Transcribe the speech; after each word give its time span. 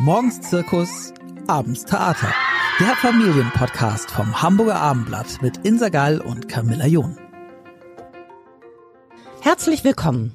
Morgens 0.00 0.40
Zirkus, 0.42 1.12
abends 1.48 1.84
Theater. 1.84 2.32
Der 2.78 2.94
Familienpodcast 2.94 4.08
vom 4.08 4.40
Hamburger 4.40 4.76
Abendblatt 4.76 5.42
mit 5.42 5.66
Insa 5.66 5.88
Gall 5.88 6.20
und 6.20 6.48
Camilla 6.48 6.86
John. 6.86 7.18
Herzlich 9.40 9.82
willkommen. 9.82 10.32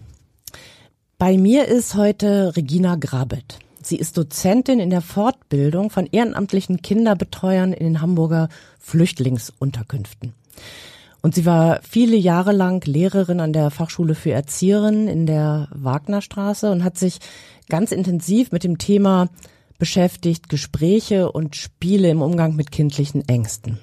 Bei 1.17 1.37
mir 1.37 1.69
ist 1.69 1.95
heute 1.95 2.57
Regina 2.57 2.97
Grabet. 2.97 3.59
Sie 3.81 3.95
ist 3.95 4.17
Dozentin 4.17 4.81
in 4.81 4.89
der 4.89 5.01
Fortbildung 5.01 5.89
von 5.89 6.07
ehrenamtlichen 6.11 6.81
Kinderbetreuern 6.81 7.71
in 7.71 7.85
den 7.85 8.01
Hamburger 8.01 8.49
Flüchtlingsunterkünften. 8.79 10.33
Und 11.21 11.35
sie 11.35 11.45
war 11.45 11.79
viele 11.89 12.17
Jahre 12.17 12.51
lang 12.51 12.85
Lehrerin 12.85 13.39
an 13.39 13.53
der 13.53 13.71
Fachschule 13.71 14.13
für 14.13 14.31
Erzieherinnen 14.31 15.07
in 15.07 15.25
der 15.25 15.69
Wagnerstraße 15.71 16.69
und 16.69 16.83
hat 16.83 16.97
sich 16.97 17.19
ganz 17.69 17.91
intensiv 17.91 18.51
mit 18.51 18.63
dem 18.63 18.77
Thema 18.77 19.29
beschäftigt, 19.77 20.49
Gespräche 20.49 21.31
und 21.31 21.55
Spiele 21.55 22.09
im 22.09 22.21
Umgang 22.21 22.55
mit 22.55 22.71
kindlichen 22.71 23.27
Ängsten. 23.27 23.79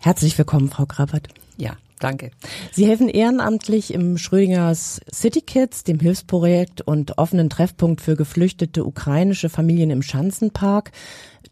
Herzlich 0.00 0.36
willkommen, 0.38 0.68
Frau 0.68 0.86
Grabert. 0.86 1.28
Ja, 1.56 1.72
danke. 1.98 2.30
Sie 2.70 2.86
helfen 2.86 3.08
ehrenamtlich 3.08 3.92
im 3.92 4.18
Schrödingers 4.18 5.00
City 5.12 5.40
Kids, 5.40 5.82
dem 5.82 5.98
Hilfsprojekt 5.98 6.80
und 6.80 7.18
offenen 7.18 7.50
Treffpunkt 7.50 8.00
für 8.00 8.14
geflüchtete 8.14 8.84
ukrainische 8.84 9.48
Familien 9.48 9.90
im 9.90 10.02
Schanzenpark, 10.02 10.92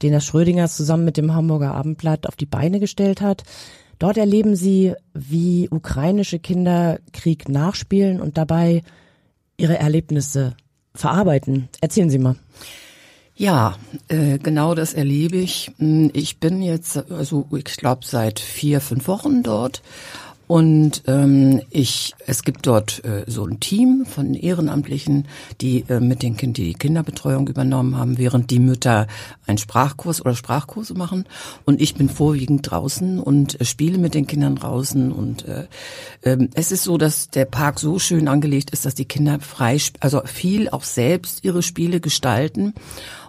den 0.02 0.12
das 0.12 0.25
Schrödingers 0.25 0.77
zusammen 0.77 1.05
mit 1.05 1.16
dem 1.16 1.34
Hamburger 1.34 1.75
Abendblatt 1.75 2.28
auf 2.28 2.36
die 2.36 2.47
Beine 2.47 2.78
gestellt 2.78 3.20
hat. 3.20 3.42
Dort 3.98 4.16
erleben 4.16 4.55
Sie, 4.55 4.95
wie 5.14 5.69
ukrainische 5.69 6.38
Kinder 6.38 6.98
Krieg 7.12 7.48
nachspielen 7.48 8.20
und 8.20 8.36
dabei 8.36 8.83
ihre 9.56 9.78
Erlebnisse 9.78 10.56
verarbeiten. 10.95 11.69
Erzählen 11.80 12.11
Sie 12.11 12.19
mal. 12.19 12.37
Ja, 13.37 13.77
äh, 14.09 14.39
genau 14.39 14.75
das 14.75 14.95
erlebe 14.95 15.36
ich. 15.36 15.73
Hm, 15.78 16.11
ich 16.12 16.39
bin 16.39 16.62
jetzt, 16.62 17.11
also 17.11 17.47
ich 17.56 17.77
glaube, 17.77 18.03
seit 18.05 18.39
vier, 18.39 18.81
fünf 18.81 19.09
Wochen 19.09 19.42
dort 19.42 19.83
und 20.55 21.02
ähm, 21.08 21.62
ich, 21.70 22.14
es 22.28 22.44
gibt 22.44 22.69
dort 22.69 23.05
äh, 23.05 23.24
so 23.27 23.44
ein 23.44 23.58
Team 23.58 24.06
von 24.06 24.34
Ehrenamtlichen, 24.34 25.27
die 25.61 25.84
äh, 25.88 25.98
mit 25.98 26.22
den 26.22 26.36
Kindern 26.36 26.55
die 26.55 26.74
Kinderbetreuung 26.74 27.48
übernommen 27.48 27.98
haben, 27.98 28.19
während 28.19 28.52
die 28.52 28.61
Mütter 28.61 29.08
einen 29.48 29.58
Sprachkurs 29.58 30.20
oder 30.20 30.36
Sprachkurse 30.36 30.94
machen. 30.94 31.24
Und 31.64 31.80
ich 31.80 31.96
bin 31.96 32.08
vorwiegend 32.08 32.70
draußen 32.70 33.19
und 33.19 33.61
äh, 33.61 33.64
spiele 33.64 33.98
mit 33.98 34.14
den 34.14 34.28
Kindern 34.28 34.55
draußen. 34.55 35.11
Und 35.11 35.44
äh, 35.44 35.66
äh, 36.22 36.46
es 36.55 36.70
ist 36.70 36.84
so, 36.84 36.98
dass 36.98 37.30
der 37.30 37.46
Park 37.46 37.80
so 37.80 37.98
schön 37.98 38.28
angelegt 38.28 38.70
ist, 38.70 38.86
dass 38.86 38.94
die 38.94 39.06
Kinder 39.06 39.41
frei, 39.41 39.80
also 39.98 40.22
viel 40.24 40.68
auch 40.68 40.84
selbst 40.84 41.44
ihre 41.44 41.64
Spiele 41.64 41.98
gestalten. 41.98 42.74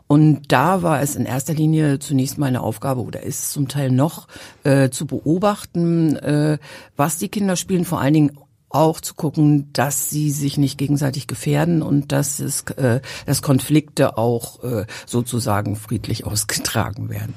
Und 0.07 0.51
da 0.51 0.83
war 0.83 1.01
es 1.01 1.15
in 1.15 1.25
erster 1.25 1.53
Linie 1.53 1.99
zunächst 1.99 2.37
meine 2.37 2.61
Aufgabe 2.61 3.01
oder 3.01 3.23
ist 3.23 3.51
zum 3.51 3.67
Teil 3.67 3.91
noch 3.91 4.27
äh, 4.63 4.89
zu 4.89 5.07
beobachten, 5.07 6.15
äh, 6.17 6.59
was 6.95 7.17
die 7.17 7.29
Kinder 7.29 7.55
spielen, 7.55 7.85
vor 7.85 7.99
allen 7.99 8.13
Dingen 8.13 8.37
auch 8.69 8.99
zu 8.99 9.13
gucken, 9.13 9.69
dass 9.73 10.09
sie 10.09 10.29
sich 10.29 10.57
nicht 10.57 10.77
gegenseitig 10.77 11.27
gefährden 11.27 11.81
und 11.81 12.11
dass 12.11 12.39
es, 12.39 12.61
äh, 12.71 12.99
dass 13.25 13.41
Konflikte 13.41 14.17
auch 14.17 14.63
äh, 14.63 14.85
sozusagen 15.05 15.75
friedlich 15.75 16.25
ausgetragen 16.25 17.09
werden. 17.09 17.33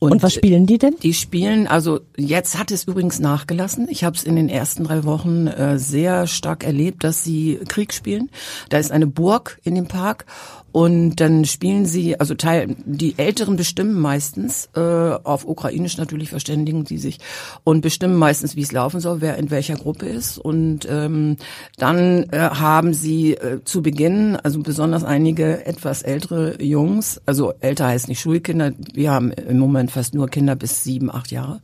Und, 0.00 0.12
und, 0.12 0.22
was 0.22 0.34
spielen 0.34 0.66
die 0.66 0.78
denn? 0.78 0.94
Die 1.02 1.14
spielen, 1.14 1.66
also 1.66 2.00
jetzt 2.16 2.56
hat 2.56 2.70
es 2.70 2.84
übrigens 2.84 3.18
nachgelassen. 3.18 3.88
Ich 3.90 4.04
habe 4.04 4.16
es 4.16 4.22
in 4.22 4.36
den 4.36 4.48
ersten 4.48 4.84
drei 4.84 5.02
Wochen 5.04 5.48
äh, 5.48 5.78
sehr 5.78 6.28
stark 6.28 6.62
erlebt, 6.62 7.02
dass 7.02 7.24
sie 7.24 7.58
Krieg 7.66 7.92
spielen. 7.92 8.30
Da 8.68 8.78
ist 8.78 8.92
eine 8.92 9.08
Burg 9.08 9.58
in 9.64 9.74
dem 9.74 9.88
Park 9.88 10.26
und 10.72 11.16
dann 11.16 11.44
spielen 11.44 11.86
sie, 11.86 12.20
also 12.20 12.34
Teil, 12.34 12.76
die 12.84 13.18
Älteren 13.18 13.56
bestimmen 13.56 13.98
meistens, 13.98 14.68
äh, 14.76 14.80
auf 14.80 15.46
Ukrainisch 15.46 15.96
natürlich 15.96 16.30
verständigen 16.30 16.84
die 16.84 16.98
sich 16.98 17.18
und 17.64 17.80
bestimmen 17.80 18.16
meistens, 18.16 18.54
wie 18.54 18.62
es 18.62 18.72
laufen 18.72 19.00
soll, 19.00 19.20
wer 19.20 19.36
in 19.38 19.50
welcher 19.50 19.76
Gruppe 19.76 20.06
ist. 20.06 20.38
Und 20.38 20.86
ähm, 20.90 21.36
dann 21.76 22.24
äh, 22.30 22.38
haben 22.38 22.92
sie 22.92 23.34
äh, 23.34 23.64
zu 23.64 23.82
Beginn, 23.82 24.36
also 24.36 24.60
besonders 24.60 25.04
einige 25.04 25.64
etwas 25.66 26.02
ältere 26.02 26.62
Jungs, 26.62 27.20
also 27.24 27.54
älter 27.60 27.86
heißt 27.86 28.08
nicht 28.08 28.20
Schulkinder, 28.20 28.72
wir 28.92 29.10
haben 29.10 29.32
im 29.32 29.58
Moment 29.58 29.90
fast 29.90 30.14
nur 30.14 30.28
Kinder 30.28 30.54
bis 30.54 30.84
sieben, 30.84 31.10
acht 31.10 31.30
Jahre. 31.30 31.60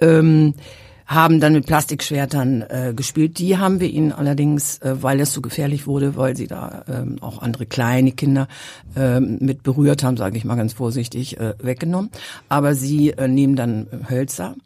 Ähm, 0.00 0.54
haben 1.06 1.38
dann 1.40 1.52
mit 1.52 1.66
Plastikschwertern 1.66 2.62
äh, 2.62 2.92
gespielt. 2.94 3.38
Die 3.38 3.58
haben 3.58 3.80
wir 3.80 3.88
ihnen 3.88 4.12
allerdings, 4.12 4.78
äh, 4.78 5.02
weil 5.02 5.20
es 5.20 5.32
so 5.32 5.40
gefährlich 5.40 5.86
wurde, 5.86 6.16
weil 6.16 6.36
sie 6.36 6.48
da 6.48 6.84
ähm, 6.88 7.18
auch 7.20 7.42
andere 7.42 7.64
kleine 7.66 8.12
Kinder 8.12 8.48
äh, 8.96 9.20
mit 9.20 9.62
berührt 9.62 10.02
haben, 10.02 10.16
sage 10.16 10.36
ich 10.36 10.44
mal 10.44 10.56
ganz 10.56 10.72
vorsichtig, 10.72 11.38
äh, 11.38 11.54
weggenommen. 11.58 12.10
Aber 12.48 12.74
sie 12.74 13.10
äh, 13.10 13.28
nehmen 13.28 13.54
dann 13.54 13.86
Hölzer 14.10 14.56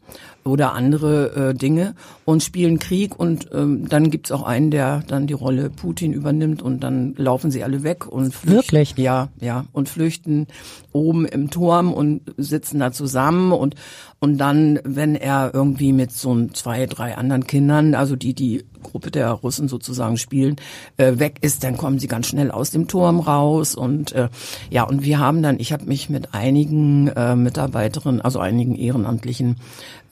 oder 0.45 0.73
andere 0.73 1.51
äh, 1.51 1.55
Dinge 1.55 1.95
und 2.25 2.43
spielen 2.43 2.79
Krieg 2.79 3.19
und 3.19 3.51
ähm, 3.53 3.89
dann 3.89 4.11
gibt's 4.11 4.33
auch 4.33 4.43
einen, 4.43 4.71
der 4.71 5.03
dann 5.07 5.27
die 5.27 5.35
Rolle 5.35 5.69
Putin 5.69 6.13
übernimmt 6.13 6.63
und 6.63 6.81
dann 6.81 7.15
laufen 7.17 7.51
sie 7.51 7.63
alle 7.63 7.83
weg 7.83 8.07
und 8.07 8.35
flüchten. 8.35 8.57
Wirklich? 8.57 8.95
Ja, 8.97 9.29
ja 9.41 9.67
und 9.73 9.89
flüchten 9.89 10.47
oben 10.93 11.27
im 11.27 11.51
Turm 11.51 11.93
und 11.93 12.23
sitzen 12.37 12.81
da 12.81 12.93
zusammen 12.93 13.53
und 13.53 13.75
und 14.23 14.37
dann, 14.37 14.79
wenn 14.85 15.15
er 15.15 15.51
irgendwie 15.55 15.95
mit 15.95 16.13
so 16.13 16.47
zwei, 16.49 16.85
drei 16.85 17.17
anderen 17.17 17.47
Kindern, 17.47 17.95
also 17.95 18.17
die 18.17 18.35
die 18.35 18.65
Gruppe 18.83 19.11
der 19.11 19.31
Russen 19.31 19.67
sozusagen 19.67 20.19
spielen, 20.19 20.57
äh, 20.99 21.19
weg 21.19 21.39
ist, 21.41 21.65
dann 21.65 21.79
kommen 21.79 21.99
sie 21.99 22.07
ganz 22.07 22.27
schnell 22.27 22.51
aus 22.51 22.71
dem 22.71 22.87
Turm 22.87 23.21
raus 23.21 23.75
und 23.75 24.13
äh, 24.13 24.29
ja 24.69 24.83
und 24.83 25.03
wir 25.05 25.19
haben 25.19 25.43
dann, 25.43 25.59
ich 25.59 25.73
habe 25.73 25.87
mich 25.87 26.11
mit 26.11 26.35
einigen 26.35 27.09
äh, 27.09 27.35
Mitarbeiterinnen, 27.35 28.21
also 28.21 28.41
einigen 28.41 28.77
Ehrenamtlichen 28.77 29.57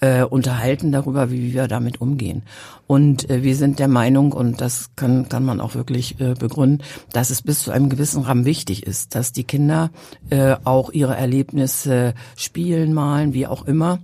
äh, 0.00 0.22
unterhalten 0.22 0.90
darüber, 0.90 1.30
wie 1.30 1.52
wir 1.52 1.68
damit 1.68 2.00
umgehen. 2.00 2.42
Und 2.88 3.28
äh, 3.28 3.42
wir 3.42 3.54
sind 3.54 3.78
der 3.78 3.86
Meinung, 3.86 4.32
und 4.32 4.60
das 4.60 4.90
kann, 4.96 5.28
kann 5.28 5.44
man 5.44 5.60
auch 5.60 5.74
wirklich 5.74 6.18
äh, 6.20 6.34
begründen, 6.34 6.82
dass 7.12 7.30
es 7.30 7.42
bis 7.42 7.60
zu 7.60 7.70
einem 7.70 7.90
gewissen 7.90 8.22
Rahmen 8.22 8.46
wichtig 8.46 8.86
ist, 8.86 9.14
dass 9.14 9.30
die 9.30 9.44
Kinder 9.44 9.90
äh, 10.30 10.56
auch 10.64 10.90
ihre 10.90 11.14
Erlebnisse 11.14 12.14
spielen, 12.34 12.94
malen, 12.94 13.34
wie 13.34 13.46
auch 13.46 13.66
immer. 13.66 14.00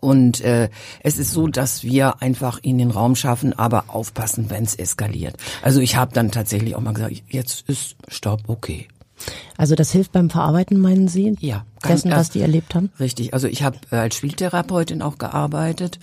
Und 0.00 0.42
äh, 0.42 0.68
es 1.00 1.16
ist 1.16 1.32
so, 1.32 1.46
dass 1.46 1.84
wir 1.84 2.20
einfach 2.20 2.58
ihnen 2.62 2.78
den 2.80 2.90
Raum 2.90 3.16
schaffen, 3.16 3.58
aber 3.58 3.84
aufpassen, 3.88 4.50
wenn 4.50 4.64
es 4.64 4.74
eskaliert. 4.74 5.36
Also 5.62 5.80
ich 5.80 5.96
habe 5.96 6.12
dann 6.12 6.30
tatsächlich 6.30 6.74
auch 6.74 6.80
mal 6.80 6.92
gesagt, 6.92 7.22
jetzt 7.28 7.66
ist 7.68 7.96
Stopp, 8.08 8.42
okay. 8.48 8.88
Also 9.56 9.74
das 9.74 9.90
hilft 9.92 10.12
beim 10.12 10.28
Verarbeiten, 10.28 10.78
meinen 10.78 11.08
Sie? 11.08 11.34
Ja. 11.40 11.64
Dessen, 11.88 12.10
was 12.10 12.28
die 12.28 12.40
erlebt 12.40 12.74
haben? 12.74 12.90
Richtig. 13.00 13.32
Also 13.32 13.48
ich 13.48 13.62
habe 13.62 13.78
äh, 13.90 13.96
als 13.96 14.16
Spieltherapeutin 14.16 15.00
auch 15.00 15.16
gearbeitet 15.16 15.98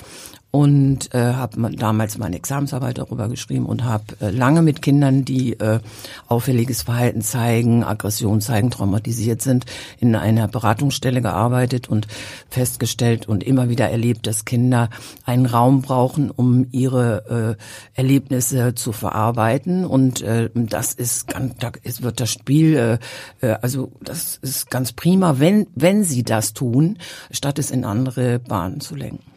und 0.56 1.16
äh, 1.16 1.34
habe 1.34 1.76
damals 1.76 2.20
meine 2.20 2.36
Examensarbeit 2.36 3.00
darüber 3.00 3.28
geschrieben 3.28 3.66
und 3.66 3.84
habe 3.84 4.04
äh, 4.22 4.30
lange 4.30 4.62
mit 4.62 4.84
Kindern, 4.84 5.26
die 5.26 5.60
äh, 5.60 5.80
auffälliges 6.28 6.84
Verhalten 6.84 7.24
zeigen, 7.24 7.84
Aggression 7.84 8.40
zeigen, 8.40 8.70
traumatisiert 8.70 9.42
sind, 9.42 9.66
in 10.00 10.16
einer 10.16 10.48
Beratungsstelle 10.48 11.24
gearbeitet 11.24 11.90
und 11.90 12.06
festgestellt 12.50 13.28
und 13.28 13.44
immer 13.44 13.68
wieder 13.68 13.90
erlebt, 13.90 14.28
dass 14.28 14.46
Kinder 14.46 14.92
einen 15.26 15.48
Raum 15.48 15.82
brauchen, 15.82 16.30
um 16.30 16.68
ihre 16.70 17.58
äh, 17.96 18.00
Erlebnisse 18.00 18.76
zu 18.76 18.92
verarbeiten 18.92 19.88
und 19.88 20.22
äh, 20.22 20.52
das 20.54 20.94
ist 20.94 21.30
ganz, 21.30 21.56
da 21.58 21.72
ist, 21.82 22.04
wird 22.04 22.20
das 22.20 22.30
Spiel, 22.30 23.00
äh, 23.42 23.46
äh, 23.48 23.56
also 23.64 23.92
das 24.02 24.38
ist 24.40 24.70
ganz 24.70 24.92
prima, 24.92 25.40
wenn 25.40 25.66
wenn 25.74 26.04
sie 26.04 26.22
das 26.22 26.54
tun, 26.54 27.00
statt 27.32 27.58
es 27.58 27.72
in 27.72 27.86
andere 27.86 28.38
Bahnen 28.38 28.80
zu 28.82 28.94
lenken. 28.96 29.33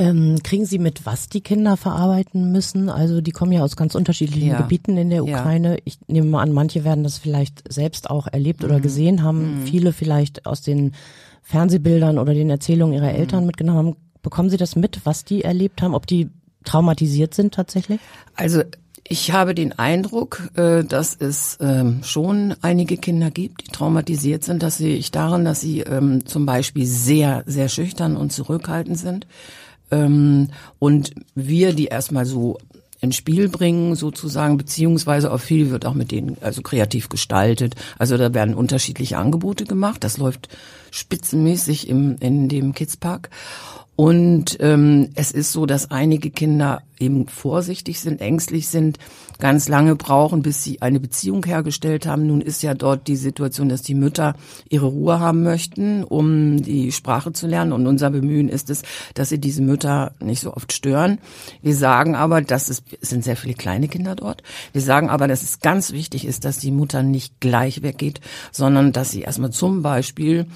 Ähm, 0.00 0.38
kriegen 0.42 0.64
Sie 0.64 0.78
mit, 0.78 1.04
was 1.04 1.28
die 1.28 1.42
Kinder 1.42 1.76
verarbeiten 1.76 2.52
müssen? 2.52 2.88
Also 2.88 3.20
die 3.20 3.32
kommen 3.32 3.52
ja 3.52 3.62
aus 3.62 3.76
ganz 3.76 3.94
unterschiedlichen 3.94 4.48
ja. 4.48 4.56
Gebieten 4.56 4.96
in 4.96 5.10
der 5.10 5.22
Ukraine. 5.22 5.72
Ja. 5.72 5.78
Ich 5.84 5.98
nehme 6.08 6.26
mal 6.26 6.40
an, 6.40 6.52
manche 6.52 6.84
werden 6.84 7.04
das 7.04 7.18
vielleicht 7.18 7.70
selbst 7.70 8.08
auch 8.08 8.26
erlebt 8.26 8.64
oder 8.64 8.78
mhm. 8.78 8.82
gesehen 8.82 9.22
haben. 9.22 9.60
Mhm. 9.60 9.66
Viele 9.66 9.92
vielleicht 9.92 10.46
aus 10.46 10.62
den 10.62 10.92
Fernsehbildern 11.42 12.18
oder 12.18 12.32
den 12.32 12.48
Erzählungen 12.48 12.94
ihrer 12.94 13.12
mhm. 13.12 13.18
Eltern 13.18 13.44
mitgenommen 13.44 13.78
haben. 13.78 13.96
Bekommen 14.22 14.48
Sie 14.48 14.56
das 14.56 14.74
mit, 14.74 15.00
was 15.04 15.26
die 15.26 15.44
erlebt 15.44 15.82
haben? 15.82 15.94
Ob 15.94 16.06
die 16.06 16.30
traumatisiert 16.64 17.34
sind 17.34 17.52
tatsächlich? 17.52 18.00
Also 18.36 18.62
ich 19.06 19.32
habe 19.32 19.54
den 19.54 19.78
Eindruck, 19.78 20.48
äh, 20.56 20.82
dass 20.82 21.14
es 21.14 21.58
ähm, 21.60 22.02
schon 22.04 22.54
einige 22.62 22.96
Kinder 22.96 23.30
gibt, 23.30 23.66
die 23.66 23.70
traumatisiert 23.70 24.44
sind. 24.44 24.62
Das 24.62 24.78
sehe 24.78 24.96
ich 24.96 25.10
daran, 25.10 25.44
dass 25.44 25.60
sie 25.60 25.80
ähm, 25.80 26.24
zum 26.24 26.46
Beispiel 26.46 26.86
sehr, 26.86 27.42
sehr 27.44 27.68
schüchtern 27.68 28.16
und 28.16 28.32
zurückhaltend 28.32 28.98
sind. 28.98 29.26
Ähm, 29.90 30.50
und 30.78 31.12
wir 31.34 31.72
die 31.72 31.86
erstmal 31.86 32.26
so 32.26 32.58
ins 33.00 33.16
Spiel 33.16 33.48
bringen 33.48 33.94
sozusagen, 33.94 34.58
beziehungsweise 34.58 35.32
auch 35.32 35.40
viel 35.40 35.70
wird 35.70 35.86
auch 35.86 35.94
mit 35.94 36.10
denen 36.10 36.36
also 36.42 36.60
kreativ 36.62 37.08
gestaltet. 37.08 37.74
Also 37.98 38.16
da 38.16 38.34
werden 38.34 38.54
unterschiedliche 38.54 39.16
Angebote 39.16 39.64
gemacht. 39.64 40.04
Das 40.04 40.18
läuft 40.18 40.48
spitzenmäßig 40.90 41.88
im, 41.88 42.16
in 42.20 42.48
dem 42.48 42.74
Kidspark. 42.74 43.30
Und 44.00 44.56
ähm, 44.60 45.10
es 45.14 45.30
ist 45.30 45.52
so, 45.52 45.66
dass 45.66 45.90
einige 45.90 46.30
Kinder 46.30 46.80
eben 46.98 47.28
vorsichtig 47.28 48.00
sind, 48.00 48.22
ängstlich 48.22 48.68
sind, 48.68 48.98
ganz 49.38 49.68
lange 49.68 49.94
brauchen, 49.94 50.40
bis 50.40 50.64
sie 50.64 50.80
eine 50.80 51.00
Beziehung 51.00 51.44
hergestellt 51.44 52.06
haben. 52.06 52.26
Nun 52.26 52.40
ist 52.40 52.62
ja 52.62 52.72
dort 52.72 53.08
die 53.08 53.16
Situation, 53.16 53.68
dass 53.68 53.82
die 53.82 53.94
Mütter 53.94 54.36
ihre 54.70 54.86
Ruhe 54.86 55.20
haben 55.20 55.42
möchten, 55.42 56.02
um 56.02 56.62
die 56.62 56.92
Sprache 56.92 57.34
zu 57.34 57.46
lernen. 57.46 57.74
Und 57.74 57.86
unser 57.86 58.08
Bemühen 58.08 58.48
ist 58.48 58.70
es, 58.70 58.84
dass 59.12 59.28
sie 59.28 59.38
diese 59.38 59.60
Mütter 59.60 60.12
nicht 60.18 60.40
so 60.40 60.54
oft 60.54 60.72
stören. 60.72 61.18
Wir 61.60 61.76
sagen 61.76 62.14
aber, 62.14 62.40
dass 62.40 62.70
es, 62.70 62.82
es 63.02 63.10
sind 63.10 63.22
sehr 63.22 63.36
viele 63.36 63.52
kleine 63.52 63.88
Kinder 63.88 64.16
dort. 64.16 64.42
Wir 64.72 64.80
sagen 64.80 65.10
aber, 65.10 65.28
dass 65.28 65.42
es 65.42 65.60
ganz 65.60 65.92
wichtig 65.92 66.24
ist, 66.24 66.46
dass 66.46 66.56
die 66.56 66.72
Mutter 66.72 67.02
nicht 67.02 67.38
gleich 67.40 67.82
weggeht, 67.82 68.22
sondern 68.50 68.92
dass 68.92 69.10
sie 69.10 69.20
erstmal 69.20 69.50
zum 69.50 69.82
Beispiel 69.82 70.46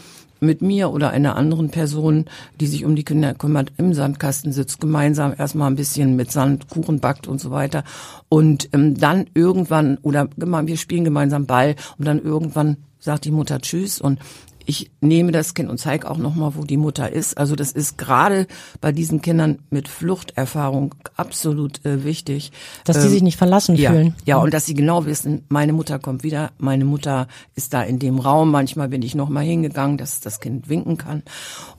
mit 0.44 0.62
mir 0.62 0.91
oder 0.91 1.11
einer 1.11 1.37
anderen 1.37 1.70
Person, 1.70 2.26
die 2.61 2.67
sich 2.67 2.85
um 2.85 2.96
die 2.96 3.05
Kinder 3.05 3.35
kümmert, 3.35 3.73
im 3.76 3.94
Sandkasten 3.94 4.52
sitzt, 4.52 4.81
gemeinsam 4.81 5.35
erstmal 5.37 5.70
ein 5.70 5.76
bisschen 5.76 6.17
mit 6.17 6.31
Sand 6.31 6.69
Kuchen 6.69 7.00
backt 7.00 7.26
und 7.26 7.41
so 7.41 7.50
weiter. 7.50 7.85
Und 8.29 8.69
ähm, 8.73 8.96
dann 8.96 9.26
irgendwann, 9.35 9.99
oder 10.02 10.29
wir 10.37 10.76
spielen 10.76 11.05
gemeinsam 11.05 11.46
Ball 11.46 11.76
und 11.99 12.06
dann 12.06 12.23
irgendwann 12.23 12.76
sagt 12.99 13.26
die 13.26 13.31
Mutter 13.31 13.61
Tschüss 13.61 14.00
und 14.00 14.19
ich 14.66 14.90
nehme 15.00 15.32
das 15.32 15.55
Kind 15.55 15.69
und 15.69 15.78
zeige 15.78 16.11
auch 16.11 16.16
nochmal, 16.16 16.55
wo 16.55 16.64
die 16.64 16.76
Mutter 16.76 17.12
ist. 17.12 17.37
Also 17.37 17.56
das 17.56 17.72
ist 17.72 17.99
gerade 17.99 18.46
bei 18.81 18.93
diesen 18.93 19.20
Kindern 19.20 19.58
mit 19.70 19.88
Fluchterfahrung 19.88 20.94
absolut 21.16 21.84
äh, 21.84 22.05
wichtig. 22.05 22.52
Dass 22.84 22.96
sie 22.96 23.06
ähm, 23.06 23.12
sich 23.12 23.22
nicht 23.22 23.37
verlassen 23.37 23.76
ja, 23.76 23.90
fühlen. 23.90 24.14
Ja, 24.25 24.38
und 24.38 24.55
dass 24.55 24.66
sie 24.66 24.75
genau 24.75 25.06
wissen, 25.06 25.44
meine 25.49 25.72
Mutter 25.72 25.99
kommt 25.99 26.22
wieder, 26.22 26.52
meine 26.58 26.84
Mutter 26.84 27.28
ist 27.55 27.75
da 27.75 27.82
in 27.82 27.99
dem 27.99 28.19
Raum. 28.19 28.50
Manchmal 28.50 28.88
bin 28.88 29.02
ich 29.02 29.14
nochmal 29.14 29.44
hingegangen, 29.44 29.99
dass 29.99 30.20
das 30.20 30.40
Kind 30.40 30.69
winken 30.69 30.96
kann. 30.96 31.22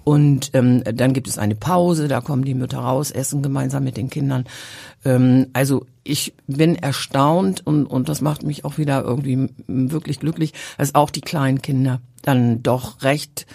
Und 0.04 0.52
ähm, 0.54 0.84
dann 0.84 1.14
gibt 1.14 1.28
es 1.28 1.38
eine 1.38 1.56
Pause, 1.56 2.08
da 2.08 2.22
kommen 2.22 2.46
die 2.46 2.54
Mütter 2.54 2.80
raus, 2.80 3.12
essen 3.12 3.42
gemeinsam 3.42 3.84
mit 3.84 3.98
den 3.98 4.10
Kindern. 4.10 4.46
Ähm, 5.04 5.48
also 5.54 5.86
ich 6.06 6.34
bin 6.48 6.76
erstaunt 6.76 7.66
und, 7.66 7.86
und 7.88 8.08
das 8.08 8.22
macht 8.22 8.44
mich 8.44 8.64
auch 8.64 8.78
wieder 8.78 9.04
irgendwie 9.04 9.50
wirklich 9.68 10.20
glücklich, 10.20 10.54
dass 10.78 10.96
auch 10.96 11.10
die 11.10 11.22
kleinen 11.22 11.62
Kinder 11.62 12.00
dann 12.22 12.64
doch 12.64 13.02
recht 13.02 13.46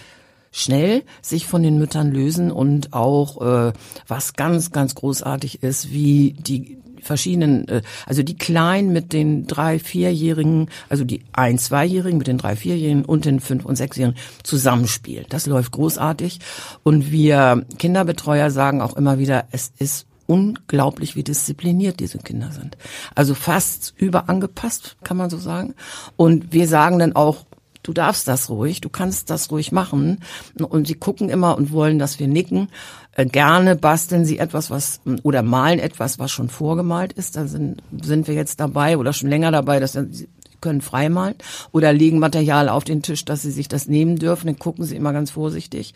schnell 0.52 1.04
sich 1.22 1.46
von 1.46 1.62
den 1.62 1.78
Müttern 1.78 2.10
lösen 2.10 2.50
und 2.50 2.92
auch 2.92 3.40
äh, 3.40 3.72
was 4.08 4.32
ganz, 4.34 4.72
ganz 4.72 4.96
großartig 4.96 5.62
ist, 5.62 5.92
wie 5.92 6.32
die 6.32 6.78
verschiedenen, 7.02 7.68
äh, 7.68 7.82
also 8.04 8.24
die 8.24 8.36
Kleinen 8.36 8.92
mit 8.92 9.12
den 9.12 9.46
drei, 9.46 9.78
vierjährigen, 9.78 10.68
also 10.88 11.04
die 11.04 11.22
ein, 11.32 11.56
zweijährigen 11.56 12.18
mit 12.18 12.26
den 12.26 12.38
drei, 12.38 12.56
vierjährigen 12.56 13.04
und 13.04 13.26
den 13.26 13.38
fünf 13.38 13.64
und 13.64 13.76
sechsjährigen 13.76 14.18
zusammenspielen. 14.42 15.26
Das 15.28 15.46
läuft 15.46 15.70
großartig 15.70 16.40
und 16.82 17.12
wir 17.12 17.64
Kinderbetreuer 17.78 18.50
sagen 18.50 18.82
auch 18.82 18.96
immer 18.96 19.20
wieder, 19.20 19.46
es 19.52 19.72
ist 19.78 20.06
unglaublich, 20.30 21.16
wie 21.16 21.24
diszipliniert 21.24 21.98
diese 21.98 22.18
Kinder 22.18 22.52
sind. 22.52 22.76
Also 23.16 23.34
fast 23.34 23.94
überangepasst, 23.96 24.96
kann 25.02 25.16
man 25.16 25.28
so 25.28 25.38
sagen. 25.38 25.74
Und 26.16 26.52
wir 26.52 26.68
sagen 26.68 27.00
dann 27.00 27.16
auch, 27.16 27.46
du 27.82 27.92
darfst 27.92 28.28
das 28.28 28.48
ruhig, 28.48 28.80
du 28.80 28.90
kannst 28.90 29.28
das 29.28 29.50
ruhig 29.50 29.72
machen. 29.72 30.20
Und 30.56 30.86
sie 30.86 30.94
gucken 30.94 31.30
immer 31.30 31.58
und 31.58 31.72
wollen, 31.72 31.98
dass 31.98 32.20
wir 32.20 32.28
nicken. 32.28 32.68
Äh, 33.16 33.26
gerne 33.26 33.74
basteln 33.74 34.24
sie 34.24 34.38
etwas, 34.38 34.70
was 34.70 35.00
oder 35.24 35.42
malen 35.42 35.80
etwas, 35.80 36.20
was 36.20 36.30
schon 36.30 36.48
vorgemalt 36.48 37.12
ist. 37.12 37.34
Da 37.34 37.48
sind, 37.48 37.82
sind 38.00 38.28
wir 38.28 38.34
jetzt 38.34 38.60
dabei 38.60 38.98
oder 38.98 39.12
schon 39.12 39.30
länger 39.30 39.50
dabei, 39.50 39.80
dass 39.80 39.94
sie 39.94 40.28
können 40.60 40.80
freimalen 40.80 41.34
oder 41.72 41.92
legen 41.92 42.20
Material 42.20 42.68
auf 42.68 42.84
den 42.84 43.02
Tisch, 43.02 43.24
dass 43.24 43.42
sie 43.42 43.50
sich 43.50 43.66
das 43.66 43.88
nehmen 43.88 44.16
dürfen. 44.16 44.46
Dann 44.46 44.60
gucken 44.60 44.84
sie 44.84 44.94
immer 44.94 45.12
ganz 45.12 45.32
vorsichtig. 45.32 45.94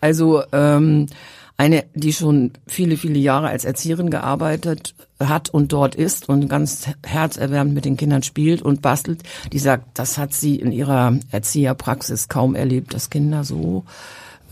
Also 0.00 0.44
ähm, 0.52 1.06
eine, 1.62 1.84
die 1.94 2.12
schon 2.12 2.50
viele, 2.66 2.96
viele 2.96 3.20
Jahre 3.20 3.46
als 3.46 3.64
Erzieherin 3.64 4.10
gearbeitet 4.10 4.96
hat 5.20 5.48
und 5.48 5.72
dort 5.72 5.94
ist 5.94 6.28
und 6.28 6.48
ganz 6.48 6.88
herzerwärmend 7.06 7.72
mit 7.72 7.84
den 7.84 7.96
Kindern 7.96 8.24
spielt 8.24 8.62
und 8.62 8.82
bastelt, 8.82 9.22
die 9.52 9.60
sagt, 9.60 9.96
das 9.96 10.18
hat 10.18 10.34
sie 10.34 10.56
in 10.56 10.72
ihrer 10.72 11.16
Erzieherpraxis 11.30 12.28
kaum 12.28 12.56
erlebt, 12.56 12.94
dass 12.94 13.10
Kinder 13.10 13.44
so 13.44 13.84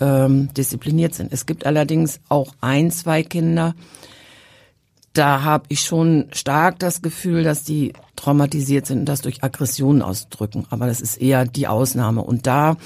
ähm, 0.00 0.54
diszipliniert 0.54 1.14
sind. 1.14 1.32
Es 1.32 1.46
gibt 1.46 1.66
allerdings 1.66 2.20
auch 2.28 2.54
ein, 2.60 2.92
zwei 2.92 3.24
Kinder, 3.24 3.74
da 5.12 5.42
habe 5.42 5.64
ich 5.68 5.80
schon 5.80 6.26
stark 6.30 6.78
das 6.78 7.02
Gefühl, 7.02 7.42
dass 7.42 7.64
die 7.64 7.92
traumatisiert 8.14 8.86
sind 8.86 9.00
und 9.00 9.06
das 9.06 9.22
durch 9.22 9.42
Aggressionen 9.42 10.02
ausdrücken. 10.02 10.64
Aber 10.70 10.86
das 10.86 11.00
ist 11.00 11.16
eher 11.16 11.44
die 11.44 11.66
Ausnahme. 11.66 12.22
Und 12.22 12.46
da 12.46 12.76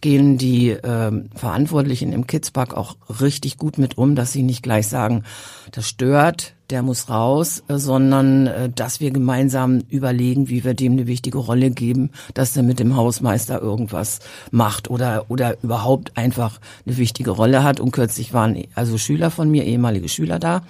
gehen 0.00 0.38
die 0.38 0.70
äh, 0.70 1.12
Verantwortlichen 1.34 2.12
im 2.12 2.26
Kidspark 2.26 2.74
auch 2.74 2.96
richtig 3.20 3.58
gut 3.58 3.78
mit 3.78 3.98
um, 3.98 4.14
dass 4.14 4.32
sie 4.32 4.42
nicht 4.42 4.62
gleich 4.62 4.88
sagen, 4.88 5.24
das 5.72 5.88
stört, 5.88 6.54
der 6.70 6.82
muss 6.82 7.08
raus, 7.08 7.62
äh, 7.68 7.78
sondern 7.78 8.46
äh, 8.46 8.70
dass 8.70 9.00
wir 9.00 9.10
gemeinsam 9.10 9.82
überlegen, 9.88 10.48
wie 10.48 10.64
wir 10.64 10.74
dem 10.74 10.92
eine 10.92 11.06
wichtige 11.06 11.38
Rolle 11.38 11.70
geben, 11.70 12.10
dass 12.34 12.56
er 12.56 12.62
mit 12.62 12.78
dem 12.78 12.96
Hausmeister 12.96 13.60
irgendwas 13.60 14.20
macht 14.50 14.90
oder 14.90 15.26
oder 15.28 15.56
überhaupt 15.62 16.16
einfach 16.16 16.60
eine 16.86 16.96
wichtige 16.96 17.30
Rolle 17.30 17.62
hat. 17.62 17.80
Und 17.80 17.92
kürzlich 17.92 18.32
waren 18.32 18.64
also 18.74 18.98
Schüler 18.98 19.30
von 19.30 19.50
mir, 19.50 19.64
ehemalige 19.64 20.08
Schüler 20.08 20.38
da 20.38 20.62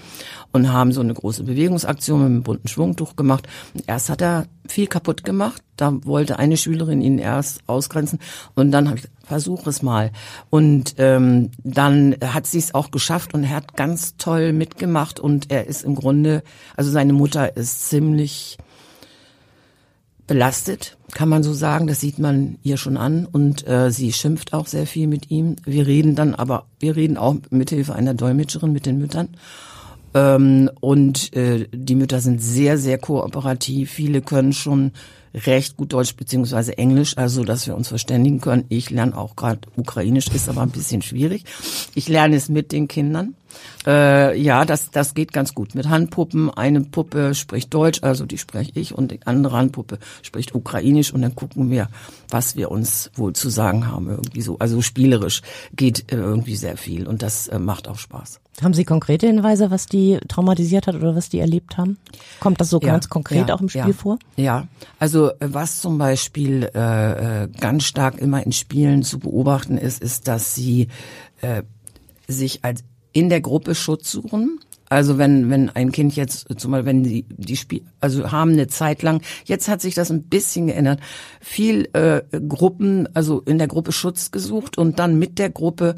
und 0.52 0.72
haben 0.72 0.92
so 0.92 1.00
eine 1.00 1.14
große 1.14 1.44
Bewegungsaktion 1.44 2.20
mit 2.20 2.26
einem 2.26 2.42
bunten 2.42 2.68
Schwungtuch 2.68 3.16
gemacht. 3.16 3.48
Erst 3.86 4.08
hat 4.08 4.22
er 4.22 4.46
viel 4.66 4.86
kaputt 4.86 5.24
gemacht. 5.24 5.62
Da 5.76 5.92
wollte 6.04 6.38
eine 6.38 6.56
Schülerin 6.56 7.00
ihn 7.00 7.18
erst 7.18 7.60
ausgrenzen 7.66 8.18
und 8.54 8.72
dann 8.72 8.88
habe 8.88 8.98
ich 8.98 9.08
versuch 9.28 9.66
es 9.66 9.82
mal. 9.82 10.10
Und 10.50 10.94
ähm, 10.98 11.50
dann 11.62 12.16
hat 12.24 12.46
sie 12.46 12.58
es 12.58 12.74
auch 12.74 12.90
geschafft 12.90 13.34
und 13.34 13.44
er 13.44 13.50
hat 13.50 13.76
ganz 13.76 14.16
toll 14.16 14.52
mitgemacht 14.52 15.20
und 15.20 15.50
er 15.50 15.66
ist 15.66 15.84
im 15.88 15.94
Grunde, 15.94 16.42
also 16.76 16.90
seine 16.90 17.12
Mutter 17.12 17.56
ist 17.56 17.88
ziemlich 17.88 18.58
belastet, 20.26 20.96
kann 21.12 21.28
man 21.28 21.42
so 21.42 21.52
sagen. 21.52 21.86
Das 21.86 22.00
sieht 22.00 22.18
man 22.18 22.58
ihr 22.62 22.76
schon 22.76 22.96
an 22.96 23.26
und 23.26 23.66
äh, 23.66 23.90
sie 23.90 24.12
schimpft 24.12 24.52
auch 24.52 24.66
sehr 24.66 24.86
viel 24.86 25.08
mit 25.08 25.30
ihm. 25.30 25.56
Wir 25.64 25.86
reden 25.86 26.14
dann 26.14 26.34
aber, 26.34 26.66
wir 26.78 26.94
reden 26.94 27.16
auch 27.16 27.36
mit 27.50 27.70
Hilfe 27.70 27.94
einer 27.94 28.14
Dolmetscherin 28.14 28.72
mit 28.72 28.86
den 28.86 28.98
Müttern 28.98 29.30
ähm, 30.14 30.70
und 30.80 31.34
äh, 31.34 31.66
die 31.72 31.94
Mütter 31.94 32.20
sind 32.20 32.42
sehr, 32.42 32.78
sehr 32.78 32.98
kooperativ. 32.98 33.90
Viele 33.90 34.20
können 34.22 34.52
schon 34.52 34.92
recht 35.34 35.76
gut 35.76 35.92
Deutsch 35.92 36.16
beziehungsweise 36.16 36.78
Englisch, 36.78 37.16
also 37.16 37.44
dass 37.44 37.66
wir 37.66 37.76
uns 37.76 37.88
verständigen 37.88 38.40
können. 38.40 38.64
Ich 38.68 38.90
lerne 38.90 39.16
auch 39.16 39.36
gerade 39.36 39.60
Ukrainisch, 39.76 40.28
ist 40.28 40.48
aber 40.48 40.62
ein 40.62 40.70
bisschen 40.70 41.02
schwierig. 41.02 41.44
Ich 41.94 42.08
lerne 42.08 42.36
es 42.36 42.48
mit 42.48 42.72
den 42.72 42.88
Kindern. 42.88 43.34
Äh, 43.86 44.38
ja, 44.40 44.64
das, 44.64 44.90
das 44.90 45.14
geht 45.14 45.32
ganz 45.32 45.54
gut. 45.54 45.74
Mit 45.74 45.88
Handpuppen, 45.88 46.50
eine 46.50 46.80
Puppe 46.80 47.34
spricht 47.34 47.72
Deutsch, 47.72 48.02
also 48.02 48.26
die 48.26 48.38
spreche 48.38 48.72
ich, 48.74 48.94
und 48.94 49.12
die 49.12 49.20
andere 49.24 49.56
Handpuppe 49.56 49.98
spricht 50.22 50.54
Ukrainisch 50.54 51.12
und 51.12 51.22
dann 51.22 51.34
gucken 51.34 51.70
wir, 51.70 51.88
was 52.28 52.56
wir 52.56 52.70
uns 52.70 53.10
wohl 53.14 53.32
zu 53.32 53.48
sagen 53.48 53.86
haben. 53.86 54.08
Irgendwie 54.08 54.42
so. 54.42 54.58
Also 54.58 54.82
spielerisch 54.82 55.42
geht 55.74 56.12
äh, 56.12 56.16
irgendwie 56.16 56.56
sehr 56.56 56.76
viel 56.76 57.06
und 57.06 57.22
das 57.22 57.48
äh, 57.48 57.58
macht 57.58 57.88
auch 57.88 57.98
Spaß. 57.98 58.40
Haben 58.62 58.74
Sie 58.74 58.84
konkrete 58.84 59.26
Hinweise, 59.26 59.70
was 59.70 59.86
die 59.86 60.18
traumatisiert 60.26 60.88
hat 60.88 60.96
oder 60.96 61.14
was 61.14 61.28
die 61.28 61.38
erlebt 61.38 61.78
haben? 61.78 61.96
Kommt 62.40 62.60
das 62.60 62.70
so 62.70 62.80
ja, 62.80 62.88
ganz 62.88 63.08
konkret 63.08 63.48
ja, 63.48 63.54
auch 63.54 63.60
im 63.60 63.68
Spiel 63.68 63.82
ja, 63.82 63.92
vor? 63.92 64.18
Ja, 64.36 64.66
also 64.98 65.30
was 65.38 65.80
zum 65.80 65.98
Beispiel 65.98 66.68
äh, 66.74 67.44
äh, 67.44 67.48
ganz 67.48 67.84
stark 67.84 68.18
immer 68.18 68.44
in 68.44 68.52
Spielen 68.52 69.04
zu 69.04 69.20
beobachten 69.20 69.78
ist, 69.78 70.02
ist, 70.02 70.26
dass 70.26 70.56
sie 70.56 70.88
äh, 71.40 71.62
sich 72.26 72.64
als 72.64 72.82
in 73.12 73.28
der 73.28 73.40
Gruppe 73.40 73.74
Schutz 73.74 74.10
suchen. 74.10 74.60
Also 74.90 75.18
wenn 75.18 75.50
wenn 75.50 75.68
ein 75.68 75.92
Kind 75.92 76.16
jetzt 76.16 76.46
zumal 76.56 76.86
wenn 76.86 77.02
die 77.04 77.26
die 77.28 77.56
Spiel 77.56 77.82
also 78.00 78.32
haben 78.32 78.52
eine 78.52 78.68
Zeit 78.68 79.02
lang 79.02 79.20
jetzt 79.44 79.68
hat 79.68 79.82
sich 79.82 79.94
das 79.94 80.10
ein 80.10 80.22
bisschen 80.22 80.68
geändert 80.68 81.00
viel 81.42 81.90
äh, 81.92 82.22
Gruppen 82.48 83.06
also 83.14 83.42
in 83.42 83.58
der 83.58 83.68
Gruppe 83.68 83.92
Schutz 83.92 84.30
gesucht 84.30 84.78
und 84.78 84.98
dann 84.98 85.18
mit 85.18 85.38
der 85.38 85.50
Gruppe 85.50 85.96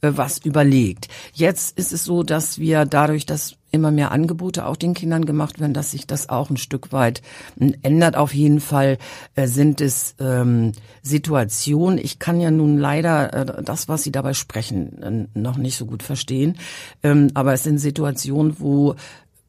äh, 0.00 0.12
was 0.14 0.38
überlegt. 0.38 1.08
Jetzt 1.34 1.76
ist 1.78 1.92
es 1.92 2.04
so, 2.04 2.22
dass 2.22 2.58
wir 2.58 2.86
dadurch, 2.86 3.26
dass 3.26 3.56
immer 3.70 3.90
mehr 3.90 4.12
Angebote 4.12 4.66
auch 4.66 4.76
den 4.76 4.94
Kindern 4.94 5.24
gemacht 5.24 5.60
werden, 5.60 5.74
dass 5.74 5.90
sich 5.90 6.06
das 6.06 6.28
auch 6.28 6.50
ein 6.50 6.56
Stück 6.56 6.92
weit 6.92 7.22
hm, 7.58 7.74
ändert. 7.82 8.16
Auf 8.16 8.34
jeden 8.34 8.60
Fall 8.60 8.98
äh, 9.34 9.46
sind 9.46 9.80
es 9.80 10.14
ähm, 10.20 10.72
Situationen. 11.02 11.98
Ich 11.98 12.18
kann 12.18 12.40
ja 12.40 12.50
nun 12.50 12.78
leider 12.78 13.32
äh, 13.32 13.62
das, 13.62 13.88
was 13.88 14.02
Sie 14.02 14.12
dabei 14.12 14.34
sprechen, 14.34 15.02
äh, 15.34 15.38
noch 15.38 15.56
nicht 15.56 15.76
so 15.76 15.86
gut 15.86 16.02
verstehen. 16.02 16.56
Ähm, 17.02 17.30
aber 17.34 17.52
es 17.52 17.62
sind 17.62 17.78
Situationen, 17.78 18.56
wo 18.58 18.94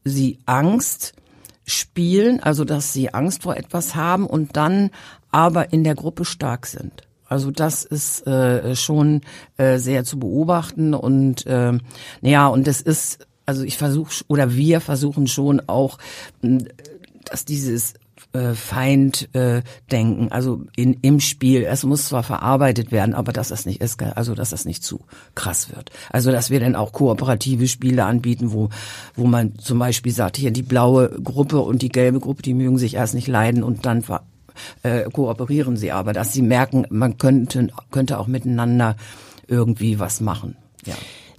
Sie 0.04 0.38
Angst 0.46 1.14
spielen, 1.64 2.40
also 2.40 2.64
dass 2.64 2.92
sie 2.92 3.14
Angst 3.14 3.42
vor 3.42 3.56
etwas 3.56 3.94
haben 3.94 4.26
und 4.26 4.56
dann 4.56 4.90
aber 5.30 5.72
in 5.72 5.84
der 5.84 5.94
Gruppe 5.94 6.24
stark 6.24 6.66
sind. 6.66 7.02
Also 7.28 7.50
das 7.50 7.84
ist 7.84 8.26
äh, 8.26 8.76
schon 8.76 9.22
äh, 9.56 9.78
sehr 9.78 10.04
zu 10.04 10.18
beobachten 10.18 10.92
und 10.92 11.46
äh, 11.46 11.78
ja 12.20 12.46
und 12.48 12.66
das 12.66 12.80
ist 12.82 13.26
also 13.52 13.64
ich 13.64 13.76
versuche 13.76 14.24
oder 14.28 14.54
wir 14.54 14.80
versuchen 14.80 15.26
schon 15.26 15.60
auch, 15.66 15.98
dass 16.40 17.44
dieses 17.44 17.92
äh, 18.32 18.54
Feind 18.54 19.28
äh, 19.34 19.60
also 20.30 20.64
in, 20.74 20.94
im 21.02 21.20
Spiel. 21.20 21.64
Es 21.64 21.84
muss 21.84 22.06
zwar 22.06 22.22
verarbeitet 22.22 22.92
werden, 22.92 23.14
aber 23.14 23.34
dass 23.34 23.48
das 23.48 23.66
nicht 23.66 23.82
ist, 23.82 24.02
also 24.02 24.34
dass 24.34 24.48
das 24.48 24.64
nicht 24.64 24.82
zu 24.82 25.00
krass 25.34 25.68
wird. 25.68 25.90
Also 26.08 26.32
dass 26.32 26.48
wir 26.48 26.60
dann 26.60 26.74
auch 26.74 26.92
kooperative 26.92 27.68
Spiele 27.68 28.06
anbieten, 28.06 28.52
wo 28.52 28.70
wo 29.16 29.26
man 29.26 29.58
zum 29.58 29.78
Beispiel 29.78 30.12
sagt, 30.12 30.38
hier 30.38 30.50
die 30.50 30.62
blaue 30.62 31.10
Gruppe 31.10 31.60
und 31.60 31.82
die 31.82 31.90
gelbe 31.90 32.20
Gruppe, 32.20 32.40
die 32.40 32.54
mögen 32.54 32.78
sich 32.78 32.94
erst 32.94 33.12
nicht 33.12 33.28
leiden 33.28 33.62
und 33.62 33.84
dann 33.84 34.02
äh, 34.82 35.10
kooperieren 35.10 35.76
sie 35.76 35.92
aber, 35.92 36.14
dass 36.14 36.32
sie 36.32 36.40
merken, 36.40 36.86
man 36.88 37.18
könnte 37.18 37.68
könnte 37.90 38.18
auch 38.18 38.28
miteinander 38.28 38.96
irgendwie 39.46 39.98
was 39.98 40.22
machen. 40.22 40.56
Ja. 40.86 40.94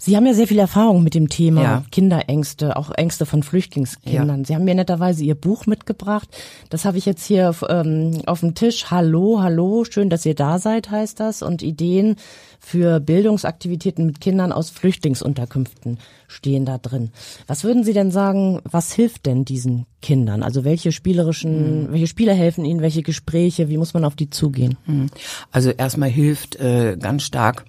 Sie 0.05 0.17
haben 0.17 0.25
ja 0.25 0.33
sehr 0.33 0.49
viel 0.49 0.59
Erfahrung 0.59 1.01
mit 1.01 1.13
dem 1.13 1.29
Thema 1.29 1.63
ja. 1.63 1.83
Kinderängste, 1.89 2.75
auch 2.75 2.91
Ängste 2.91 3.25
von 3.25 3.41
Flüchtlingskindern. 3.41 4.41
Ja. 4.41 4.45
Sie 4.45 4.53
haben 4.53 4.65
mir 4.65 4.75
netterweise 4.75 5.23
Ihr 5.23 5.35
Buch 5.35 5.65
mitgebracht. 5.65 6.27
Das 6.69 6.83
habe 6.83 6.97
ich 6.97 7.05
jetzt 7.05 7.23
hier 7.23 7.49
auf, 7.49 7.63
ähm, 7.69 8.21
auf 8.25 8.41
dem 8.41 8.53
Tisch. 8.53 8.91
Hallo, 8.91 9.39
hallo, 9.41 9.85
schön, 9.89 10.09
dass 10.09 10.25
ihr 10.25 10.35
da 10.35 10.59
seid, 10.59 10.91
heißt 10.91 11.21
das. 11.21 11.41
Und 11.41 11.61
Ideen 11.61 12.17
für 12.59 12.99
Bildungsaktivitäten 12.99 14.05
mit 14.05 14.19
Kindern 14.19 14.51
aus 14.51 14.71
Flüchtlingsunterkünften 14.71 15.99
stehen 16.27 16.65
da 16.65 16.79
drin. 16.79 17.11
Was 17.47 17.63
würden 17.63 17.85
Sie 17.85 17.93
denn 17.93 18.11
sagen, 18.11 18.59
was 18.65 18.91
hilft 18.91 19.25
denn 19.25 19.45
diesen 19.45 19.85
Kindern? 20.01 20.43
Also 20.43 20.65
welche 20.65 20.91
spielerischen, 20.91 21.83
mhm. 21.83 21.93
welche 21.93 22.07
Spiele 22.07 22.33
helfen 22.33 22.65
ihnen, 22.65 22.81
welche 22.81 23.03
Gespräche, 23.03 23.69
wie 23.69 23.77
muss 23.77 23.93
man 23.93 24.03
auf 24.03 24.17
die 24.17 24.29
zugehen? 24.29 24.77
Hm. 24.83 25.09
Also 25.53 25.69
erstmal 25.69 26.09
hilft 26.09 26.57
äh, 26.57 26.97
ganz 26.99 27.23
stark 27.23 27.63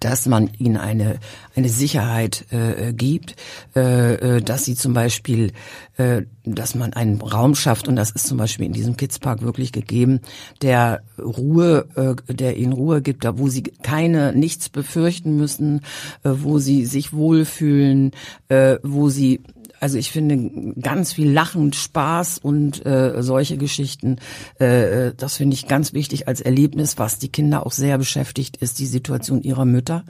dass 0.00 0.26
man 0.26 0.50
ihnen 0.58 0.76
eine 0.76 1.18
eine 1.56 1.68
Sicherheit 1.68 2.46
äh, 2.50 2.92
gibt, 2.92 3.36
äh, 3.76 4.36
äh, 4.36 4.42
dass 4.42 4.64
sie 4.64 4.74
zum 4.74 4.92
Beispiel, 4.92 5.52
äh, 5.96 6.22
dass 6.44 6.74
man 6.74 6.92
einen 6.92 7.20
Raum 7.20 7.54
schafft. 7.54 7.88
Und 7.88 7.96
das 7.96 8.10
ist 8.10 8.26
zum 8.26 8.38
Beispiel 8.38 8.66
in 8.66 8.72
diesem 8.72 8.96
Kidspark 8.96 9.42
wirklich 9.42 9.72
gegeben, 9.72 10.20
der 10.62 11.02
Ruhe, 11.18 11.86
äh, 11.94 12.32
der 12.32 12.56
ihnen 12.56 12.72
Ruhe 12.72 13.02
gibt, 13.02 13.24
da 13.24 13.38
wo 13.38 13.48
sie 13.48 13.62
keine 13.62 14.34
nichts 14.34 14.68
befürchten 14.68 15.36
müssen, 15.36 15.80
äh, 16.24 16.30
wo 16.32 16.58
sie 16.58 16.86
sich 16.86 17.12
wohlfühlen, 17.12 18.12
äh, 18.48 18.78
wo 18.82 19.08
sie 19.08 19.42
also 19.80 19.98
ich 19.98 20.10
finde 20.10 20.74
ganz 20.80 21.12
viel 21.12 21.30
Lachen, 21.30 21.72
Spaß 21.72 22.38
und 22.38 22.84
äh, 22.86 23.22
solche 23.22 23.56
Geschichten, 23.56 24.16
äh, 24.58 25.12
das 25.16 25.36
finde 25.36 25.54
ich 25.54 25.68
ganz 25.68 25.92
wichtig 25.92 26.28
als 26.28 26.40
Erlebnis, 26.40 26.98
was 26.98 27.18
die 27.18 27.28
Kinder 27.28 27.66
auch 27.66 27.72
sehr 27.72 27.98
beschäftigt, 27.98 28.56
ist 28.58 28.78
die 28.78 28.86
Situation 28.86 29.42
ihrer 29.42 29.64
Mütter. 29.64 30.04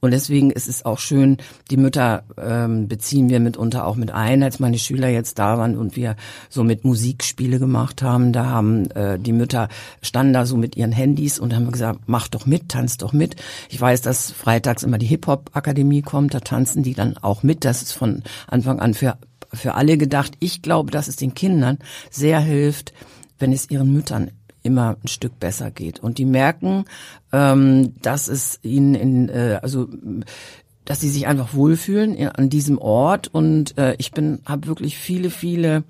Und 0.00 0.12
deswegen 0.12 0.50
ist 0.50 0.68
es 0.68 0.84
auch 0.84 0.98
schön, 0.98 1.36
die 1.70 1.76
Mütter 1.76 2.24
ähm, 2.38 2.88
beziehen 2.88 3.28
wir 3.28 3.40
mitunter 3.40 3.86
auch 3.86 3.96
mit 3.96 4.10
ein, 4.10 4.42
als 4.42 4.58
meine 4.58 4.78
Schüler 4.78 5.08
jetzt 5.08 5.38
da 5.38 5.58
waren 5.58 5.76
und 5.76 5.96
wir 5.96 6.16
so 6.48 6.64
mit 6.64 6.84
Musikspiele 6.84 7.58
gemacht 7.58 8.02
haben. 8.02 8.32
Da 8.32 8.46
haben 8.46 8.90
äh, 8.92 9.18
die 9.18 9.32
Mütter 9.32 9.68
standen 10.02 10.32
da 10.32 10.46
so 10.46 10.56
mit 10.56 10.76
ihren 10.76 10.92
Handys 10.92 11.38
und 11.38 11.54
haben 11.54 11.70
gesagt, 11.70 12.00
mach 12.06 12.28
doch 12.28 12.46
mit, 12.46 12.70
tanz 12.70 12.96
doch 12.96 13.12
mit. 13.12 13.36
Ich 13.68 13.80
weiß, 13.80 14.00
dass 14.00 14.30
freitags 14.30 14.82
immer 14.82 14.98
die 14.98 15.06
Hip-Hop-Akademie 15.06 16.02
kommt, 16.02 16.34
da 16.34 16.40
tanzen 16.40 16.82
die 16.82 16.94
dann 16.94 17.18
auch 17.18 17.42
mit. 17.42 17.64
Das 17.64 17.82
ist 17.82 17.92
von 17.92 18.22
Anfang 18.46 18.80
an 18.80 18.94
für 18.94 19.09
für 19.52 19.74
alle 19.74 19.98
gedacht. 19.98 20.32
Ich 20.40 20.62
glaube, 20.62 20.90
dass 20.90 21.08
es 21.08 21.16
den 21.16 21.34
Kindern 21.34 21.78
sehr 22.10 22.40
hilft, 22.40 22.92
wenn 23.38 23.52
es 23.52 23.70
ihren 23.70 23.92
Müttern 23.92 24.30
immer 24.62 24.96
ein 25.02 25.08
Stück 25.08 25.40
besser 25.40 25.70
geht. 25.70 26.00
Und 26.00 26.18
die 26.18 26.24
merken, 26.24 26.84
ähm, 27.32 27.94
dass 28.02 28.28
es 28.28 28.58
ihnen 28.62 28.94
in, 28.94 29.28
äh, 29.28 29.58
also 29.62 29.88
dass 30.84 31.00
sie 31.00 31.08
sich 31.08 31.26
einfach 31.26 31.54
wohlfühlen 31.54 32.28
an 32.28 32.50
diesem 32.50 32.78
Ort. 32.78 33.28
Und 33.28 33.78
äh, 33.78 33.94
ich 33.98 34.12
bin, 34.12 34.40
habe 34.44 34.66
wirklich 34.66 34.98
viele, 34.98 35.30
viele 35.30 35.84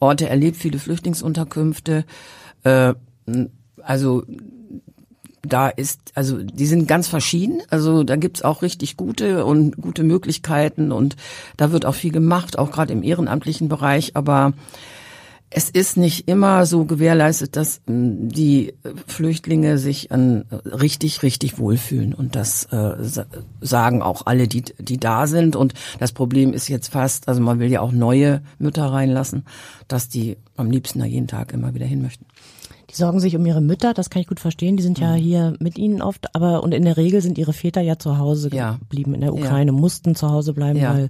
Orte 0.00 0.28
erlebt, 0.28 0.56
viele 0.56 0.78
Flüchtlingsunterkünfte. 0.78 2.04
Äh, 2.62 2.94
also 3.82 4.24
da 5.42 5.68
ist, 5.68 6.00
also 6.14 6.42
die 6.42 6.66
sind 6.66 6.88
ganz 6.88 7.08
verschieden. 7.08 7.62
Also 7.70 8.04
da 8.04 8.16
gibt's 8.16 8.42
auch 8.42 8.62
richtig 8.62 8.96
gute 8.96 9.44
und 9.44 9.76
gute 9.76 10.02
Möglichkeiten 10.02 10.92
und 10.92 11.16
da 11.56 11.72
wird 11.72 11.86
auch 11.86 11.94
viel 11.94 12.12
gemacht, 12.12 12.58
auch 12.58 12.70
gerade 12.70 12.92
im 12.92 13.02
ehrenamtlichen 13.02 13.68
Bereich. 13.68 14.16
Aber 14.16 14.52
es 15.50 15.70
ist 15.70 15.96
nicht 15.96 16.28
immer 16.28 16.66
so 16.66 16.84
gewährleistet, 16.84 17.56
dass 17.56 17.80
ähm, 17.88 18.28
die 18.28 18.74
Flüchtlinge 19.06 19.78
sich 19.78 20.10
richtig, 20.10 21.22
richtig 21.22 21.58
wohlfühlen. 21.58 22.12
Und 22.12 22.36
das 22.36 22.64
äh, 22.64 22.96
sagen 23.60 24.02
auch 24.02 24.26
alle, 24.26 24.46
die, 24.46 24.62
die 24.78 24.98
da 24.98 25.26
sind. 25.26 25.56
Und 25.56 25.72
das 25.98 26.12
Problem 26.12 26.52
ist 26.52 26.68
jetzt 26.68 26.88
fast, 26.88 27.28
also 27.28 27.40
man 27.40 27.60
will 27.60 27.70
ja 27.70 27.80
auch 27.80 27.92
neue 27.92 28.42
Mütter 28.58 28.86
reinlassen, 28.86 29.46
dass 29.88 30.08
die 30.08 30.36
am 30.56 30.70
liebsten 30.70 30.98
da 30.98 31.06
jeden 31.06 31.28
Tag 31.28 31.52
immer 31.52 31.74
wieder 31.74 31.86
hin 31.86 32.02
möchten. 32.02 32.26
Die 32.90 32.94
sorgen 32.94 33.20
sich 33.20 33.36
um 33.36 33.44
ihre 33.44 33.60
Mütter, 33.60 33.92
das 33.94 34.10
kann 34.10 34.22
ich 34.22 34.28
gut 34.28 34.40
verstehen. 34.40 34.76
Die 34.76 34.82
sind 34.82 34.98
ja 34.98 35.12
mhm. 35.12 35.20
hier 35.20 35.54
mit 35.60 35.78
ihnen 35.78 36.00
oft, 36.02 36.34
aber 36.34 36.62
und 36.62 36.72
in 36.72 36.84
der 36.84 36.96
Regel 36.96 37.20
sind 37.20 37.38
ihre 37.38 37.52
Väter 37.52 37.80
ja 37.80 37.98
zu 37.98 38.18
Hause 38.18 38.50
ja. 38.52 38.76
geblieben 38.80 39.14
in 39.14 39.20
der 39.20 39.34
Ukraine, 39.34 39.72
ja. 39.72 39.76
mussten 39.76 40.14
zu 40.14 40.30
Hause 40.30 40.54
bleiben, 40.54 40.78
ja. 40.78 40.94
weil 40.94 41.08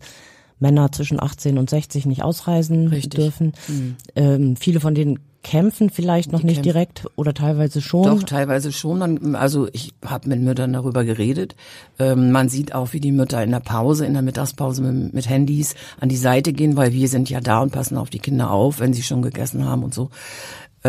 Männer 0.60 0.90
zwischen 0.90 1.22
18 1.22 1.56
und 1.56 1.70
60 1.70 2.06
nicht 2.06 2.22
ausreisen 2.22 2.88
Richtig. 2.88 3.14
dürfen. 3.14 3.52
Mhm. 3.68 3.96
Ähm, 4.16 4.56
viele 4.56 4.80
von 4.80 4.94
denen 4.94 5.20
kämpfen 5.42 5.88
vielleicht 5.88 6.32
noch 6.32 6.40
die 6.40 6.46
nicht 6.46 6.56
kämpfen. 6.56 6.72
direkt 6.72 7.06
oder 7.16 7.32
teilweise 7.32 7.80
schon. 7.80 8.04
Doch, 8.04 8.22
teilweise 8.24 8.72
schon. 8.72 9.34
Also 9.36 9.68
ich 9.72 9.94
habe 10.04 10.28
mit 10.28 10.40
Müttern 10.40 10.72
darüber 10.72 11.04
geredet. 11.04 11.54
Ähm, 11.98 12.32
man 12.32 12.48
sieht 12.48 12.74
auch, 12.74 12.92
wie 12.92 13.00
die 13.00 13.12
Mütter 13.12 13.42
in 13.42 13.52
der 13.52 13.60
Pause, 13.60 14.04
in 14.04 14.14
der 14.14 14.22
Mittagspause 14.22 14.82
mit, 14.82 15.14
mit, 15.14 15.28
Handys 15.28 15.74
an 16.00 16.08
die 16.08 16.16
Seite 16.16 16.52
gehen, 16.52 16.76
weil 16.76 16.92
wir 16.92 17.08
sind 17.08 17.30
ja 17.30 17.40
da 17.40 17.60
und 17.62 17.72
passen 17.72 17.96
auf 17.96 18.10
die 18.10 18.18
Kinder 18.18 18.50
auf, 18.50 18.80
wenn 18.80 18.92
sie 18.92 19.02
schon 19.02 19.22
gegessen 19.22 19.64
haben 19.64 19.84
und 19.84 19.94
so. 19.94 20.10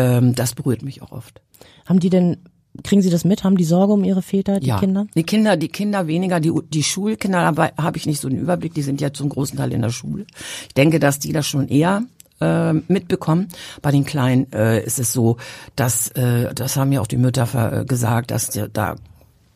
Ähm, 0.00 0.34
das 0.34 0.54
berührt 0.54 0.82
mich 0.82 1.02
auch 1.02 1.12
oft. 1.12 1.40
Haben 1.86 2.00
die 2.00 2.10
denn 2.10 2.38
Kriegen 2.84 3.02
Sie 3.02 3.10
das 3.10 3.24
mit? 3.24 3.42
Haben 3.42 3.56
die 3.56 3.64
Sorge 3.64 3.92
um 3.92 4.04
ihre 4.04 4.22
Väter, 4.22 4.60
die 4.60 4.68
ja. 4.68 4.78
Kinder? 4.78 5.06
Die 5.16 5.24
Kinder, 5.24 5.56
die 5.56 5.68
Kinder 5.68 6.06
weniger, 6.06 6.38
die, 6.38 6.52
die 6.68 6.84
Schulkinder, 6.84 7.40
aber 7.40 7.72
habe 7.76 7.98
ich 7.98 8.06
nicht 8.06 8.20
so 8.20 8.28
einen 8.28 8.38
Überblick, 8.38 8.74
die 8.74 8.82
sind 8.82 9.00
ja 9.00 9.12
zum 9.12 9.28
großen 9.28 9.58
Teil 9.58 9.72
in 9.72 9.82
der 9.82 9.90
Schule. 9.90 10.24
Ich 10.68 10.74
denke, 10.74 11.00
dass 11.00 11.18
die 11.18 11.32
das 11.32 11.48
schon 11.48 11.66
eher 11.66 12.04
äh, 12.40 12.72
mitbekommen. 12.72 13.48
Bei 13.82 13.90
den 13.90 14.04
Kleinen 14.04 14.52
äh, 14.52 14.84
ist 14.84 15.00
es 15.00 15.12
so, 15.12 15.36
dass, 15.74 16.08
äh, 16.12 16.54
das 16.54 16.76
haben 16.76 16.92
ja 16.92 17.00
auch 17.00 17.08
die 17.08 17.16
Mütter 17.16 17.48
äh, 17.80 17.84
gesagt, 17.84 18.30
dass 18.30 18.50
da 18.72 18.94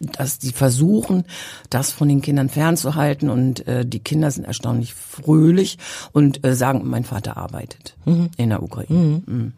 dass 0.01 0.39
die 0.39 0.53
versuchen, 0.53 1.25
das 1.71 1.93
von 1.93 2.09
den 2.09 2.21
Kindern 2.21 2.49
fernzuhalten 2.49 3.31
und 3.31 3.67
äh, 3.67 3.87
die 3.87 4.01
Kinder 4.01 4.31
sind 4.31 4.45
erstaunlich 4.45 4.95
fröhlich 4.95 5.79
und 6.13 6.45
äh, 6.45 6.55
sagen, 6.55 6.83
mein 6.85 7.05
Vater 7.05 7.37
arbeitet 7.37 7.97
mhm. 8.05 8.31
in 8.37 8.51
der 8.51 8.63
Ukraine. 8.63 8.99
Mhm. 8.99 9.23
Mhm. 9.27 9.53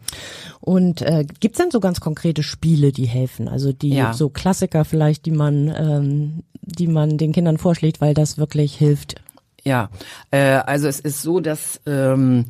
Und 0.61 1.01
äh, 1.01 1.25
gibt 1.39 1.55
es 1.55 1.61
denn 1.61 1.71
so 1.71 1.79
ganz 1.79 1.99
konkrete 1.99 2.43
Spiele, 2.43 2.91
die 2.91 3.05
helfen? 3.05 3.47
Also 3.47 3.73
die 3.73 3.95
ja. 3.95 4.13
so 4.13 4.29
Klassiker 4.29 4.85
vielleicht, 4.85 5.25
die 5.25 5.31
man, 5.31 5.73
ähm, 5.75 6.43
die 6.61 6.87
man 6.87 7.17
den 7.17 7.33
Kindern 7.33 7.57
vorschlägt, 7.57 8.01
weil 8.01 8.13
das 8.13 8.37
wirklich 8.37 8.75
hilft. 8.75 9.15
Ja, 9.63 9.89
äh, 10.31 10.39
also 10.39 10.87
es 10.87 10.99
ist 10.99 11.21
so, 11.21 11.39
dass 11.39 11.81
ähm, 11.85 12.45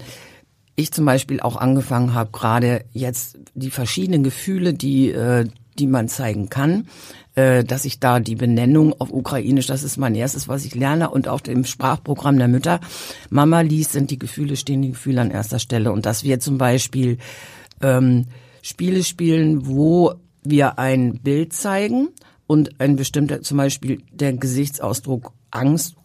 ich 0.76 0.92
zum 0.92 1.06
Beispiel 1.06 1.40
auch 1.40 1.56
angefangen 1.56 2.14
habe, 2.14 2.32
gerade 2.32 2.86
jetzt 2.94 3.40
die 3.56 3.72
verschiedenen 3.72 4.24
Gefühle, 4.24 4.74
die 4.74 5.10
äh, 5.12 5.48
die 5.80 5.88
man 5.88 6.08
zeigen 6.08 6.50
kann, 6.50 6.88
äh, 7.38 7.64
dass 7.64 7.86
ich 7.86 8.00
da 8.00 8.20
die 8.20 8.36
Benennung 8.36 9.00
auf 9.00 9.14
Ukrainisch, 9.14 9.68
das 9.68 9.84
ist 9.84 9.98
mein 9.98 10.16
erstes, 10.16 10.48
was 10.48 10.66
ich 10.66 10.74
lerne 10.74 11.12
und 11.12 11.28
auch 11.28 11.42
im 11.48 11.66
Sprachprogramm 11.66 12.40
der 12.40 12.48
Mütter. 12.48 12.80
Mama 13.30 13.62
liest, 13.62 13.92
sind 13.92 14.10
die 14.10 14.18
Gefühle, 14.18 14.56
stehen 14.56 14.82
die 14.82 14.90
Gefühle 14.90 15.22
an 15.22 15.30
erster 15.30 15.60
Stelle 15.60 15.92
und 15.92 16.08
dass 16.08 16.24
wir 16.24 16.40
zum 16.40 16.58
Beispiel 16.58 17.20
ähm, 17.82 18.26
Spiele 18.64 19.04
spielen, 19.04 19.68
wo 19.68 20.16
wir 20.42 20.80
ein 20.80 21.20
Bild 21.20 21.54
zeigen 21.54 22.10
und 22.48 22.82
ein 22.82 22.96
bestimmter, 22.96 23.44
zum 23.44 23.58
Beispiel 23.58 24.02
der 24.12 24.34
Gesichtsausdruck 24.34 25.32
Angst 25.52 25.96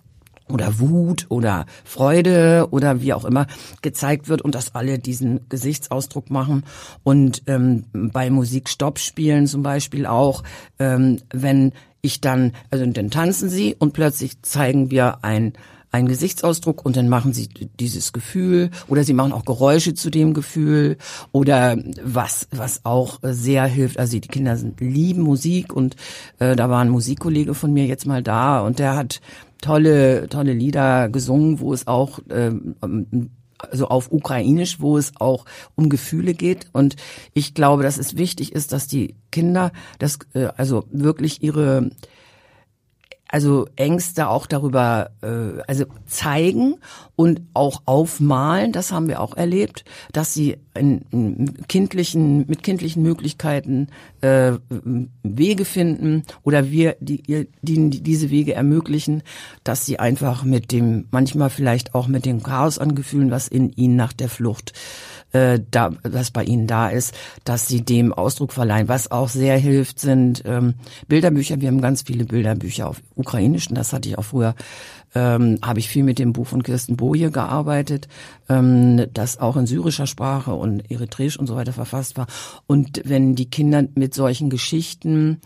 oder 0.48 0.78
Wut 0.78 1.26
oder 1.28 1.66
Freude 1.84 2.68
oder 2.70 3.00
wie 3.00 3.12
auch 3.12 3.24
immer 3.24 3.46
gezeigt 3.80 4.28
wird 4.28 4.42
und 4.42 4.54
dass 4.54 4.74
alle 4.74 4.98
diesen 4.98 5.48
Gesichtsausdruck 5.48 6.30
machen. 6.30 6.64
Und 7.02 7.42
ähm, 7.46 7.84
bei 7.92 8.30
Musikstoppspielen 8.30 9.46
zum 9.46 9.62
Beispiel 9.62 10.06
auch, 10.06 10.42
ähm, 10.78 11.18
wenn 11.32 11.72
ich 12.02 12.20
dann, 12.20 12.52
also 12.70 12.84
dann 12.84 13.10
tanzen 13.10 13.48
sie 13.48 13.76
und 13.78 13.92
plötzlich 13.92 14.42
zeigen 14.42 14.90
wir 14.90 15.24
ein 15.24 15.52
einen 15.92 16.08
Gesichtsausdruck 16.08 16.84
und 16.84 16.96
dann 16.96 17.08
machen 17.08 17.32
sie 17.32 17.48
dieses 17.78 18.12
Gefühl 18.12 18.70
oder 18.88 19.04
sie 19.04 19.12
machen 19.12 19.32
auch 19.32 19.44
Geräusche 19.44 19.94
zu 19.94 20.10
dem 20.10 20.34
Gefühl 20.34 20.96
oder 21.30 21.76
was 22.02 22.48
was 22.50 22.84
auch 22.84 23.20
sehr 23.22 23.64
hilft. 23.66 23.98
Also 23.98 24.18
die 24.18 24.28
Kinder 24.28 24.56
sind, 24.56 24.80
lieben 24.80 25.22
Musik 25.22 25.72
und 25.72 25.96
äh, 26.38 26.56
da 26.56 26.68
war 26.70 26.80
ein 26.80 26.88
Musikkollege 26.88 27.54
von 27.54 27.72
mir 27.72 27.86
jetzt 27.86 28.06
mal 28.06 28.22
da 28.22 28.60
und 28.60 28.78
der 28.78 28.96
hat 28.96 29.20
tolle, 29.60 30.28
tolle 30.28 30.52
Lieder 30.52 31.08
gesungen, 31.08 31.60
wo 31.60 31.72
es 31.72 31.86
auch 31.86 32.18
ähm, 32.30 32.74
also 33.58 33.86
auf 33.86 34.10
Ukrainisch, 34.12 34.80
wo 34.80 34.98
es 34.98 35.12
auch 35.18 35.44
um 35.76 35.88
Gefühle 35.88 36.34
geht. 36.34 36.66
Und 36.72 36.96
ich 37.32 37.54
glaube, 37.54 37.82
dass 37.82 37.96
es 37.96 38.16
wichtig 38.16 38.52
ist, 38.52 38.72
dass 38.72 38.88
die 38.88 39.14
Kinder 39.30 39.72
das 39.98 40.18
äh, 40.34 40.48
also 40.56 40.84
wirklich 40.90 41.42
ihre 41.42 41.90
also 43.32 43.66
Ängste 43.76 44.28
auch 44.28 44.46
darüber, 44.46 45.10
äh, 45.22 45.62
also 45.66 45.86
zeigen 46.06 46.74
und 47.16 47.40
auch 47.54 47.82
aufmalen, 47.86 48.72
das 48.72 48.92
haben 48.92 49.08
wir 49.08 49.20
auch 49.20 49.34
erlebt, 49.34 49.84
dass 50.12 50.34
sie 50.34 50.58
in, 50.74 51.00
in 51.10 51.66
kindlichen, 51.66 52.46
mit 52.46 52.62
kindlichen 52.62 53.02
Möglichkeiten 53.02 53.88
äh, 54.20 54.52
Wege 55.22 55.64
finden 55.64 56.24
oder 56.42 56.70
wir 56.70 56.96
die, 57.00 57.22
die, 57.22 57.48
die 57.62 58.02
diese 58.02 58.30
Wege 58.30 58.52
ermöglichen, 58.52 59.22
dass 59.64 59.86
sie 59.86 59.98
einfach 59.98 60.44
mit 60.44 60.70
dem, 60.70 61.06
manchmal 61.10 61.48
vielleicht 61.48 61.94
auch 61.94 62.08
mit 62.08 62.26
dem 62.26 62.42
Chaos 62.42 62.78
an 62.78 62.94
Gefühlen, 62.94 63.30
was 63.30 63.48
in 63.48 63.70
ihnen 63.72 63.96
nach 63.96 64.12
der 64.12 64.28
Flucht 64.28 64.74
äh, 65.32 65.60
da, 65.70 65.92
was 66.02 66.30
bei 66.30 66.44
ihnen 66.44 66.66
da 66.66 66.88
ist, 66.88 67.14
dass 67.44 67.68
sie 67.68 67.82
dem 67.82 68.12
Ausdruck 68.12 68.52
verleihen. 68.52 68.88
Was 68.88 69.10
auch 69.10 69.28
sehr 69.28 69.58
hilft, 69.58 70.00
sind 70.00 70.42
ähm, 70.46 70.74
Bilderbücher. 71.08 71.60
Wir 71.60 71.68
haben 71.68 71.80
ganz 71.80 72.02
viele 72.02 72.24
Bilderbücher 72.24 72.88
auf 72.88 73.00
Ukrainischen. 73.14 73.74
Das 73.74 73.92
hatte 73.92 74.08
ich 74.08 74.18
auch 74.18 74.24
früher. 74.24 74.54
Ähm, 75.14 75.58
habe 75.62 75.78
ich 75.78 75.88
viel 75.88 76.04
mit 76.04 76.18
dem 76.18 76.32
Buch 76.32 76.46
von 76.46 76.62
Kirsten 76.62 76.96
Boje 76.96 77.30
gearbeitet, 77.30 78.08
ähm, 78.48 79.06
das 79.12 79.38
auch 79.38 79.56
in 79.56 79.66
syrischer 79.66 80.06
Sprache 80.06 80.54
und 80.54 80.90
eritreisch 80.90 81.38
und 81.38 81.46
so 81.46 81.54
weiter 81.54 81.74
verfasst 81.74 82.16
war. 82.16 82.26
Und 82.66 83.02
wenn 83.04 83.34
die 83.34 83.50
Kinder 83.50 83.84
mit 83.94 84.14
solchen 84.14 84.48
Geschichten 84.48 85.40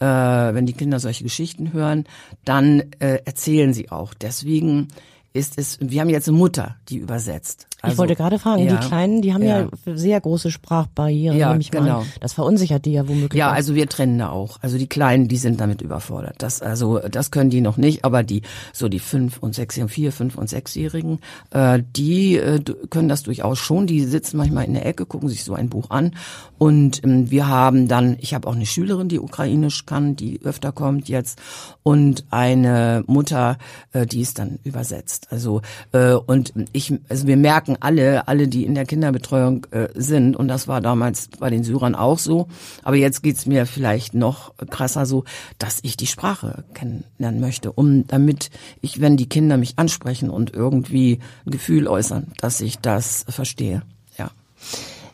äh, 0.00 0.04
wenn 0.04 0.66
die 0.66 0.74
Kinder 0.74 1.00
solche 1.00 1.24
Geschichten 1.24 1.72
hören, 1.72 2.04
dann 2.44 2.84
äh, 3.00 3.18
erzählen 3.24 3.72
sie 3.72 3.90
auch. 3.90 4.14
Deswegen 4.14 4.88
ist 5.32 5.58
es, 5.58 5.78
wir 5.80 6.00
haben 6.00 6.08
jetzt 6.08 6.28
eine 6.28 6.36
Mutter, 6.36 6.76
die 6.88 6.96
übersetzt. 6.96 7.66
Also, 7.80 7.92
ich 7.92 7.98
wollte 7.98 8.16
gerade 8.16 8.40
fragen, 8.40 8.64
ja, 8.64 8.74
die 8.74 8.86
Kleinen, 8.86 9.22
die 9.22 9.32
haben 9.32 9.44
ja, 9.44 9.60
ja 9.60 9.68
sehr 9.94 10.20
große 10.20 10.50
Sprachbarrieren, 10.50 11.38
ja, 11.38 11.56
ich 11.56 11.70
genau. 11.70 11.98
Mal. 11.98 12.06
Das 12.20 12.32
verunsichert 12.32 12.84
die 12.86 12.92
ja 12.92 13.06
womöglich. 13.06 13.38
Ja, 13.38 13.50
auch. 13.50 13.54
also 13.54 13.76
wir 13.76 13.88
trennen 13.88 14.18
da 14.18 14.30
auch. 14.30 14.58
Also 14.62 14.78
die 14.78 14.88
Kleinen, 14.88 15.28
die 15.28 15.36
sind 15.36 15.60
damit 15.60 15.80
überfordert. 15.80 16.36
Das, 16.38 16.60
also, 16.60 16.98
das 16.98 17.30
können 17.30 17.50
die 17.50 17.60
noch 17.60 17.76
nicht, 17.76 18.04
aber 18.04 18.24
die, 18.24 18.42
so 18.72 18.88
die 18.88 18.98
fünf 18.98 19.38
und 19.38 19.54
sechs, 19.54 19.78
vier, 19.88 20.10
fünf 20.10 20.36
und 20.36 20.48
sechsjährigen, 20.48 21.20
äh, 21.50 21.80
die 21.96 22.36
äh, 22.36 22.60
können 22.90 23.08
das 23.08 23.22
durchaus 23.22 23.58
schon. 23.58 23.86
Die 23.86 24.04
sitzen 24.04 24.38
manchmal 24.38 24.64
in 24.64 24.74
der 24.74 24.84
Ecke, 24.84 25.06
gucken 25.06 25.28
sich 25.28 25.44
so 25.44 25.54
ein 25.54 25.68
Buch 25.68 25.90
an. 25.90 26.16
Und 26.58 27.04
ähm, 27.04 27.30
wir 27.30 27.46
haben 27.46 27.86
dann, 27.86 28.16
ich 28.20 28.34
habe 28.34 28.48
auch 28.48 28.56
eine 28.56 28.66
Schülerin, 28.66 29.08
die 29.08 29.20
Ukrainisch 29.20 29.86
kann, 29.86 30.16
die 30.16 30.40
öfter 30.42 30.72
kommt 30.72 31.08
jetzt, 31.08 31.38
und 31.84 32.24
eine 32.30 33.04
Mutter, 33.06 33.58
äh, 33.92 34.04
die 34.04 34.20
ist 34.20 34.38
dann 34.38 34.58
übersetzt. 34.64 35.17
Also, 35.30 35.62
äh, 35.92 36.14
und 36.14 36.52
ich, 36.72 36.94
also 37.08 37.26
wir 37.26 37.36
merken, 37.36 37.58
merken 37.58 37.76
alle, 37.80 38.28
alle, 38.28 38.46
die 38.46 38.64
in 38.64 38.74
der 38.74 38.86
Kinderbetreuung 38.86 39.66
äh, 39.70 39.88
sind, 39.94 40.36
und 40.36 40.48
das 40.48 40.68
war 40.68 40.80
damals 40.80 41.28
bei 41.38 41.50
den 41.50 41.64
Syrern 41.64 41.94
auch 41.94 42.18
so, 42.18 42.46
aber 42.84 42.96
jetzt 42.96 43.22
geht's 43.22 43.46
mir 43.46 43.66
vielleicht 43.66 44.14
noch 44.14 44.52
krasser 44.70 45.06
so, 45.06 45.24
dass 45.58 45.78
ich 45.82 45.96
die 45.96 46.06
Sprache 46.06 46.64
kennenlernen 46.74 47.40
möchte, 47.40 47.72
um 47.72 48.06
damit 48.06 48.50
ich, 48.80 49.00
wenn 49.00 49.16
die 49.16 49.28
Kinder 49.28 49.56
mich 49.56 49.74
ansprechen 49.76 50.30
und 50.30 50.54
irgendwie 50.54 51.20
ein 51.46 51.50
Gefühl 51.50 51.88
äußern, 51.88 52.28
dass 52.38 52.60
ich 52.60 52.78
das 52.78 53.24
verstehe. 53.28 53.82
Ja. 54.18 54.30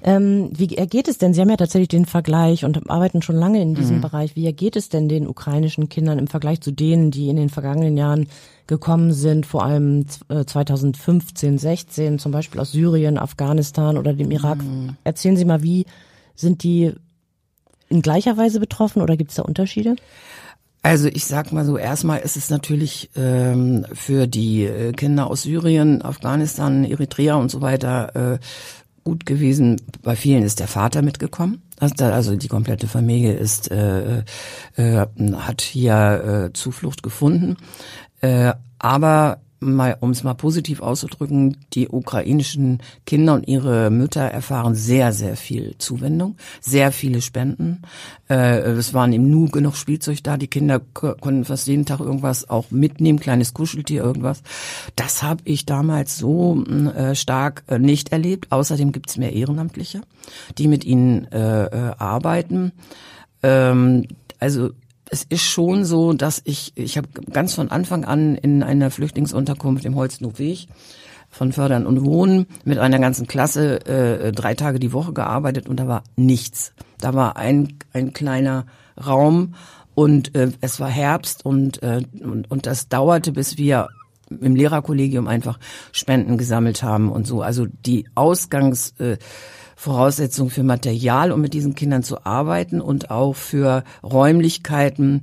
Ähm, 0.07 0.51
wie 0.53 0.77
ergeht 0.77 1.09
es 1.09 1.17
denn? 1.17 1.33
Sie 1.33 1.41
haben 1.41 1.49
ja 1.49 1.57
tatsächlich 1.57 1.89
den 1.89 2.05
Vergleich 2.05 2.67
und 2.67 2.91
arbeiten 2.91 3.23
schon 3.23 3.37
lange 3.37 3.63
in 3.63 3.75
diesem 3.75 3.97
mhm. 3.97 4.01
Bereich. 4.03 4.37
Wie 4.37 4.45
ergeht 4.45 4.77
es 4.77 4.91
denn 4.91 5.09
den 5.09 5.27
ukrainischen 5.27 5.89
Kindern 5.89 6.19
im 6.19 6.27
Vergleich 6.27 6.61
zu 6.61 6.73
denen, 6.73 7.11
die 7.11 7.31
in 7.31 7.37
den 7.37 7.49
vergangenen 7.49 7.97
Jahren 7.97 8.29
gekommen 8.67 9.15
sind, 9.15 9.47
vor 9.47 9.65
allem 9.65 10.05
2015, 10.07 11.57
16, 11.57 12.19
zum 12.19 12.33
Beispiel 12.33 12.61
aus 12.61 12.73
Syrien, 12.73 13.17
Afghanistan 13.17 13.97
oder 13.97 14.13
dem 14.13 14.31
Irak? 14.31 14.63
Mhm. 14.63 14.97
Erzählen 15.05 15.39
Sie 15.39 15.47
mal, 15.47 15.63
wie 15.63 15.87
sind 16.35 16.65
die 16.65 16.93
in 17.89 18.03
gleicher 18.03 18.37
Weise 18.37 18.61
betroffen 18.61 19.01
oder 19.01 19.17
gibt 19.17 19.31
es 19.31 19.37
da 19.37 19.43
Unterschiede? 19.43 19.97
Also 20.83 21.09
ich 21.09 21.25
sag 21.25 21.51
mal 21.51 21.65
so, 21.65 21.79
erstmal 21.79 22.21
ist 22.21 22.37
es 22.37 22.51
natürlich 22.51 23.09
ähm, 23.17 23.87
für 23.95 24.27
die 24.27 24.65
äh, 24.65 24.93
Kinder 24.93 25.31
aus 25.31 25.43
Syrien, 25.43 26.03
Afghanistan, 26.03 26.85
Eritrea 26.85 27.37
und 27.37 27.51
so 27.51 27.63
weiter 27.63 28.35
äh, 28.35 28.39
gut 29.05 29.27
gewesen. 29.27 29.81
Bei 30.03 30.17
vielen 30.17 30.43
ist 30.43 30.61
der 30.61 30.69
Vater 30.69 31.03
mitgekommen. 31.03 31.63
Also 31.79 32.37
die 32.37 32.49
komplette 32.49 32.89
Familie 32.89 33.35
ist 33.35 33.71
äh, 33.71 34.23
äh, 34.77 35.07
hat 35.37 35.61
hier 35.61 36.49
äh, 36.49 36.53
Zuflucht 36.53 37.03
gefunden. 37.03 37.57
Äh, 38.21 38.55
aber 38.79 39.41
mal, 39.65 39.97
um 40.01 40.11
es 40.11 40.23
mal 40.23 40.35
positiv 40.35 40.81
auszudrücken, 40.81 41.57
die 41.73 41.89
ukrainischen 41.89 42.83
Kinder 43.07 43.35
und 43.35 43.49
ihre 43.49 43.91
Mütter 43.91 44.23
erfahren 44.23 44.75
sehr, 44.75 45.13
sehr 45.13 45.37
viel 45.37 45.77
Zuwendung, 45.79 46.37
sehr 46.61 46.93
viele 46.93 47.21
Spenden. 47.21 47.83
Äh, 48.29 48.61
es 48.61 48.95
waren 48.95 49.13
im 49.13 49.31
Nu 49.31 49.49
genug 49.49 49.77
Spielzeug 49.77 50.23
da. 50.23 50.37
Die 50.37 50.49
Kinder 50.49 50.81
konnten 50.81 51.45
fast 51.45 51.67
jeden 51.67 51.87
Tag 51.87 52.01
irgendwas 52.01 52.49
auch 52.49 52.71
mitnehmen, 52.71 53.21
kleines 53.21 53.55
Kuscheltier, 53.55 54.03
irgendwas. 54.03 54.43
Das 54.97 55.23
habe 55.23 55.43
ich 55.45 55.67
damals 55.67 56.19
so 56.19 56.65
äh, 56.65 57.15
stark 57.15 57.65
äh, 57.69 57.79
nicht 57.79 58.13
erlebt. 58.13 58.51
Außerdem 58.51 58.93
gibt 58.93 59.11
es 59.11 59.17
mehr 59.17 59.33
Ehrenamtliche, 59.33 60.03
die 60.59 60.69
mit 60.69 60.85
ihnen 60.85 61.31
äh, 61.33 61.65
äh, 61.65 61.95
arbeiten. 61.99 62.73
Ähm, 63.43 64.07
also 64.39 64.71
es 65.11 65.25
ist 65.25 65.43
schon 65.43 65.85
so, 65.85 66.13
dass 66.13 66.41
ich, 66.45 66.73
ich 66.77 66.97
habe 66.97 67.09
ganz 67.33 67.55
von 67.55 67.71
Anfang 67.71 68.05
an 68.05 68.37
in 68.37 68.63
einer 68.63 68.91
Flüchtlingsunterkunft 68.91 69.85
im 69.85 69.95
Holznowweg 69.95 70.69
von 71.31 71.53
Fördern 71.53 71.87
und 71.87 72.05
Wohnen 72.05 72.47
mit 72.65 72.79
einer 72.79 72.99
ganzen 72.99 73.27
Klasse 73.27 73.85
äh, 73.87 74.33
drei 74.33 74.55
Tage 74.55 74.79
die 74.79 74.93
Woche 74.93 75.13
gearbeitet 75.13 75.69
und 75.69 75.81
da 75.81 75.89
war 75.89 76.05
nichts. 76.17 76.73
Da 77.01 77.15
war 77.15 77.37
ein, 77.37 77.79
ein 77.93 78.13
kleiner 78.13 78.67
Raum 79.05 79.55
und 79.95 80.35
äh, 80.35 80.53
es 80.61 80.81
war 80.81 80.89
Herbst 80.89 81.45
und, 81.45 81.83
äh, 81.83 82.03
und, 82.21 82.51
und 82.51 82.67
das 82.67 82.89
dauerte, 82.89 83.33
bis 83.33 83.59
wir 83.59 83.89
im 84.31 84.57
Lehrerkollegium 84.57 85.29
einfach 85.29 85.59
Spenden 85.93 86.39
gesammelt 86.39 86.83
haben 86.83 87.11
und 87.11 87.27
so. 87.27 87.43
Also 87.43 87.67
die 87.67 88.07
Ausgangs... 88.15 88.95
Äh, 88.99 89.19
Voraussetzung 89.77 90.51
für 90.51 90.63
Material, 90.63 91.33
um 91.33 91.41
mit 91.41 91.55
diesen 91.55 91.75
Kindern 91.75 92.03
zu 92.03 92.25
arbeiten 92.25 92.81
und 92.81 93.11
auch 93.11 93.35
für 93.35 93.85
Räumlichkeiten 94.03 95.23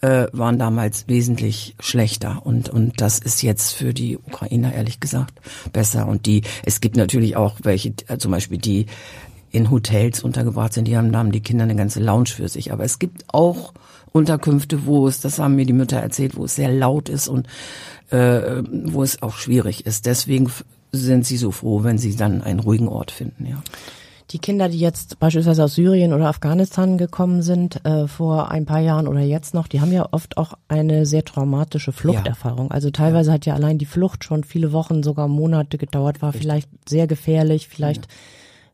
äh, 0.00 0.26
waren 0.32 0.58
damals 0.58 1.08
wesentlich 1.08 1.74
schlechter. 1.78 2.40
Und 2.44 2.68
und 2.68 3.00
das 3.00 3.18
ist 3.18 3.42
jetzt 3.42 3.72
für 3.72 3.92
die 3.92 4.16
Ukrainer 4.16 4.72
ehrlich 4.72 5.00
gesagt 5.00 5.34
besser. 5.72 6.08
Und 6.08 6.26
die 6.26 6.42
es 6.64 6.80
gibt 6.80 6.96
natürlich 6.96 7.36
auch 7.36 7.56
welche 7.62 7.92
äh, 8.08 8.18
zum 8.18 8.30
Beispiel 8.30 8.58
die 8.58 8.86
in 9.52 9.70
Hotels 9.70 10.22
untergebracht 10.22 10.72
sind 10.72 10.86
die 10.86 10.96
haben 10.96 11.10
da 11.10 11.18
haben 11.18 11.32
die 11.32 11.42
Kinder 11.42 11.64
eine 11.64 11.76
ganze 11.76 12.00
Lounge 12.00 12.28
für 12.28 12.48
sich. 12.48 12.72
Aber 12.72 12.84
es 12.84 12.98
gibt 12.98 13.24
auch 13.28 13.74
Unterkünfte 14.12 14.86
wo 14.86 15.06
es 15.06 15.20
das 15.20 15.38
haben 15.38 15.56
mir 15.56 15.66
die 15.66 15.72
Mütter 15.72 15.98
erzählt 15.98 16.36
wo 16.36 16.44
es 16.44 16.56
sehr 16.56 16.72
laut 16.72 17.08
ist 17.08 17.28
und 17.28 17.46
äh, 18.10 18.62
wo 18.84 19.02
es 19.02 19.22
auch 19.22 19.36
schwierig 19.36 19.86
ist. 19.86 20.06
Deswegen 20.06 20.50
sind 20.92 21.26
sie 21.26 21.36
so 21.36 21.50
froh 21.50 21.84
wenn 21.84 21.98
sie 21.98 22.16
dann 22.16 22.42
einen 22.42 22.60
ruhigen 22.60 22.88
Ort 22.88 23.10
finden 23.10 23.46
ja 23.46 23.62
die 24.32 24.38
Kinder, 24.38 24.68
die 24.68 24.78
jetzt 24.78 25.18
beispielsweise 25.18 25.64
aus 25.64 25.74
Syrien 25.74 26.12
oder 26.12 26.28
Afghanistan 26.28 26.98
gekommen 26.98 27.42
sind, 27.42 27.84
äh, 27.84 28.06
vor 28.06 28.50
ein 28.50 28.64
paar 28.64 28.78
Jahren 28.78 29.08
oder 29.08 29.20
jetzt 29.20 29.54
noch, 29.54 29.66
die 29.66 29.80
haben 29.80 29.92
ja 29.92 30.06
oft 30.12 30.36
auch 30.36 30.54
eine 30.68 31.04
sehr 31.04 31.24
traumatische 31.24 31.92
Fluchterfahrung. 31.92 32.68
Ja. 32.68 32.74
Also 32.74 32.90
teilweise 32.90 33.32
hat 33.32 33.46
ja 33.46 33.54
allein 33.54 33.78
die 33.78 33.86
Flucht 33.86 34.24
schon 34.24 34.44
viele 34.44 34.72
Wochen, 34.72 35.02
sogar 35.02 35.26
Monate 35.26 35.78
gedauert, 35.78 36.22
war 36.22 36.30
Richtig. 36.30 36.42
vielleicht 36.42 36.68
sehr 36.88 37.06
gefährlich, 37.06 37.68
vielleicht 37.68 38.06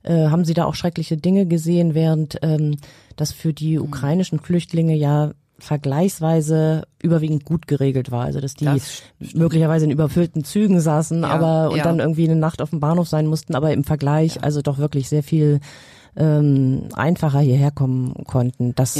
ja. 0.07 0.27
äh, 0.27 0.31
haben 0.31 0.45
sie 0.45 0.55
da 0.55 0.67
auch 0.67 0.75
schreckliche 0.75 1.17
Dinge 1.17 1.47
gesehen, 1.47 1.95
während 1.95 2.39
ähm, 2.43 2.77
das 3.17 3.33
für 3.33 3.55
die 3.55 3.79
mhm. 3.79 3.85
ukrainischen 3.85 4.41
Flüchtlinge 4.41 4.95
ja 4.95 5.33
vergleichsweise 5.59 6.83
überwiegend 7.03 7.45
gut 7.45 7.67
geregelt 7.67 8.11
war. 8.11 8.25
Also 8.25 8.41
dass 8.41 8.55
die 8.55 8.67
das 8.67 9.03
möglicherweise 9.35 9.87
in 9.87 9.91
überfüllten 9.91 10.45
Zügen 10.45 10.81
saßen, 10.81 11.23
ja, 11.23 11.29
aber 11.29 11.71
und 11.71 11.79
ja. 11.79 11.85
dann 11.85 11.99
irgendwie 11.99 12.25
eine 12.25 12.37
Nacht 12.37 12.61
auf 12.61 12.71
dem 12.71 12.81
Bahnhof 12.81 13.09
sein 13.09 13.27
mussten, 13.27 13.55
aber 13.55 13.73
im 13.73 13.85
Vergleich 13.85 14.37
ja. 14.37 14.43
also 14.43 14.63
doch 14.63 14.79
wirklich 14.79 15.09
sehr 15.09 15.23
viel 15.23 15.61
ähm, 16.17 16.89
einfacher 16.95 17.41
hierher 17.41 17.71
kommen 17.71 18.15
konnten. 18.27 18.75
Das. 18.75 18.97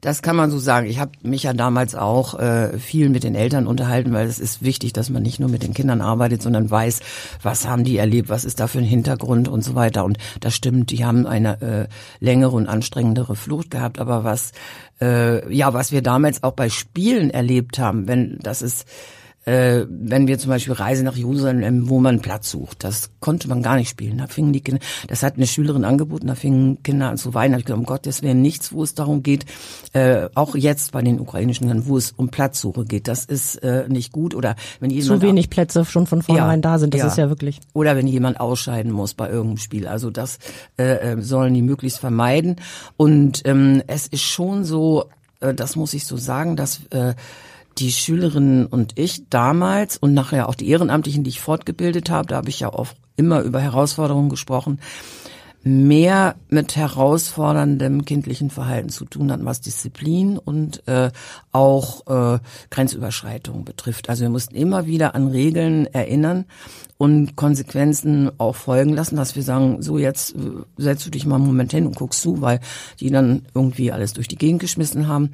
Das 0.00 0.22
kann 0.22 0.36
man 0.36 0.50
so 0.50 0.58
sagen. 0.58 0.86
Ich 0.86 0.98
habe 0.98 1.12
mich 1.22 1.44
ja 1.44 1.52
damals 1.52 1.94
auch 1.94 2.38
äh, 2.38 2.78
viel 2.78 3.08
mit 3.08 3.24
den 3.24 3.34
Eltern 3.34 3.66
unterhalten, 3.66 4.12
weil 4.12 4.26
es 4.26 4.38
ist 4.38 4.62
wichtig, 4.62 4.92
dass 4.92 5.10
man 5.10 5.22
nicht 5.22 5.40
nur 5.40 5.48
mit 5.48 5.62
den 5.62 5.74
Kindern 5.74 6.00
arbeitet, 6.00 6.42
sondern 6.42 6.70
weiß, 6.70 7.00
was 7.42 7.66
haben 7.66 7.84
die 7.84 7.96
erlebt, 7.96 8.28
was 8.28 8.44
ist 8.44 8.60
da 8.60 8.66
für 8.66 8.78
ein 8.78 8.84
Hintergrund 8.84 9.48
und 9.48 9.62
so 9.62 9.74
weiter. 9.74 10.04
Und 10.04 10.18
das 10.40 10.54
stimmt, 10.54 10.90
die 10.90 11.04
haben 11.04 11.26
eine 11.26 11.60
äh, 11.60 11.88
längere 12.24 12.56
und 12.56 12.68
anstrengendere 12.68 13.34
Flucht 13.34 13.70
gehabt. 13.70 13.98
Aber 13.98 14.24
was 14.24 14.52
äh, 15.00 15.52
ja, 15.52 15.74
was 15.74 15.92
wir 15.92 16.02
damals 16.02 16.42
auch 16.42 16.52
bei 16.52 16.68
Spielen 16.68 17.30
erlebt 17.30 17.78
haben, 17.78 18.08
wenn 18.08 18.38
das 18.40 18.62
ist 18.62 18.86
äh, 19.48 19.86
wenn 19.88 20.26
wir 20.26 20.38
zum 20.38 20.50
Beispiel 20.50 20.74
Reise 20.74 21.02
nach 21.04 21.16
Jerusalem, 21.16 21.88
wo 21.88 22.00
man 22.00 22.20
Platz 22.20 22.50
sucht. 22.50 22.84
Das 22.84 23.10
konnte 23.18 23.48
man 23.48 23.62
gar 23.62 23.76
nicht 23.76 23.88
spielen. 23.88 24.18
Da 24.18 24.26
fingen 24.26 24.52
die 24.52 24.60
Kinder, 24.60 24.80
das 25.06 25.22
hat 25.22 25.36
eine 25.36 25.46
Schülerin 25.46 25.86
angeboten, 25.86 26.26
da 26.26 26.34
fingen 26.34 26.82
Kinder 26.82 27.08
an 27.08 27.16
zu 27.16 27.32
weinen. 27.32 27.52
Da 27.52 27.54
hab 27.54 27.60
ich 27.60 27.64
gedacht, 27.64 27.78
um 27.78 27.86
Gott, 27.86 28.06
das 28.06 28.20
wäre 28.20 28.34
nichts, 28.34 28.72
wo 28.72 28.82
es 28.82 28.94
darum 28.94 29.22
geht, 29.22 29.46
äh, 29.94 30.28
auch 30.34 30.54
jetzt 30.54 30.92
bei 30.92 31.00
den 31.00 31.18
ukrainischen 31.18 31.66
Kindern, 31.66 31.86
wo 31.86 31.96
es 31.96 32.12
um 32.12 32.28
Platzsuche 32.28 32.84
geht. 32.84 33.08
Das 33.08 33.24
ist 33.24 33.56
äh, 33.62 33.88
nicht 33.88 34.12
gut. 34.12 34.34
Oder 34.34 34.54
wenn 34.80 34.90
jemand... 34.90 35.22
Zu 35.22 35.26
wenig 35.26 35.48
Plätze 35.48 35.82
schon 35.86 36.06
von 36.06 36.20
vornherein 36.20 36.60
ja, 36.60 36.70
da 36.70 36.78
sind, 36.78 36.92
das 36.92 37.00
ja. 37.00 37.06
ist 37.06 37.16
ja 37.16 37.28
wirklich... 37.30 37.60
Oder 37.72 37.96
wenn 37.96 38.06
jemand 38.06 38.40
ausscheiden 38.40 38.92
muss 38.92 39.14
bei 39.14 39.30
irgendeinem 39.30 39.56
Spiel. 39.56 39.88
Also 39.88 40.10
das 40.10 40.38
äh, 40.76 41.14
äh 41.14 41.22
sollen 41.22 41.54
die 41.54 41.62
möglichst 41.62 42.00
vermeiden. 42.00 42.56
Und 42.98 43.46
ähm, 43.46 43.82
es 43.86 44.08
ist 44.08 44.24
schon 44.24 44.64
so, 44.64 45.06
äh, 45.40 45.54
das 45.54 45.74
muss 45.74 45.94
ich 45.94 46.04
so 46.04 46.18
sagen, 46.18 46.54
dass... 46.54 46.80
Äh, 46.90 47.14
die 47.78 47.92
Schülerinnen 47.92 48.66
und 48.66 48.98
ich 48.98 49.28
damals 49.28 49.96
und 49.96 50.14
nachher 50.14 50.48
auch 50.48 50.54
die 50.54 50.68
Ehrenamtlichen, 50.68 51.24
die 51.24 51.30
ich 51.30 51.40
fortgebildet 51.40 52.10
habe, 52.10 52.28
da 52.28 52.36
habe 52.36 52.48
ich 52.48 52.60
ja 52.60 52.72
auch 52.72 52.88
immer 53.16 53.40
über 53.42 53.60
Herausforderungen 53.60 54.28
gesprochen, 54.28 54.80
mehr 55.64 56.36
mit 56.48 56.76
herausforderndem 56.76 58.04
kindlichen 58.04 58.48
Verhalten 58.48 58.88
zu 58.88 59.04
tun 59.04 59.30
hatten, 59.32 59.44
was 59.44 59.60
Disziplin 59.60 60.38
und 60.38 60.86
äh, 60.86 61.10
auch 61.52 62.06
äh, 62.06 62.38
Grenzüberschreitungen 62.70 63.64
betrifft. 63.64 64.08
Also 64.08 64.22
wir 64.22 64.30
mussten 64.30 64.54
immer 64.54 64.86
wieder 64.86 65.14
an 65.14 65.28
Regeln 65.28 65.86
erinnern 65.86 66.44
und 66.96 67.36
Konsequenzen 67.36 68.30
auch 68.38 68.54
folgen 68.54 68.94
lassen, 68.94 69.16
dass 69.16 69.36
wir 69.36 69.42
sagen, 69.42 69.82
so 69.82 69.98
jetzt 69.98 70.34
äh, 70.36 70.38
setzt 70.76 71.04
du 71.06 71.10
dich 71.10 71.26
mal 71.26 71.36
einen 71.36 71.46
Moment 71.46 71.72
hin 71.72 71.86
und 71.86 71.96
guckst 71.96 72.22
zu, 72.22 72.40
weil 72.40 72.60
die 73.00 73.10
dann 73.10 73.42
irgendwie 73.54 73.90
alles 73.90 74.12
durch 74.12 74.28
die 74.28 74.36
Gegend 74.36 74.60
geschmissen 74.60 75.08
haben. 75.08 75.32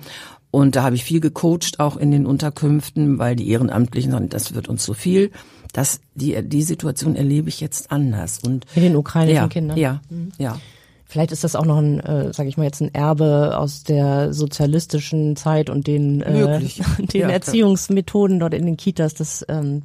Und 0.54 0.76
da 0.76 0.84
habe 0.84 0.94
ich 0.94 1.04
viel 1.04 1.20
gecoacht, 1.20 1.80
auch 1.80 1.96
in 1.96 2.10
den 2.10 2.26
Unterkünften, 2.26 3.18
weil 3.18 3.34
die 3.34 3.48
Ehrenamtlichen 3.50 4.12
sagen, 4.12 4.28
das 4.28 4.54
wird 4.54 4.68
uns 4.68 4.84
zu 4.84 4.92
so 4.92 4.94
viel 4.94 5.30
das, 5.74 6.00
die, 6.14 6.40
die 6.42 6.62
Situation 6.62 7.16
erlebe 7.16 7.48
ich 7.48 7.60
jetzt 7.60 7.90
anders. 7.90 8.38
Und 8.38 8.64
Mit 8.74 8.84
den 8.84 8.96
ukrainischen 8.96 9.42
ja, 9.42 9.48
Kindern? 9.48 9.76
Ja, 9.76 10.00
mhm. 10.08 10.32
ja. 10.38 10.58
Vielleicht 11.04 11.32
ist 11.32 11.44
das 11.44 11.54
auch 11.54 11.66
noch 11.66 11.78
ein, 11.78 12.00
äh, 12.00 12.32
sage 12.32 12.48
ich 12.48 12.56
mal 12.56 12.64
jetzt, 12.64 12.80
ein 12.80 12.94
Erbe 12.94 13.58
aus 13.58 13.82
der 13.82 14.32
sozialistischen 14.32 15.36
Zeit 15.36 15.70
und 15.70 15.86
den, 15.86 16.22
äh, 16.22 16.60
den 16.98 17.20
ja, 17.20 17.28
Erziehungsmethoden 17.28 18.38
dort 18.38 18.54
in 18.54 18.66
den 18.66 18.76
Kitas. 18.76 19.14
Das 19.14 19.44
ähm, 19.48 19.82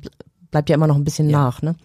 bleibt 0.51 0.69
ja 0.69 0.75
immer 0.75 0.88
noch 0.88 0.95
ein 0.95 1.03
bisschen 1.03 1.29
ja. 1.29 1.39
nach. 1.39 1.62
Ne? 1.62 1.75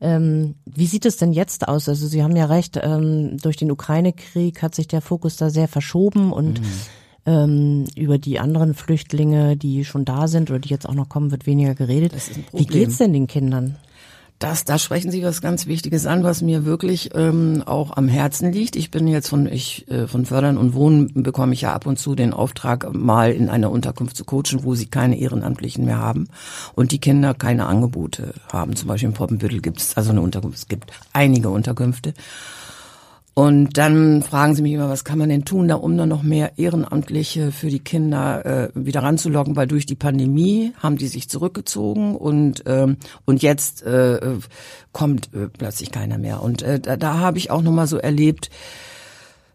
Ähm, 0.00 0.54
wie 0.64 0.86
sieht 0.86 1.04
es 1.04 1.16
denn 1.16 1.32
jetzt 1.32 1.66
aus? 1.66 1.88
Also 1.88 2.06
Sie 2.06 2.22
haben 2.22 2.36
ja 2.36 2.46
recht, 2.46 2.78
ähm, 2.80 3.38
durch 3.38 3.56
den 3.56 3.72
Ukraine-Krieg 3.72 4.62
hat 4.62 4.74
sich 4.74 4.86
der 4.86 5.00
Fokus 5.00 5.36
da 5.36 5.50
sehr 5.50 5.68
verschoben 5.68 6.32
und 6.32 6.60
mhm 6.60 6.66
ähm, 7.26 7.84
über 7.96 8.18
die 8.18 8.38
anderen 8.38 8.74
Flüchtlinge, 8.74 9.56
die 9.56 9.84
schon 9.84 10.04
da 10.04 10.28
sind 10.28 10.50
oder 10.50 10.58
die 10.58 10.70
jetzt 10.70 10.88
auch 10.88 10.94
noch 10.94 11.08
kommen, 11.08 11.30
wird 11.30 11.46
weniger 11.46 11.74
geredet. 11.74 12.12
Wie 12.52 12.66
geht's 12.66 12.98
denn 12.98 13.12
den 13.12 13.26
Kindern? 13.26 13.76
Das, 14.42 14.64
da 14.64 14.76
sprechen 14.76 15.12
Sie 15.12 15.22
was 15.22 15.40
ganz 15.40 15.68
Wichtiges 15.68 16.04
an, 16.04 16.24
was 16.24 16.42
mir 16.42 16.64
wirklich 16.64 17.10
ähm, 17.14 17.62
auch 17.64 17.96
am 17.96 18.08
Herzen 18.08 18.50
liegt. 18.50 18.74
Ich 18.74 18.90
bin 18.90 19.06
jetzt 19.06 19.28
von 19.28 19.46
ich 19.46 19.88
äh, 19.88 20.08
von 20.08 20.26
Fördern 20.26 20.58
und 20.58 20.74
Wohnen 20.74 21.22
bekomme 21.22 21.52
ich 21.52 21.60
ja 21.60 21.72
ab 21.72 21.86
und 21.86 21.96
zu 21.96 22.16
den 22.16 22.32
Auftrag, 22.32 22.92
mal 22.92 23.30
in 23.30 23.48
einer 23.48 23.70
Unterkunft 23.70 24.16
zu 24.16 24.24
coachen, 24.24 24.64
wo 24.64 24.74
sie 24.74 24.86
keine 24.86 25.16
Ehrenamtlichen 25.16 25.84
mehr 25.84 25.98
haben 25.98 26.26
und 26.74 26.90
die 26.90 26.98
Kinder 26.98 27.34
keine 27.34 27.66
Angebote 27.66 28.34
haben. 28.52 28.74
Zum 28.74 28.88
Beispiel 28.88 29.10
in 29.10 29.14
Poppenbüttel 29.14 29.60
gibt 29.60 29.80
es 29.80 29.96
also 29.96 30.10
eine 30.10 30.22
Unterkunft. 30.22 30.58
Es 30.58 30.66
gibt 30.66 30.90
einige 31.12 31.48
Unterkünfte. 31.48 32.12
Und 33.34 33.78
dann 33.78 34.22
fragen 34.22 34.54
sie 34.54 34.60
mich 34.60 34.72
immer, 34.72 34.90
was 34.90 35.04
kann 35.04 35.18
man 35.18 35.30
denn 35.30 35.46
tun, 35.46 35.66
da 35.66 35.76
um 35.76 35.96
dann 35.96 36.10
noch 36.10 36.22
mehr 36.22 36.58
Ehrenamtliche 36.58 37.50
für 37.50 37.68
die 37.68 37.78
Kinder 37.78 38.44
äh, 38.44 38.68
wieder 38.74 39.02
ranzulocken, 39.02 39.56
weil 39.56 39.66
durch 39.66 39.86
die 39.86 39.94
Pandemie 39.94 40.72
haben 40.78 40.98
die 40.98 41.08
sich 41.08 41.30
zurückgezogen 41.30 42.14
und 42.14 42.64
ähm, 42.66 42.98
und 43.24 43.42
jetzt 43.42 43.84
äh, 43.84 44.20
kommt 44.92 45.32
äh, 45.32 45.48
plötzlich 45.48 45.90
keiner 45.90 46.18
mehr. 46.18 46.42
Und 46.42 46.60
äh, 46.60 46.78
da, 46.78 46.98
da 46.98 47.18
habe 47.18 47.38
ich 47.38 47.50
auch 47.50 47.62
noch 47.62 47.72
mal 47.72 47.86
so 47.86 47.96
erlebt, 47.96 48.50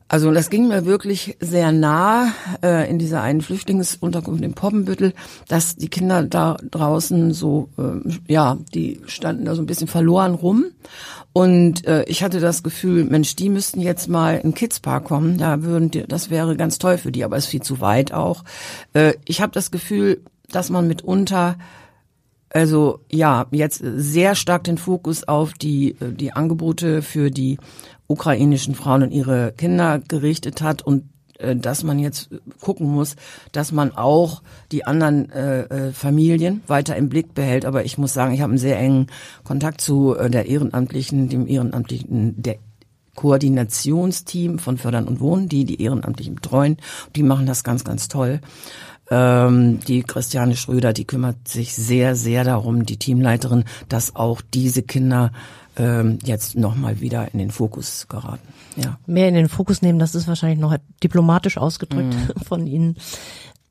also 0.09 0.31
das 0.31 0.49
ging 0.49 0.67
mir 0.69 0.85
wirklich 0.85 1.35
sehr 1.41 1.71
nah 1.71 2.31
äh, 2.63 2.89
in 2.89 2.97
dieser 2.97 3.21
einen 3.21 3.41
Flüchtlingsunterkunft 3.41 4.43
in 4.43 4.53
Poppenbüttel, 4.53 5.13
dass 5.47 5.75
die 5.75 5.89
Kinder 5.89 6.23
da 6.23 6.57
draußen 6.71 7.33
so, 7.33 7.69
äh, 7.77 8.09
ja, 8.31 8.57
die 8.73 9.01
standen 9.07 9.45
da 9.45 9.55
so 9.55 9.61
ein 9.61 9.65
bisschen 9.65 9.87
verloren 9.87 10.33
rum. 10.33 10.65
Und 11.33 11.85
äh, 11.85 12.03
ich 12.05 12.23
hatte 12.23 12.39
das 12.39 12.63
Gefühl, 12.63 13.03
Mensch, 13.03 13.35
die 13.35 13.49
müssten 13.49 13.81
jetzt 13.81 14.07
mal 14.07 14.37
in 14.37 14.53
Kidspark 14.53 15.03
kommen. 15.03 15.37
Da 15.37 15.61
würden 15.63 15.91
die, 15.91 16.07
das 16.07 16.29
wäre 16.29 16.55
ganz 16.55 16.79
toll 16.79 16.97
für 16.97 17.11
die, 17.11 17.23
aber 17.23 17.37
ist 17.37 17.47
viel 17.47 17.61
zu 17.61 17.81
weit 17.81 18.13
auch. 18.13 18.43
Äh, 18.93 19.13
ich 19.25 19.41
habe 19.41 19.51
das 19.51 19.71
Gefühl, 19.71 20.21
dass 20.49 20.69
man 20.69 20.87
mitunter 20.87 21.57
also 22.49 23.01
ja, 23.11 23.45
jetzt 23.51 23.83
sehr 23.83 24.33
stark 24.33 24.63
den 24.63 24.77
Fokus 24.77 25.27
auf 25.27 25.53
die, 25.53 25.97
die 25.99 26.31
Angebote 26.31 27.01
für 27.01 27.29
die 27.29 27.57
ukrainischen 28.07 28.75
Frauen 28.75 29.03
und 29.03 29.11
ihre 29.11 29.53
Kinder 29.53 29.99
gerichtet 29.99 30.61
hat 30.61 30.81
und 30.81 31.09
äh, 31.39 31.55
dass 31.55 31.83
man 31.83 31.99
jetzt 31.99 32.29
gucken 32.61 32.87
muss, 32.87 33.15
dass 33.51 33.71
man 33.71 33.95
auch 33.95 34.41
die 34.71 34.85
anderen 34.85 35.31
äh, 35.31 35.61
äh, 35.63 35.91
Familien 35.91 36.61
weiter 36.67 36.95
im 36.95 37.09
Blick 37.09 37.33
behält. 37.33 37.65
Aber 37.65 37.85
ich 37.85 37.97
muss 37.97 38.13
sagen, 38.13 38.33
ich 38.33 38.41
habe 38.41 38.51
einen 38.51 38.59
sehr 38.59 38.79
engen 38.79 39.07
Kontakt 39.43 39.81
zu 39.81 40.15
äh, 40.15 40.29
der 40.29 40.47
Ehrenamtlichen, 40.47 41.29
dem 41.29 41.47
Ehrenamtlichen, 41.47 42.41
der 42.41 42.57
Koordinationsteam 43.15 44.59
von 44.59 44.77
Fördern 44.77 45.07
und 45.07 45.19
Wohnen, 45.19 45.49
die 45.49 45.65
die 45.65 45.81
Ehrenamtlichen 45.81 46.35
betreuen. 46.35 46.77
Die 47.15 47.23
machen 47.23 47.47
das 47.47 47.63
ganz, 47.63 47.83
ganz 47.83 48.07
toll. 48.07 48.41
Ähm, 49.09 49.79
die 49.87 50.03
Christiane 50.03 50.55
Schröder, 50.55 50.93
die 50.93 51.05
kümmert 51.05 51.47
sich 51.47 51.73
sehr, 51.73 52.15
sehr 52.15 52.43
darum, 52.43 52.85
die 52.85 52.97
Teamleiterin, 52.97 53.63
dass 53.89 54.15
auch 54.15 54.41
diese 54.41 54.83
Kinder 54.83 55.31
ähm, 55.77 56.19
jetzt 56.23 56.55
nochmal 56.55 56.99
wieder 56.99 57.31
in 57.33 57.39
den 57.39 57.51
Fokus 57.51 58.07
geraten. 58.07 58.47
Ja. 58.75 58.99
Mehr 59.05 59.29
in 59.29 59.35
den 59.35 59.49
Fokus 59.49 59.81
nehmen, 59.81 59.99
das 59.99 60.15
ist 60.15 60.27
wahrscheinlich 60.27 60.59
noch 60.59 60.75
diplomatisch 61.03 61.57
ausgedrückt 61.57 62.13
mhm. 62.13 62.41
von 62.45 62.67
Ihnen. 62.67 62.97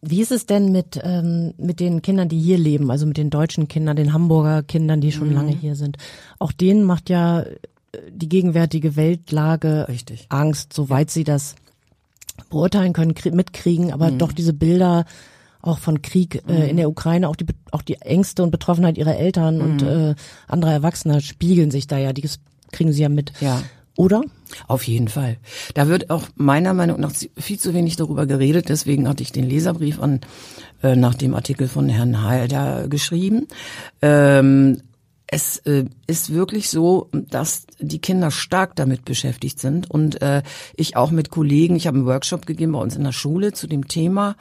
Wie 0.03 0.21
ist 0.21 0.31
es 0.31 0.47
denn 0.47 0.73
mit, 0.73 1.01
ähm, 1.03 1.55
mit 1.59 1.81
den 1.81 2.03
Kindern, 2.03 2.29
die 2.29 2.38
hier 2.38 2.59
leben, 2.59 2.90
also 2.90 3.07
mit 3.07 3.16
den 3.16 3.31
deutschen 3.31 3.66
Kindern, 3.66 3.97
den 3.97 4.12
Hamburger 4.12 4.62
Kindern, 4.62 5.01
die 5.01 5.11
schon 5.11 5.29
mhm. 5.29 5.35
lange 5.35 5.53
hier 5.53 5.75
sind? 5.75 5.97
Auch 6.38 6.53
denen 6.53 6.85
macht 6.85 7.11
ja 7.11 7.40
äh, 7.40 7.57
die 8.11 8.29
gegenwärtige 8.29 8.95
Weltlage 8.97 9.87
Richtig. 9.88 10.27
Angst, 10.29 10.73
soweit 10.73 11.11
sie 11.11 11.25
das 11.25 11.57
beurteilen 12.51 12.92
können, 12.92 13.14
mitkriegen, 13.33 13.92
aber 13.92 14.11
mhm. 14.11 14.19
doch 14.19 14.33
diese 14.33 14.53
Bilder 14.53 15.07
auch 15.67 15.79
von 15.79 16.03
Krieg 16.03 16.43
äh, 16.47 16.53
mhm. 16.53 16.69
in 16.71 16.77
der 16.77 16.89
Ukraine, 16.89 17.29
auch 17.29 17.37
die 17.37 17.47
auch 17.71 17.83
die 17.83 17.97
Ängste 17.97 18.43
und 18.43 18.51
Betroffenheit 18.51 18.99
ihrer 18.99 19.17
Eltern 19.17 19.57
mhm. 19.57 19.63
und 19.63 19.83
äh, 19.83 20.15
anderer 20.49 20.73
Erwachsener 20.73 21.21
spiegeln 21.21 21.71
sich 21.71 21.87
da 21.87 21.99
ja, 21.99 22.13
die 22.13 22.29
kriegen 22.73 22.93
sie 22.93 23.03
ja 23.03 23.09
mit. 23.09 23.33
Ja. 23.41 23.63
Oder? 23.97 24.23
Auf 24.69 24.83
jeden 24.87 25.09
Fall. 25.09 25.39
Da 25.73 25.89
wird 25.89 26.11
auch 26.11 26.25
meiner 26.35 26.75
Meinung 26.75 27.01
nach 27.01 27.13
viel 27.39 27.59
zu 27.59 27.73
wenig 27.73 27.97
darüber 27.97 28.27
geredet. 28.27 28.69
Deswegen 28.69 29.09
hatte 29.09 29.23
ich 29.23 29.33
den 29.33 29.49
Leserbrief 29.49 30.01
an 30.01 30.21
äh, 30.83 30.97
nach 30.97 31.15
dem 31.15 31.35
Artikel 31.35 31.67
von 31.67 31.89
Herrn 31.89 32.23
Heider 32.23 32.89
geschrieben. 32.89 33.49
Ähm, 34.03 34.83
es 35.29 35.59
äh, 35.59 35.87
ist 36.07 36.33
wirklich 36.33 36.71
so, 36.71 37.09
dass 37.13 37.67
die 37.81 37.99
Kinder 37.99 38.31
stark 38.31 38.77
damit 38.77 39.05
beschäftigt 39.05 39.59
sind 39.59 39.91
und 39.91 40.23
äh, 40.23 40.43
ich 40.77 40.97
auch 40.97 41.11
mit 41.11 41.31
Kollegen, 41.31 41.75
ich 41.75 41.89
habe 41.89 41.97
einen 41.97 42.07
Workshop 42.07 42.47
gegeben 42.47 42.73
bei 42.73 42.79
uns 42.79 42.95
in 42.95 43.03
der 43.03 43.13
Schule 43.13 43.53
zu 43.53 43.67
dem 43.67 43.89
Thema 43.89 44.37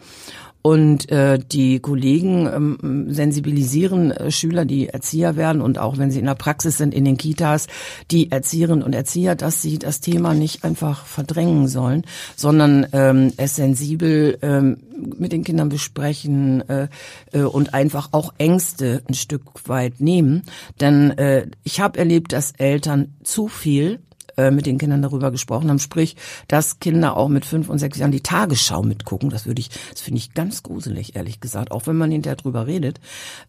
und 0.65 1.11
äh, 1.11 1.37
die 1.37 1.79
Kollegen 1.79 2.47
ähm, 2.47 3.13
sensibilisieren 3.13 4.09
äh, 4.09 4.31
Schüler, 4.31 4.65
die 4.65 4.89
Erzieher 4.89 5.35
werden 5.35 5.61
und 5.61 5.77
auch 5.77 5.99
wenn 5.99 6.09
sie 6.09 6.17
in 6.17 6.25
der 6.25 6.33
Praxis 6.33 6.79
sind, 6.79 6.91
in 6.91 7.05
den 7.05 7.17
Kitas, 7.17 7.67
die 8.09 8.31
Erzieherinnen 8.31 8.81
und 8.81 8.95
Erzieher, 8.95 9.35
dass 9.35 9.61
sie 9.61 9.77
das 9.77 10.01
Thema 10.01 10.33
nicht 10.33 10.63
einfach 10.63 11.05
verdrängen 11.05 11.67
sollen, 11.67 12.03
sondern 12.35 12.87
ähm, 12.93 13.31
es 13.37 13.57
sensibel 13.57 14.39
ähm, 14.41 14.77
mit 15.19 15.33
den 15.33 15.43
Kindern 15.43 15.69
besprechen 15.69 16.67
äh, 16.67 16.87
äh, 17.31 17.41
und 17.41 17.75
einfach 17.75 18.09
auch 18.11 18.33
Ängste 18.39 19.03
ein 19.07 19.13
Stück 19.13 19.43
weit 19.69 20.01
nehmen. 20.01 20.45
Denn 20.81 21.11
äh, 21.11 21.45
ich 21.63 21.79
habe 21.79 21.99
erlebt, 21.99 22.33
dass 22.33 22.53
Eltern 22.53 23.13
zu 23.23 23.49
viel 23.49 23.99
äh, 24.37 24.51
mit 24.51 24.65
den 24.65 24.77
Kindern 24.77 25.01
darüber 25.01 25.31
gesprochen 25.31 25.69
haben, 25.69 25.79
sprich, 25.79 26.15
dass 26.47 26.79
Kinder 26.79 27.17
auch 27.17 27.29
mit 27.29 27.45
fünf 27.45 27.69
und 27.69 27.79
sechs 27.79 27.97
Jahren 27.97 28.11
die 28.11 28.21
Tagesschau 28.21 28.83
mitgucken. 28.83 29.29
Das 29.29 29.45
würde 29.45 29.59
ich, 29.59 29.69
das 29.91 30.01
finde 30.01 30.19
ich 30.19 30.33
ganz 30.33 30.63
gruselig, 30.63 31.15
ehrlich 31.15 31.39
gesagt, 31.39 31.71
auch 31.71 31.87
wenn 31.87 31.97
man 31.97 32.11
hinterher 32.11 32.35
drüber 32.35 32.67
redet. 32.67 32.99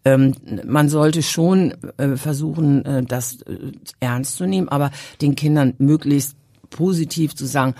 Ähm, 0.05 0.33
man 0.65 0.89
sollte 0.89 1.23
schon 1.23 1.73
äh, 1.97 2.15
versuchen, 2.15 2.85
äh, 2.85 3.03
das 3.03 3.41
äh, 3.43 3.71
ernst 3.99 4.37
zu 4.37 4.45
nehmen, 4.45 4.69
aber 4.69 4.91
den 5.21 5.35
Kindern 5.35 5.73
möglichst 5.77 6.35
positiv 6.69 7.35
zu 7.35 7.45
sagen, 7.45 7.75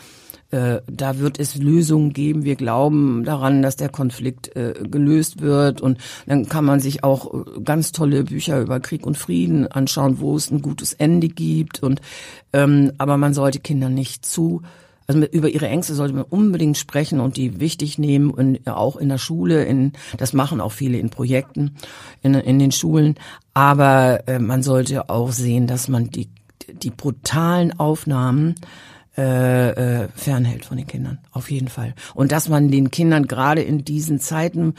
äh, 0.51 0.81
da 0.89 1.19
wird 1.19 1.39
es 1.39 1.55
Lösungen 1.55 2.13
geben. 2.13 2.43
Wir 2.43 2.55
glauben 2.55 3.23
daran, 3.23 3.61
dass 3.61 3.75
der 3.75 3.89
Konflikt 3.89 4.55
äh, 4.55 4.73
gelöst 4.89 5.41
wird. 5.41 5.81
Und 5.81 5.97
dann 6.25 6.47
kann 6.47 6.65
man 6.65 6.79
sich 6.79 7.03
auch 7.03 7.33
äh, 7.33 7.61
ganz 7.63 7.91
tolle 7.91 8.23
Bücher 8.23 8.61
über 8.61 8.79
Krieg 8.79 9.05
und 9.05 9.17
Frieden 9.17 9.67
anschauen, 9.67 10.19
wo 10.19 10.35
es 10.35 10.49
ein 10.49 10.61
gutes 10.61 10.93
Ende 10.93 11.27
gibt. 11.27 11.83
Und 11.83 12.01
ähm, 12.53 12.93
aber 12.97 13.17
man 13.17 13.33
sollte 13.33 13.59
Kinder 13.59 13.89
nicht 13.89 14.25
zu 14.25 14.61
also 15.07 15.21
über 15.21 15.47
ihre 15.47 15.69
Ängste 15.69 15.95
sollte 15.95 16.13
man 16.13 16.25
unbedingt 16.25 16.77
sprechen 16.77 17.21
und 17.21 17.37
die 17.37 17.61
wichtig 17.61 17.97
nehmen 17.97 18.29
und 18.29 18.67
auch 18.67 18.97
in 18.97 19.07
der 19.07 19.17
Schule, 19.17 19.63
in, 19.63 19.93
das 20.17 20.33
machen 20.33 20.59
auch 20.59 20.73
viele 20.73 20.97
in 20.97 21.09
Projekten 21.09 21.75
in, 22.21 22.33
in 22.33 22.59
den 22.59 22.73
Schulen. 22.73 23.15
Aber 23.53 24.27
äh, 24.27 24.39
man 24.39 24.63
sollte 24.63 25.09
auch 25.09 25.31
sehen, 25.31 25.65
dass 25.65 25.87
man 25.87 26.09
die, 26.09 26.27
die 26.73 26.89
brutalen 26.89 27.79
Aufnahmen 27.79 28.55
äh, 29.17 30.03
äh, 30.03 30.07
fernhält 30.13 30.65
von 30.65 30.77
den 30.77 30.85
Kindern, 30.85 31.17
auf 31.31 31.49
jeden 31.49 31.69
Fall. 31.69 31.95
Und 32.13 32.31
dass 32.31 32.49
man 32.49 32.69
den 32.69 32.91
Kindern 32.91 33.25
gerade 33.25 33.61
in 33.61 33.83
diesen 33.83 34.19
Zeiten, 34.19 34.75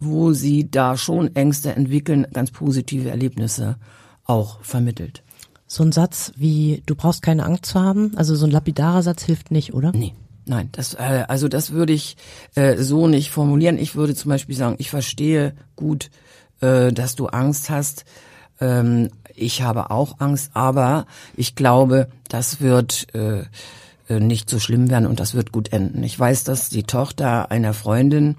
wo 0.00 0.32
sie 0.32 0.70
da 0.70 0.96
schon 0.96 1.36
Ängste 1.36 1.74
entwickeln, 1.74 2.26
ganz 2.32 2.50
positive 2.50 3.10
Erlebnisse 3.10 3.76
auch 4.24 4.62
vermittelt. 4.62 5.22
So 5.66 5.82
ein 5.84 5.92
Satz 5.92 6.32
wie, 6.36 6.82
du 6.86 6.94
brauchst 6.94 7.22
keine 7.22 7.44
Angst 7.44 7.66
zu 7.66 7.80
haben, 7.80 8.12
also 8.16 8.34
so 8.34 8.46
ein 8.46 8.50
lapidarer 8.50 9.02
Satz 9.02 9.24
hilft 9.24 9.50
nicht, 9.50 9.74
oder? 9.74 9.92
Nee, 9.92 10.14
nein, 10.46 10.70
das, 10.72 10.94
äh, 10.94 11.24
also 11.28 11.48
das 11.48 11.72
würde 11.72 11.92
ich 11.92 12.16
äh, 12.54 12.76
so 12.76 13.08
nicht 13.08 13.30
formulieren. 13.30 13.78
Ich 13.78 13.94
würde 13.94 14.14
zum 14.14 14.30
Beispiel 14.30 14.56
sagen, 14.56 14.76
ich 14.78 14.90
verstehe 14.90 15.54
gut, 15.76 16.10
äh, 16.60 16.92
dass 16.92 17.14
du 17.14 17.26
Angst 17.26 17.70
hast. 17.70 18.04
Ähm, 18.60 19.10
ich 19.34 19.62
habe 19.62 19.90
auch 19.90 20.20
Angst, 20.20 20.50
aber 20.54 21.06
ich 21.36 21.54
glaube, 21.54 22.08
das 22.28 22.60
wird 22.60 23.14
äh, 23.14 23.44
nicht 24.08 24.50
so 24.50 24.58
schlimm 24.58 24.90
werden 24.90 25.06
und 25.06 25.20
das 25.20 25.34
wird 25.34 25.52
gut 25.52 25.72
enden. 25.72 26.02
Ich 26.02 26.18
weiß, 26.18 26.44
dass 26.44 26.68
die 26.68 26.82
Tochter 26.82 27.50
einer 27.50 27.74
Freundin 27.74 28.36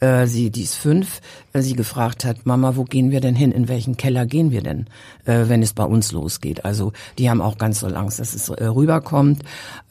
äh, 0.00 0.26
sie, 0.26 0.50
die 0.50 0.62
ist 0.62 0.76
fünf, 0.76 1.20
äh, 1.49 1.49
sie 1.54 1.74
gefragt 1.74 2.24
hat, 2.24 2.46
Mama, 2.46 2.76
wo 2.76 2.84
gehen 2.84 3.10
wir 3.10 3.20
denn 3.20 3.34
hin? 3.34 3.52
In 3.52 3.68
welchen 3.68 3.96
Keller 3.96 4.24
gehen 4.24 4.50
wir 4.50 4.62
denn, 4.62 4.86
äh, 5.24 5.48
wenn 5.48 5.62
es 5.62 5.72
bei 5.72 5.84
uns 5.84 6.12
losgeht? 6.12 6.64
Also 6.64 6.92
die 7.18 7.28
haben 7.28 7.40
auch 7.40 7.58
ganz 7.58 7.80
so 7.80 7.88
Angst, 7.88 8.20
dass 8.20 8.34
es 8.34 8.48
äh, 8.48 8.64
rüberkommt. 8.64 9.42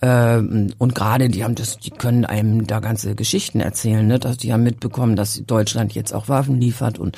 Äh, 0.01 0.37
und 0.37 0.95
gerade 0.95 1.29
die 1.29 1.43
haben 1.43 1.55
das, 1.55 1.77
die 1.77 1.91
können 1.91 2.25
einem 2.25 2.65
da 2.65 2.79
ganze 2.79 3.13
Geschichten 3.15 3.59
erzählen. 3.59 4.07
Ne? 4.07 4.19
Dass 4.19 4.37
die 4.37 4.53
haben 4.53 4.63
mitbekommen, 4.63 5.15
dass 5.15 5.43
Deutschland 5.45 5.93
jetzt 5.93 6.13
auch 6.13 6.29
Waffen 6.29 6.59
liefert 6.59 6.97
und 6.97 7.17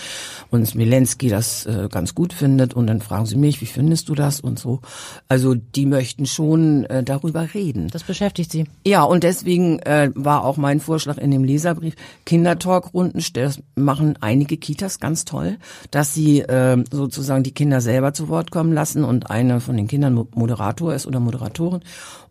und 0.49 0.65
Smilenski 0.65 1.29
das 1.29 1.65
äh, 1.65 1.87
ganz 1.89 2.15
gut 2.15 2.33
findet. 2.33 2.73
Und 2.73 2.87
dann 2.87 3.01
fragen 3.01 3.25
sie 3.25 3.37
mich, 3.37 3.61
wie 3.61 3.65
findest 3.65 4.09
du 4.09 4.15
das 4.15 4.41
und 4.41 4.59
so. 4.59 4.81
Also 5.27 5.55
die 5.55 5.85
möchten 5.85 6.25
schon 6.25 6.85
äh, 6.85 7.03
darüber 7.03 7.53
reden. 7.53 7.87
Das 7.89 8.03
beschäftigt 8.03 8.51
sie. 8.51 8.65
Ja, 8.85 9.03
und 9.03 9.23
deswegen 9.23 9.79
äh, 9.79 10.11
war 10.15 10.43
auch 10.43 10.57
mein 10.57 10.79
Vorschlag 10.79 11.17
in 11.17 11.31
dem 11.31 11.43
Leserbrief 11.43 11.95
Kindertalk 12.25 12.71
Talkrunden, 12.71 13.23
das 13.33 13.61
machen 13.75 14.17
einige 14.31 14.57
Kitas 14.57 14.99
ganz 14.99 15.25
toll, 15.25 15.57
dass 15.91 16.13
sie 16.13 16.39
äh, 16.39 16.83
sozusagen 16.89 17.43
die 17.43 17.53
Kinder 17.53 17.81
selber 17.81 18.13
zu 18.13 18.29
Wort 18.29 18.49
kommen 18.49 18.73
lassen 18.73 19.03
und 19.03 19.29
eine 19.29 19.59
von 19.59 19.75
den 19.75 19.87
Kindern 19.87 20.27
Moderator 20.33 20.93
ist 20.93 21.05
oder 21.05 21.19
Moderatorin 21.19 21.81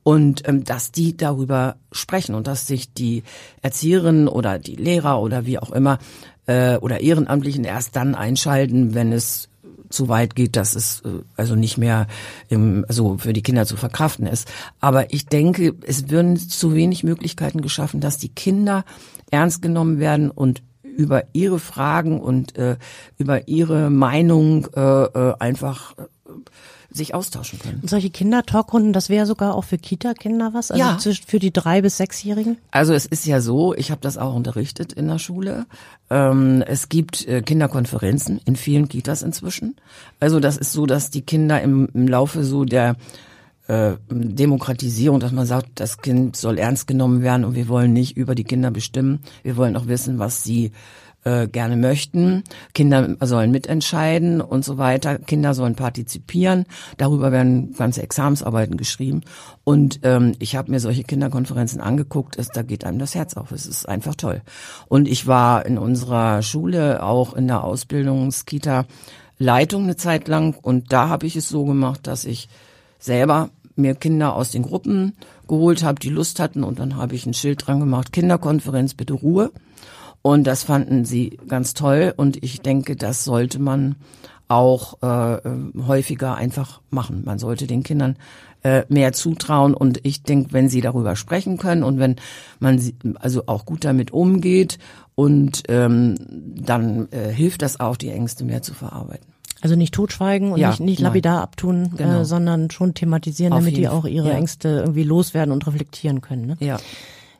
und 0.02 0.48
ähm, 0.48 0.64
dass 0.64 0.92
die 0.92 1.16
darüber 1.16 1.76
sprechen 1.92 2.34
und 2.34 2.46
dass 2.46 2.66
sich 2.66 2.92
die 2.94 3.22
Erzieherinnen 3.62 4.28
oder 4.28 4.58
die 4.58 4.76
Lehrer 4.76 5.20
oder 5.20 5.44
wie 5.44 5.58
auch 5.58 5.72
immer 5.72 5.98
äh, 6.46 6.76
oder 6.78 7.00
Ehrenamtlichen 7.00 7.64
erst 7.64 7.96
dann 7.96 8.14
einschalten, 8.14 8.94
wenn 8.94 9.12
es 9.12 9.48
zu 9.90 10.08
weit 10.08 10.34
geht, 10.36 10.56
dass 10.56 10.74
es 10.74 11.00
äh, 11.00 11.22
also 11.36 11.54
nicht 11.54 11.76
mehr 11.76 12.06
im, 12.48 12.86
also 12.88 13.18
für 13.18 13.32
die 13.32 13.42
Kinder 13.42 13.66
zu 13.66 13.76
verkraften 13.76 14.26
ist. 14.26 14.48
Aber 14.80 15.12
ich 15.12 15.26
denke, 15.26 15.74
es 15.86 16.08
würden 16.08 16.36
zu 16.36 16.74
wenig 16.74 17.04
Möglichkeiten 17.04 17.60
geschaffen, 17.60 18.00
dass 18.00 18.16
die 18.16 18.30
Kinder 18.30 18.84
ernst 19.30 19.60
genommen 19.60 19.98
werden 19.98 20.30
und 20.30 20.62
über 21.00 21.24
ihre 21.32 21.58
Fragen 21.58 22.20
und 22.20 22.56
äh, 22.58 22.76
über 23.16 23.48
ihre 23.48 23.88
Meinung 23.88 24.66
äh, 24.76 24.80
äh, 24.80 25.34
einfach 25.38 25.96
äh, 25.96 26.02
sich 26.90 27.14
austauschen 27.14 27.58
können. 27.58 27.78
Und 27.80 27.88
solche 27.88 28.10
Kindertalkrunden, 28.10 28.92
das 28.92 29.08
wäre 29.08 29.24
sogar 29.24 29.54
auch 29.54 29.64
für 29.64 29.78
Kita-Kinder 29.78 30.50
was? 30.52 30.70
Also 30.70 31.10
ja. 31.10 31.16
für 31.26 31.38
die 31.38 31.52
drei 31.52 31.80
bis 31.80 31.96
sechsjährigen? 31.96 32.58
Also 32.70 32.92
es 32.92 33.06
ist 33.06 33.24
ja 33.24 33.40
so, 33.40 33.74
ich 33.74 33.90
habe 33.90 34.02
das 34.02 34.18
auch 34.18 34.34
unterrichtet 34.34 34.92
in 34.92 35.08
der 35.08 35.18
Schule. 35.18 35.66
Ähm, 36.10 36.62
es 36.66 36.90
gibt 36.90 37.26
äh, 37.26 37.40
Kinderkonferenzen 37.40 38.40
in 38.44 38.56
vielen 38.56 38.88
Kitas 38.88 39.22
inzwischen. 39.22 39.76
Also 40.18 40.38
das 40.38 40.58
ist 40.58 40.72
so, 40.72 40.84
dass 40.84 41.10
die 41.10 41.22
Kinder 41.22 41.62
im, 41.62 41.88
im 41.94 42.08
Laufe 42.08 42.44
so 42.44 42.64
der 42.64 42.96
äh, 43.70 43.96
Demokratisierung, 44.10 45.20
dass 45.20 45.30
man 45.30 45.46
sagt, 45.46 45.78
das 45.78 45.98
Kind 45.98 46.34
soll 46.34 46.58
ernst 46.58 46.88
genommen 46.88 47.22
werden 47.22 47.44
und 47.44 47.54
wir 47.54 47.68
wollen 47.68 47.92
nicht 47.92 48.16
über 48.16 48.34
die 48.34 48.42
Kinder 48.42 48.72
bestimmen. 48.72 49.20
Wir 49.44 49.56
wollen 49.56 49.76
auch 49.76 49.86
wissen, 49.86 50.18
was 50.18 50.42
sie 50.42 50.72
äh, 51.22 51.46
gerne 51.46 51.76
möchten. 51.76 52.42
Kinder 52.74 53.16
sollen 53.20 53.52
mitentscheiden 53.52 54.40
und 54.40 54.64
so 54.64 54.76
weiter. 54.76 55.20
Kinder 55.20 55.54
sollen 55.54 55.76
partizipieren. 55.76 56.64
Darüber 56.96 57.30
werden 57.30 57.72
ganze 57.74 58.02
Examensarbeiten 58.02 58.76
geschrieben. 58.76 59.20
Und 59.62 60.00
ähm, 60.02 60.32
ich 60.40 60.56
habe 60.56 60.72
mir 60.72 60.80
solche 60.80 61.04
Kinderkonferenzen 61.04 61.80
angeguckt. 61.80 62.38
Es, 62.38 62.48
da 62.48 62.62
geht 62.62 62.84
einem 62.84 62.98
das 62.98 63.14
Herz 63.14 63.34
auf. 63.34 63.52
Es 63.52 63.66
ist 63.66 63.88
einfach 63.88 64.16
toll. 64.16 64.42
Und 64.88 65.06
ich 65.06 65.28
war 65.28 65.64
in 65.64 65.78
unserer 65.78 66.42
Schule 66.42 67.04
auch 67.04 67.34
in 67.34 67.46
der 67.46 67.62
Ausbildungskita 67.62 68.86
Leitung 69.38 69.84
eine 69.84 69.96
Zeit 69.96 70.26
lang 70.26 70.56
und 70.60 70.92
da 70.92 71.08
habe 71.08 71.26
ich 71.26 71.36
es 71.36 71.48
so 71.48 71.64
gemacht, 71.64 72.06
dass 72.06 72.26
ich 72.26 72.48
selber 72.98 73.48
mir 73.80 73.94
Kinder 73.94 74.34
aus 74.34 74.50
den 74.50 74.62
Gruppen 74.62 75.14
geholt 75.48 75.82
habe, 75.82 76.00
die 76.00 76.10
Lust 76.10 76.40
hatten 76.40 76.62
und 76.62 76.78
dann 76.78 76.96
habe 76.96 77.14
ich 77.14 77.26
ein 77.26 77.34
Schild 77.34 77.66
dran 77.66 77.80
gemacht, 77.80 78.12
Kinderkonferenz, 78.12 78.94
bitte 78.94 79.14
Ruhe. 79.14 79.50
Und 80.22 80.46
das 80.46 80.64
fanden 80.64 81.04
sie 81.04 81.38
ganz 81.48 81.72
toll 81.72 82.12
und 82.16 82.42
ich 82.44 82.60
denke, 82.60 82.94
das 82.94 83.24
sollte 83.24 83.58
man 83.58 83.96
auch 84.48 85.00
äh, 85.02 85.40
häufiger 85.86 86.34
einfach 86.34 86.80
machen. 86.90 87.22
Man 87.24 87.38
sollte 87.38 87.66
den 87.66 87.82
Kindern 87.82 88.16
äh, 88.62 88.82
mehr 88.88 89.12
zutrauen 89.12 89.74
und 89.74 90.00
ich 90.04 90.22
denke, 90.22 90.52
wenn 90.52 90.68
sie 90.68 90.80
darüber 90.80 91.16
sprechen 91.16 91.56
können 91.56 91.82
und 91.82 91.98
wenn 91.98 92.16
man 92.58 92.78
sie, 92.78 92.94
also 93.18 93.44
auch 93.46 93.64
gut 93.64 93.84
damit 93.84 94.12
umgeht 94.12 94.78
und 95.14 95.62
ähm, 95.68 96.16
dann 96.28 97.08
äh, 97.12 97.28
hilft 97.28 97.62
das 97.62 97.80
auch, 97.80 97.96
die 97.96 98.10
Ängste 98.10 98.44
mehr 98.44 98.60
zu 98.60 98.74
verarbeiten. 98.74 99.29
Also 99.62 99.76
nicht 99.76 99.92
totschweigen 99.94 100.52
und 100.52 100.58
Ja, 100.58 100.70
nicht, 100.70 100.80
nicht 100.80 100.98
nein. 101.00 101.04
lapidar 101.10 101.42
abtun, 101.42 101.90
Genau. 101.96 102.20
äh, 102.20 102.24
sondern 102.24 102.70
schon 102.70 102.94
thematisieren, 102.94 103.52
Auf 103.52 103.60
damit 103.60 103.76
die 103.76 103.88
auch 103.88 104.04
ihre 104.06 104.28
ja. 104.30 104.34
Ängste 104.34 104.68
irgendwie 104.68 105.04
loswerden 105.04 105.52
und 105.52 105.66
reflektieren 105.66 106.20
können. 106.20 106.46
Ne? 106.46 106.56
Ja. 106.60 106.78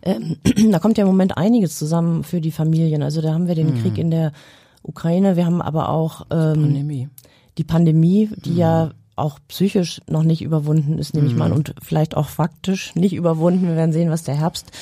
Ähm, 0.03 0.37
da 0.71 0.79
kommt 0.79 0.99
ja 0.99 1.03
im 1.05 1.09
Moment 1.09 1.37
einiges 1.37 1.77
zusammen 1.79 2.25
für 2.25 2.41
die 2.41 2.51
Familien. 2.51 3.03
Also 3.03 3.21
da 3.23 3.33
haben 3.33 3.49
wir 3.49 3.55
den 3.55 3.81
Krieg 3.81 3.97
in 3.99 4.11
der 4.11 4.33
Ukraine, 4.83 5.37
wir 5.37 5.45
haben 5.47 5.61
aber 5.63 5.91
auch 5.91 6.23
ähm, 6.31 6.63
Pandemie. 6.63 7.09
die 7.59 7.65
Pandemie, 7.65 8.31
die 8.45 8.57
ja 8.57 8.91
auch 9.21 9.39
psychisch 9.49 10.01
noch 10.09 10.23
nicht 10.23 10.43
überwunden 10.43 10.99
ist, 10.99 11.15
nehme 11.15 11.29
ich 11.29 11.37
mal 11.37 11.47
an, 11.47 11.53
und 11.53 11.75
vielleicht 11.83 12.17
auch 12.17 12.29
faktisch 12.29 12.95
nicht 12.95 13.15
überwunden. 13.15 13.69
Wir 13.69 13.77
werden 13.77 13.93
sehen, 13.93 14.11
was 14.11 14.25
der 14.25 14.35
Herbst 14.35 14.73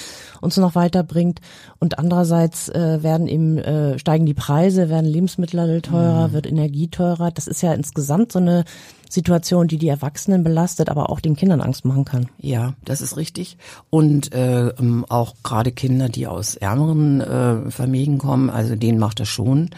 uns 0.41 0.57
noch 0.57 0.75
weiterbringt. 0.75 1.41
Und 1.79 1.99
andererseits 1.99 2.69
äh, 2.69 3.03
werden 3.03 3.27
eben 3.27 3.59
äh, 3.59 3.99
steigen 3.99 4.27
die 4.27 4.35
Preise, 4.35 4.89
werden 4.89 5.07
Lebensmittel 5.07 5.83
teurer, 5.83 6.33
wird 6.33 6.47
Energie 6.47 6.89
teurer. 6.89 7.31
Das 7.31 7.47
ist 7.47 7.63
ja 7.63 7.73
insgesamt 7.73 8.33
so 8.33 8.39
eine 8.39 8.65
Situation, 9.11 9.69
die 9.69 9.79
die 9.79 9.89
Erwachsenen 9.89 10.45
belastet, 10.45 10.91
aber 10.91 11.11
auch 11.11 11.21
den 11.21 11.37
Kindern 11.37 11.61
Angst 11.61 11.85
machen 11.85 12.05
kann. 12.05 12.29
Ja, 12.39 12.75
das 12.85 13.01
ist 13.01 13.17
richtig. 13.17 13.57
Und 13.91 14.35
äh, 14.35 14.69
ähm, 14.69 15.07
auch 15.09 15.35
gerade 15.43 15.73
Kinder, 15.73 16.09
die 16.09 16.27
aus 16.27 16.57
ärmeren 16.57 17.21
äh, 17.21 17.71
Familien 17.71 18.19
kommen, 18.19 18.51
also 18.51 18.77
denen 18.77 18.99
macht 18.99 19.21
das 19.21 19.29
schon 19.29 19.71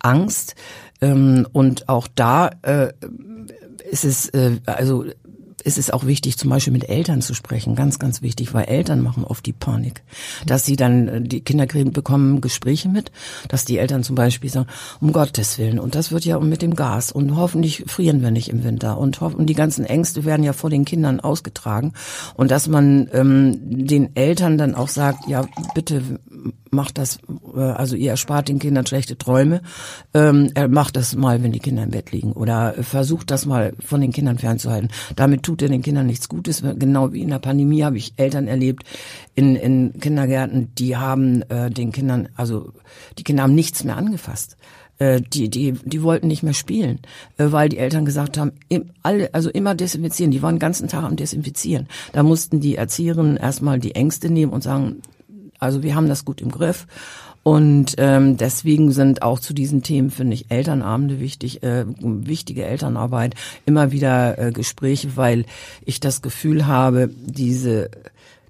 Angst. 0.00 0.54
Ähm, 1.00 1.46
und 1.52 1.88
auch 1.88 2.06
da 2.14 2.50
äh, 2.62 2.92
ist 3.90 4.04
es, 4.04 4.28
äh, 4.30 4.60
also 4.66 5.04
ist 5.64 5.78
es 5.78 5.90
auch 5.90 6.04
wichtig, 6.06 6.36
zum 6.36 6.50
Beispiel 6.50 6.72
mit 6.72 6.88
Eltern 6.88 7.22
zu 7.22 7.32
sprechen, 7.34 7.74
ganz, 7.74 7.98
ganz 7.98 8.22
wichtig, 8.22 8.52
weil 8.52 8.66
Eltern 8.66 9.02
machen 9.02 9.24
oft 9.24 9.44
die 9.46 9.52
Panik, 9.52 10.02
dass 10.46 10.66
sie 10.66 10.76
dann, 10.76 11.08
äh, 11.08 11.20
die 11.22 11.40
Kinder 11.40 11.66
bekommen 11.66 12.40
Gespräche 12.40 12.88
mit, 12.88 13.10
dass 13.48 13.64
die 13.64 13.78
Eltern 13.78 14.02
zum 14.02 14.14
Beispiel 14.14 14.50
sagen, 14.50 14.68
um 15.00 15.12
Gottes 15.12 15.58
Willen, 15.58 15.78
und 15.78 15.94
das 15.94 16.12
wird 16.12 16.24
ja 16.24 16.38
mit 16.38 16.60
dem 16.60 16.76
Gas 16.76 17.10
und 17.10 17.34
hoffentlich 17.36 17.84
frieren 17.86 18.22
wir 18.22 18.30
nicht 18.30 18.50
im 18.50 18.62
Winter 18.62 18.98
und, 18.98 19.20
und 19.22 19.46
die 19.46 19.54
ganzen 19.54 19.84
Ängste 19.84 20.24
werden 20.24 20.44
ja 20.44 20.52
vor 20.52 20.70
den 20.70 20.84
Kindern 20.84 21.20
ausgetragen. 21.20 21.92
Und 22.34 22.50
dass 22.50 22.68
man 22.68 23.08
ähm, 23.12 23.58
den 23.62 24.14
Eltern 24.14 24.58
dann 24.58 24.74
auch 24.74 24.88
sagt, 24.88 25.28
ja 25.28 25.46
bitte 25.74 26.02
macht 26.74 26.98
das, 26.98 27.18
äh, 27.56 27.60
also 27.60 27.96
ihr 27.96 28.10
erspart 28.10 28.48
den 28.48 28.58
Kindern 28.58 28.86
schlechte 28.86 29.16
Träume, 29.16 29.62
ähm, 30.12 30.50
er 30.54 30.68
macht 30.68 30.96
das 30.96 31.16
mal, 31.16 31.42
wenn 31.42 31.52
die 31.52 31.60
Kinder 31.60 31.84
im 31.84 31.90
Bett 31.90 32.12
liegen 32.12 32.32
oder 32.32 32.74
versucht 32.82 33.30
das 33.30 33.46
mal 33.46 33.72
von 33.80 34.00
den 34.00 34.12
Kindern 34.12 34.38
fernzuhalten. 34.38 34.90
Damit 35.16 35.42
tut 35.42 35.62
er 35.62 35.68
den 35.68 35.82
Kindern 35.82 36.06
nichts 36.06 36.28
Gutes. 36.28 36.62
Genau 36.78 37.12
wie 37.12 37.22
in 37.22 37.30
der 37.30 37.38
Pandemie 37.38 37.84
habe 37.84 37.96
ich 37.96 38.14
Eltern 38.16 38.48
erlebt 38.48 38.84
in, 39.34 39.56
in 39.56 39.94
Kindergärten, 40.00 40.74
die 40.76 40.96
haben 40.96 41.42
äh, 41.48 41.70
den 41.70 41.92
Kindern, 41.92 42.28
also 42.36 42.72
die 43.18 43.24
Kinder 43.24 43.44
haben 43.44 43.54
nichts 43.54 43.84
mehr 43.84 43.96
angefasst. 43.96 44.56
Äh, 44.98 45.20
Die, 45.20 45.48
die, 45.48 45.72
die 45.72 46.02
wollten 46.02 46.28
nicht 46.28 46.44
mehr 46.44 46.54
spielen, 46.54 47.00
äh, 47.36 47.50
weil 47.50 47.68
die 47.68 47.78
Eltern 47.78 48.04
gesagt 48.04 48.38
haben, 48.38 48.52
im, 48.68 48.90
alle, 49.02 49.34
also 49.34 49.50
immer 49.50 49.74
desinfizieren. 49.74 50.30
Die 50.30 50.40
waren 50.40 50.54
den 50.54 50.60
ganzen 50.60 50.86
Tag 50.86 51.02
am 51.02 51.16
Desinfizieren. 51.16 51.88
Da 52.12 52.22
mussten 52.22 52.60
die 52.60 52.76
Erzieherinnen 52.76 53.36
erstmal 53.36 53.80
die 53.80 53.96
Ängste 53.96 54.30
nehmen 54.30 54.52
und 54.52 54.62
sagen, 54.62 55.02
also 55.64 55.82
wir 55.82 55.94
haben 55.94 56.08
das 56.08 56.24
gut 56.24 56.40
im 56.40 56.50
Griff. 56.50 56.86
Und 57.42 57.96
ähm, 57.98 58.38
deswegen 58.38 58.90
sind 58.90 59.20
auch 59.20 59.38
zu 59.38 59.52
diesen 59.52 59.82
Themen, 59.82 60.10
finde 60.10 60.32
ich, 60.32 60.50
Elternabende 60.50 61.20
wichtig, 61.20 61.62
äh, 61.62 61.84
wichtige 61.98 62.64
Elternarbeit, 62.64 63.34
immer 63.66 63.92
wieder 63.92 64.38
äh, 64.38 64.50
Gespräche, 64.50 65.16
weil 65.16 65.44
ich 65.84 66.00
das 66.00 66.22
Gefühl 66.22 66.66
habe, 66.66 67.10
diese, 67.14 67.90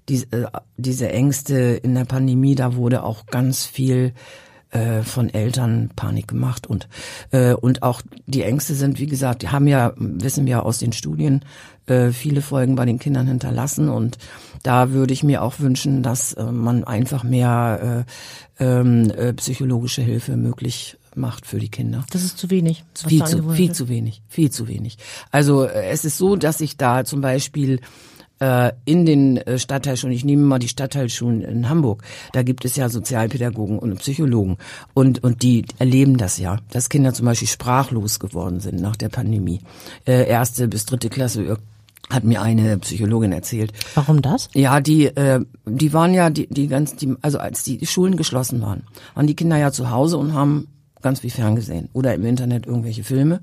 diese, 0.07 0.27
äh, 0.31 0.45
diese 0.77 1.09
Ängste 1.09 1.57
in 1.57 1.93
der 1.93 2.05
Pandemie, 2.05 2.55
da 2.55 2.75
wurde 2.75 3.03
auch 3.03 3.25
ganz 3.25 3.65
viel 3.65 4.13
äh, 4.71 5.03
von 5.03 5.33
Eltern 5.33 5.89
Panik 5.95 6.29
gemacht 6.29 6.67
und 6.67 6.87
äh, 7.31 7.53
und 7.53 7.83
auch 7.83 8.01
die 8.27 8.43
Ängste 8.43 8.75
sind, 8.75 8.99
wie 8.99 9.07
gesagt, 9.07 9.41
die 9.41 9.49
haben 9.49 9.67
ja, 9.67 9.93
wissen 9.97 10.45
wir 10.45 10.65
aus 10.65 10.79
den 10.79 10.91
Studien, 10.91 11.43
äh, 11.87 12.11
viele 12.11 12.41
Folgen 12.41 12.75
bei 12.75 12.85
den 12.85 12.99
Kindern 12.99 13.27
hinterlassen 13.27 13.89
und 13.89 14.17
da 14.65 14.91
würde 14.91 15.13
ich 15.13 15.23
mir 15.23 15.43
auch 15.43 15.59
wünschen, 15.59 16.01
dass 16.01 16.33
äh, 16.33 16.43
man 16.43 16.83
einfach 16.83 17.23
mehr 17.23 18.05
äh, 18.59 18.63
ähm, 18.63 19.11
äh, 19.11 19.33
psychologische 19.33 20.01
Hilfe 20.01 20.37
möglich 20.37 20.97
macht 21.13 21.45
für 21.45 21.59
die 21.59 21.69
Kinder. 21.69 22.03
Das 22.11 22.23
ist 22.23 22.39
zu 22.39 22.49
wenig. 22.49 22.83
Viel 23.07 23.23
zu, 23.25 23.51
viel 23.51 23.71
zu 23.71 23.89
wenig, 23.89 24.23
viel 24.27 24.49
zu 24.49 24.67
wenig. 24.67 24.97
Also 25.29 25.65
äh, 25.65 25.89
es 25.89 26.03
ist 26.03 26.17
so, 26.17 26.35
dass 26.35 26.61
ich 26.61 26.77
da 26.77 27.05
zum 27.05 27.21
Beispiel 27.21 27.79
äh, 28.39 28.71
in 28.85 29.05
den 29.05 29.39
Stadtteilschulen, 29.57 30.15
ich 30.15 30.25
nehme 30.25 30.43
mal 30.43 30.57
die 30.57 30.67
Stadtteilschulen 30.67 31.43
in 31.43 31.69
Hamburg, 31.69 32.03
da 32.33 32.41
gibt 32.41 32.65
es 32.65 32.75
ja 32.75 32.89
Sozialpädagogen 32.89 33.77
und 33.77 33.99
Psychologen 33.99 34.57
und, 34.95 35.23
und 35.23 35.43
die 35.43 35.63
erleben 35.77 36.17
das 36.17 36.39
ja, 36.39 36.57
dass 36.71 36.89
Kinder 36.89 37.13
zum 37.13 37.27
Beispiel 37.27 37.47
sprachlos 37.47 38.19
geworden 38.19 38.61
sind 38.61 38.81
nach 38.81 38.95
der 38.95 39.09
Pandemie. 39.09 39.61
Äh, 40.05 40.27
erste 40.27 40.67
bis 40.67 40.87
dritte 40.87 41.09
Klasse 41.09 41.59
hat 42.09 42.23
mir 42.23 42.41
eine 42.41 42.77
Psychologin 42.77 43.31
erzählt. 43.31 43.71
Warum 43.95 44.21
das? 44.21 44.49
Ja, 44.53 44.79
die 44.79 45.05
äh, 45.05 45.43
die 45.65 45.93
waren 45.93 46.13
ja 46.13 46.29
die 46.29 46.47
die 46.47 46.67
ganz 46.67 46.95
die 46.95 47.15
also 47.21 47.39
als 47.39 47.63
die 47.63 47.85
Schulen 47.85 48.15
geschlossen 48.17 48.61
waren, 48.61 48.83
waren 49.15 49.27
die 49.27 49.35
Kinder 49.35 49.57
ja 49.57 49.71
zu 49.71 49.89
Hause 49.89 50.17
und 50.17 50.33
haben 50.33 50.67
ganz 51.01 51.19
viel 51.19 51.31
ferngesehen 51.31 51.89
oder 51.93 52.13
im 52.15 52.25
Internet 52.25 52.65
irgendwelche 52.65 53.03
Filme 53.03 53.41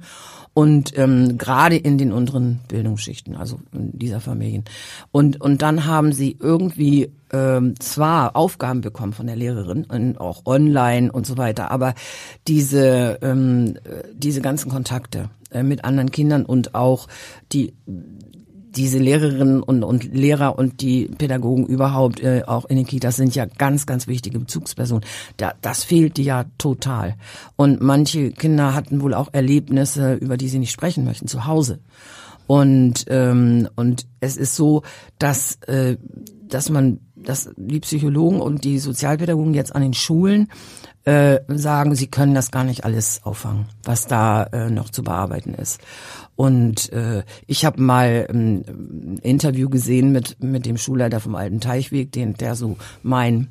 und 0.54 0.96
ähm, 0.98 1.38
gerade 1.38 1.76
in 1.76 1.96
den 1.96 2.12
unteren 2.12 2.60
Bildungsschichten, 2.68 3.36
also 3.36 3.60
in 3.72 3.98
dieser 3.98 4.20
Familien. 4.20 4.64
Und 5.10 5.40
und 5.40 5.62
dann 5.62 5.86
haben 5.86 6.12
sie 6.12 6.36
irgendwie 6.40 7.10
ähm, 7.32 7.74
zwar 7.80 8.36
Aufgaben 8.36 8.80
bekommen 8.80 9.12
von 9.12 9.26
der 9.26 9.36
Lehrerin 9.36 9.84
und 9.84 10.20
auch 10.20 10.42
online 10.44 11.10
und 11.10 11.26
so 11.26 11.38
weiter, 11.38 11.70
aber 11.70 11.94
diese 12.48 13.18
ähm, 13.22 13.78
diese 14.12 14.40
ganzen 14.40 14.70
Kontakte 14.70 15.30
äh, 15.50 15.62
mit 15.62 15.84
anderen 15.84 16.10
Kindern 16.10 16.44
und 16.44 16.74
auch 16.74 17.08
die 17.52 17.74
diese 18.74 18.98
Lehrerinnen 18.98 19.62
und, 19.62 19.84
und 19.84 20.04
Lehrer 20.14 20.58
und 20.58 20.80
die 20.80 21.06
Pädagogen 21.06 21.66
überhaupt 21.66 22.20
äh, 22.20 22.42
auch 22.46 22.64
in 22.64 22.76
den 22.76 22.86
Kitas 22.86 23.16
sind 23.16 23.34
ja 23.34 23.46
ganz, 23.46 23.86
ganz 23.86 24.06
wichtige 24.06 24.38
Bezugspersonen. 24.38 25.04
Da, 25.36 25.54
das 25.60 25.84
fehlte 25.84 26.22
ja 26.22 26.44
total. 26.58 27.16
Und 27.56 27.80
manche 27.80 28.32
Kinder 28.32 28.74
hatten 28.74 29.00
wohl 29.00 29.14
auch 29.14 29.28
Erlebnisse, 29.32 30.14
über 30.14 30.36
die 30.36 30.48
sie 30.48 30.58
nicht 30.58 30.72
sprechen 30.72 31.04
möchten, 31.04 31.28
zu 31.28 31.46
Hause. 31.46 31.80
Und, 32.46 33.04
ähm, 33.08 33.68
und 33.76 34.06
es 34.20 34.36
ist 34.36 34.56
so, 34.56 34.82
dass, 35.18 35.56
äh, 35.66 35.96
dass 36.48 36.70
man, 36.70 37.00
dass 37.14 37.50
die 37.56 37.80
Psychologen 37.80 38.40
und 38.40 38.64
die 38.64 38.78
Sozialpädagogen 38.78 39.54
jetzt 39.54 39.74
an 39.74 39.82
den 39.82 39.94
Schulen 39.94 40.48
äh, 41.04 41.40
sagen, 41.48 41.94
sie 41.94 42.06
können 42.06 42.34
das 42.34 42.50
gar 42.50 42.64
nicht 42.64 42.84
alles 42.84 43.22
auffangen, 43.24 43.66
was 43.84 44.06
da 44.06 44.44
äh, 44.44 44.70
noch 44.70 44.90
zu 44.90 45.02
bearbeiten 45.02 45.54
ist. 45.54 45.80
Und 46.36 46.92
äh, 46.92 47.22
ich 47.46 47.64
habe 47.64 47.80
mal 47.80 48.26
ähm, 48.28 48.64
ein 48.68 49.18
Interview 49.22 49.68
gesehen 49.68 50.12
mit 50.12 50.42
mit 50.42 50.66
dem 50.66 50.78
Schulleiter 50.78 51.20
vom 51.20 51.34
Alten 51.34 51.60
Teichweg, 51.60 52.12
den 52.12 52.34
der 52.34 52.54
so 52.54 52.76
mein 53.02 53.48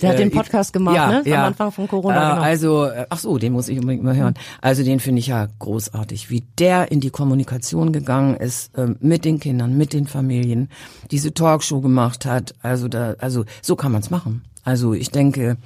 der 0.00 0.10
hat 0.10 0.18
den 0.18 0.28
äh, 0.28 0.34
Podcast 0.34 0.72
gemacht, 0.72 0.96
ja, 0.96 1.08
ne? 1.08 1.22
Ja. 1.26 1.40
Am 1.40 1.48
Anfang 1.48 1.70
von 1.70 1.86
Corona. 1.86 2.16
Äh, 2.16 2.30
genau. 2.30 2.42
Also, 2.42 2.84
äh, 2.86 3.06
ach 3.10 3.18
so, 3.18 3.38
den 3.38 3.52
muss 3.52 3.68
ich 3.68 3.78
unbedingt 3.78 4.02
mal 4.02 4.16
hören. 4.16 4.34
Also 4.60 4.82
den 4.84 5.00
finde 5.00 5.20
ich 5.20 5.26
ja 5.26 5.48
großartig, 5.58 6.30
wie 6.30 6.44
der 6.58 6.90
in 6.90 7.00
die 7.00 7.10
Kommunikation 7.10 7.92
gegangen 7.92 8.36
ist 8.36 8.76
äh, 8.76 8.94
mit 9.00 9.24
den 9.24 9.38
Kindern, 9.38 9.76
mit 9.76 9.92
den 9.92 10.06
Familien, 10.06 10.70
diese 11.10 11.34
Talkshow 11.34 11.80
gemacht 11.80 12.24
hat. 12.24 12.54
Also 12.62 12.88
da, 12.88 13.16
also 13.18 13.44
so 13.60 13.76
kann 13.76 13.92
man 13.92 14.00
es 14.00 14.10
machen. 14.10 14.42
Also 14.64 14.94
ich 14.94 15.10
denke, 15.10 15.56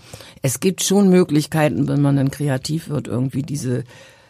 es 0.42 0.60
gibt 0.60 0.82
schon 0.82 1.08
Möglichkeiten, 1.08 1.86
wenn 1.86 2.00
man 2.00 2.16
dann 2.16 2.30
kreativ 2.30 2.88
wird, 2.88 3.08
irgendwie 3.08 3.42
diese 3.42 3.84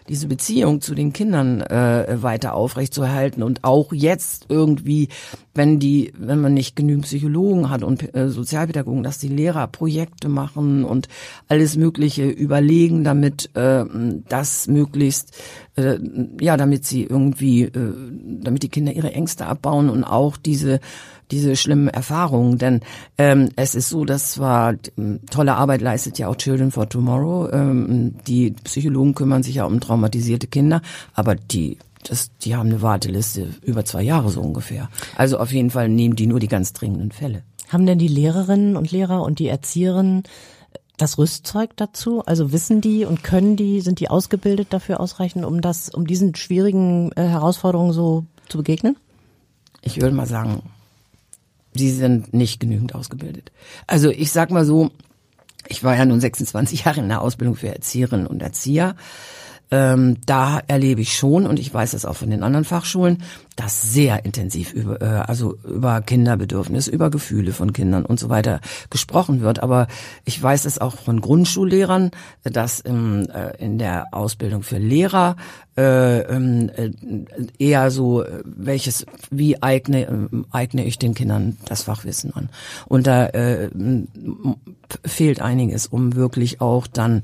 diese 0.08 0.28
Beziehung 0.28 0.80
zu 0.80 0.94
den 0.94 1.12
Kindern 1.12 1.60
äh, 1.60 2.22
weiter 2.22 2.54
aufrechtzuerhalten 2.54 3.42
und 3.42 3.64
auch 3.64 3.92
jetzt 3.92 4.46
irgendwie, 4.48 5.08
wenn 5.54 5.78
die, 5.78 6.12
wenn 6.18 6.40
man 6.40 6.54
nicht 6.54 6.76
genügend 6.76 7.06
Psychologen 7.06 7.70
hat 7.70 7.82
und 7.82 8.14
äh, 8.14 8.28
Sozialpädagogen, 8.28 9.02
dass 9.02 9.18
die 9.18 9.28
Lehrer 9.28 9.66
Projekte 9.66 10.28
machen 10.28 10.84
und 10.84 11.08
alles 11.48 11.76
Mögliche 11.76 12.28
überlegen, 12.28 13.04
damit 13.04 13.50
äh, 13.54 13.84
das 14.28 14.68
möglichst, 14.68 15.36
äh, 15.76 15.98
ja, 16.40 16.56
damit 16.56 16.84
sie 16.84 17.04
irgendwie, 17.04 17.62
äh, 17.62 17.92
damit 18.42 18.62
die 18.62 18.68
Kinder 18.68 18.92
ihre 18.92 19.12
Ängste 19.12 19.46
abbauen 19.46 19.90
und 19.90 20.04
auch 20.04 20.36
diese 20.36 20.80
diese 21.30 21.56
schlimmen 21.56 21.88
Erfahrungen. 21.88 22.58
Denn 22.58 22.80
ähm, 23.18 23.50
es 23.56 23.74
ist 23.74 23.88
so, 23.88 24.04
dass 24.04 24.32
zwar 24.32 24.74
ähm, 24.96 25.20
tolle 25.30 25.54
Arbeit 25.54 25.80
leistet 25.80 26.18
ja 26.18 26.28
auch 26.28 26.36
Children 26.36 26.70
for 26.70 26.88
Tomorrow. 26.88 27.50
Ähm, 27.52 28.14
die 28.26 28.52
Psychologen 28.64 29.14
kümmern 29.14 29.42
sich 29.42 29.56
ja 29.56 29.64
um 29.64 29.80
traumatisierte 29.80 30.46
Kinder, 30.46 30.82
aber 31.14 31.34
die 31.34 31.78
das, 32.08 32.30
die 32.38 32.54
haben 32.54 32.68
eine 32.68 32.82
Warteliste 32.82 33.48
über 33.62 33.84
zwei 33.84 34.02
Jahre 34.02 34.30
so 34.30 34.40
ungefähr. 34.40 34.88
Also 35.16 35.38
auf 35.38 35.52
jeden 35.52 35.70
Fall 35.70 35.88
nehmen 35.88 36.14
die 36.14 36.26
nur 36.28 36.38
die 36.38 36.48
ganz 36.48 36.72
dringenden 36.72 37.10
Fälle. 37.10 37.42
Haben 37.68 37.86
denn 37.86 37.98
die 37.98 38.08
Lehrerinnen 38.08 38.76
und 38.76 38.92
Lehrer 38.92 39.22
und 39.22 39.38
die 39.40 39.48
Erzieherinnen 39.48 40.22
das 40.96 41.18
Rüstzeug 41.18 41.70
dazu? 41.76 42.22
Also 42.24 42.52
wissen 42.52 42.80
die 42.80 43.04
und 43.04 43.24
können 43.24 43.56
die, 43.56 43.80
sind 43.80 44.00
die 44.00 44.08
ausgebildet 44.08 44.68
dafür 44.70 45.00
ausreichend, 45.00 45.44
um 45.44 45.60
das, 45.60 45.88
um 45.88 46.06
diesen 46.06 46.34
schwierigen 46.34 47.10
äh, 47.16 47.24
Herausforderungen 47.24 47.92
so 47.92 48.24
zu 48.48 48.58
begegnen? 48.58 48.96
Ich 49.82 50.00
würde 50.00 50.14
mal 50.14 50.26
sagen, 50.26 50.62
sie 51.78 51.90
sind 51.90 52.34
nicht 52.34 52.60
genügend 52.60 52.94
ausgebildet. 52.94 53.52
Also 53.86 54.10
ich 54.10 54.32
sag 54.32 54.50
mal 54.50 54.64
so, 54.64 54.90
ich 55.68 55.82
war 55.84 55.96
ja 55.96 56.04
nun 56.04 56.20
26 56.20 56.84
Jahre 56.84 57.00
in 57.00 57.08
der 57.08 57.20
Ausbildung 57.20 57.56
für 57.56 57.68
Erzieherinnen 57.68 58.26
und 58.26 58.42
Erzieher. 58.42 58.96
Ähm, 59.70 60.18
da 60.26 60.60
erlebe 60.68 61.00
ich 61.00 61.16
schon, 61.16 61.46
und 61.46 61.58
ich 61.58 61.72
weiß 61.72 61.90
das 61.90 62.04
auch 62.04 62.16
von 62.16 62.30
den 62.30 62.44
anderen 62.44 62.64
Fachschulen, 62.64 63.22
dass 63.56 63.92
sehr 63.92 64.24
intensiv 64.24 64.72
über, 64.72 65.00
äh, 65.00 65.04
also 65.04 65.56
über 65.64 66.02
Kinderbedürfnisse, 66.02 66.90
über 66.90 67.10
Gefühle 67.10 67.52
von 67.52 67.72
Kindern 67.72 68.04
und 68.04 68.20
so 68.20 68.28
weiter 68.28 68.60
gesprochen 68.90 69.40
wird. 69.40 69.62
Aber 69.62 69.88
ich 70.24 70.40
weiß 70.40 70.66
es 70.66 70.78
auch 70.78 70.96
von 70.96 71.20
Grundschullehrern, 71.20 72.10
dass 72.44 72.80
im, 72.80 73.26
äh, 73.30 73.56
in 73.56 73.78
der 73.78 74.08
Ausbildung 74.12 74.62
für 74.62 74.78
Lehrer 74.78 75.36
äh, 75.76 76.20
ähm, 76.20 76.70
äh, 76.74 76.90
eher 77.58 77.90
so, 77.90 78.24
welches, 78.44 79.04
wie 79.30 79.62
eigne, 79.62 80.06
äh, 80.06 80.28
eigne 80.50 80.84
ich 80.84 80.98
den 80.98 81.14
Kindern 81.14 81.58
das 81.66 81.82
Fachwissen 81.82 82.32
an. 82.34 82.48
Und 82.86 83.06
da 83.06 83.26
äh, 83.26 83.68
fehlt 85.04 85.42
einiges, 85.42 85.86
um 85.86 86.14
wirklich 86.14 86.60
auch 86.60 86.86
dann 86.86 87.22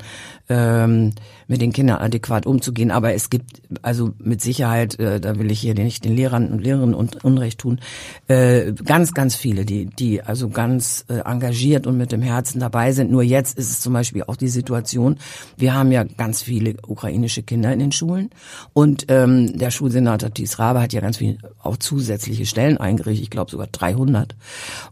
ähm, 0.51 1.13
mit 1.47 1.63
den 1.63 1.73
Kindern 1.73 1.99
adäquat 1.99 2.45
umzugehen. 2.45 2.91
Aber 2.91 3.15
es 3.15 3.31
gibt 3.31 3.63
also 3.81 4.13
mit 4.19 4.43
Sicherheit, 4.43 4.99
äh, 4.99 5.21
da 5.21 5.39
will 5.39 5.51
ich 5.51 5.61
hier 5.61 5.75
nicht 5.75 6.05
den 6.05 6.15
Lehrern 6.23 6.53
und 6.53 6.63
Lehrerinnen 6.63 6.95
und 6.95 7.25
Unrecht 7.25 7.59
tun, 7.59 7.81
äh, 8.29 8.73
ganz, 8.73 9.13
ganz 9.13 9.35
viele, 9.35 9.65
die, 9.65 9.87
die 9.87 10.23
also 10.23 10.49
ganz 10.49 11.05
äh, 11.09 11.19
engagiert 11.19 11.87
und 11.87 11.97
mit 11.97 12.13
dem 12.13 12.23
Herzen 12.23 12.61
dabei 12.61 12.93
sind. 12.93 13.11
Nur 13.11 13.23
jetzt 13.23 13.59
ist 13.59 13.71
es 13.71 13.81
zum 13.81 13.93
Beispiel 13.93 14.23
auch 14.25 14.37
die 14.37 14.49
Situation, 14.49 15.17
wir 15.57 15.75
haben 15.75 15.91
ja 15.91 16.05
ganz 16.05 16.43
viele 16.43 16.77
ukrainische 16.87 17.43
Kinder 17.43 17.73
in 17.73 17.81
den 17.81 17.93
Schulen 17.93 18.31
und 18.73 19.07
ähm, 19.09 19.59
der 19.59 19.71
Schulsenator 19.71 20.33
Thies 20.33 20.59
Rabe 20.59 20.81
hat 20.81 20.93
ja 20.93 21.01
ganz 21.01 21.17
viele 21.17 21.39
auch 21.61 21.77
zusätzliche 21.77 22.47
Stellen 22.47 22.79
eingerichtet, 22.79 23.25
ich 23.25 23.31
glaube 23.31 23.51
sogar 23.51 23.67
300. 23.67 24.37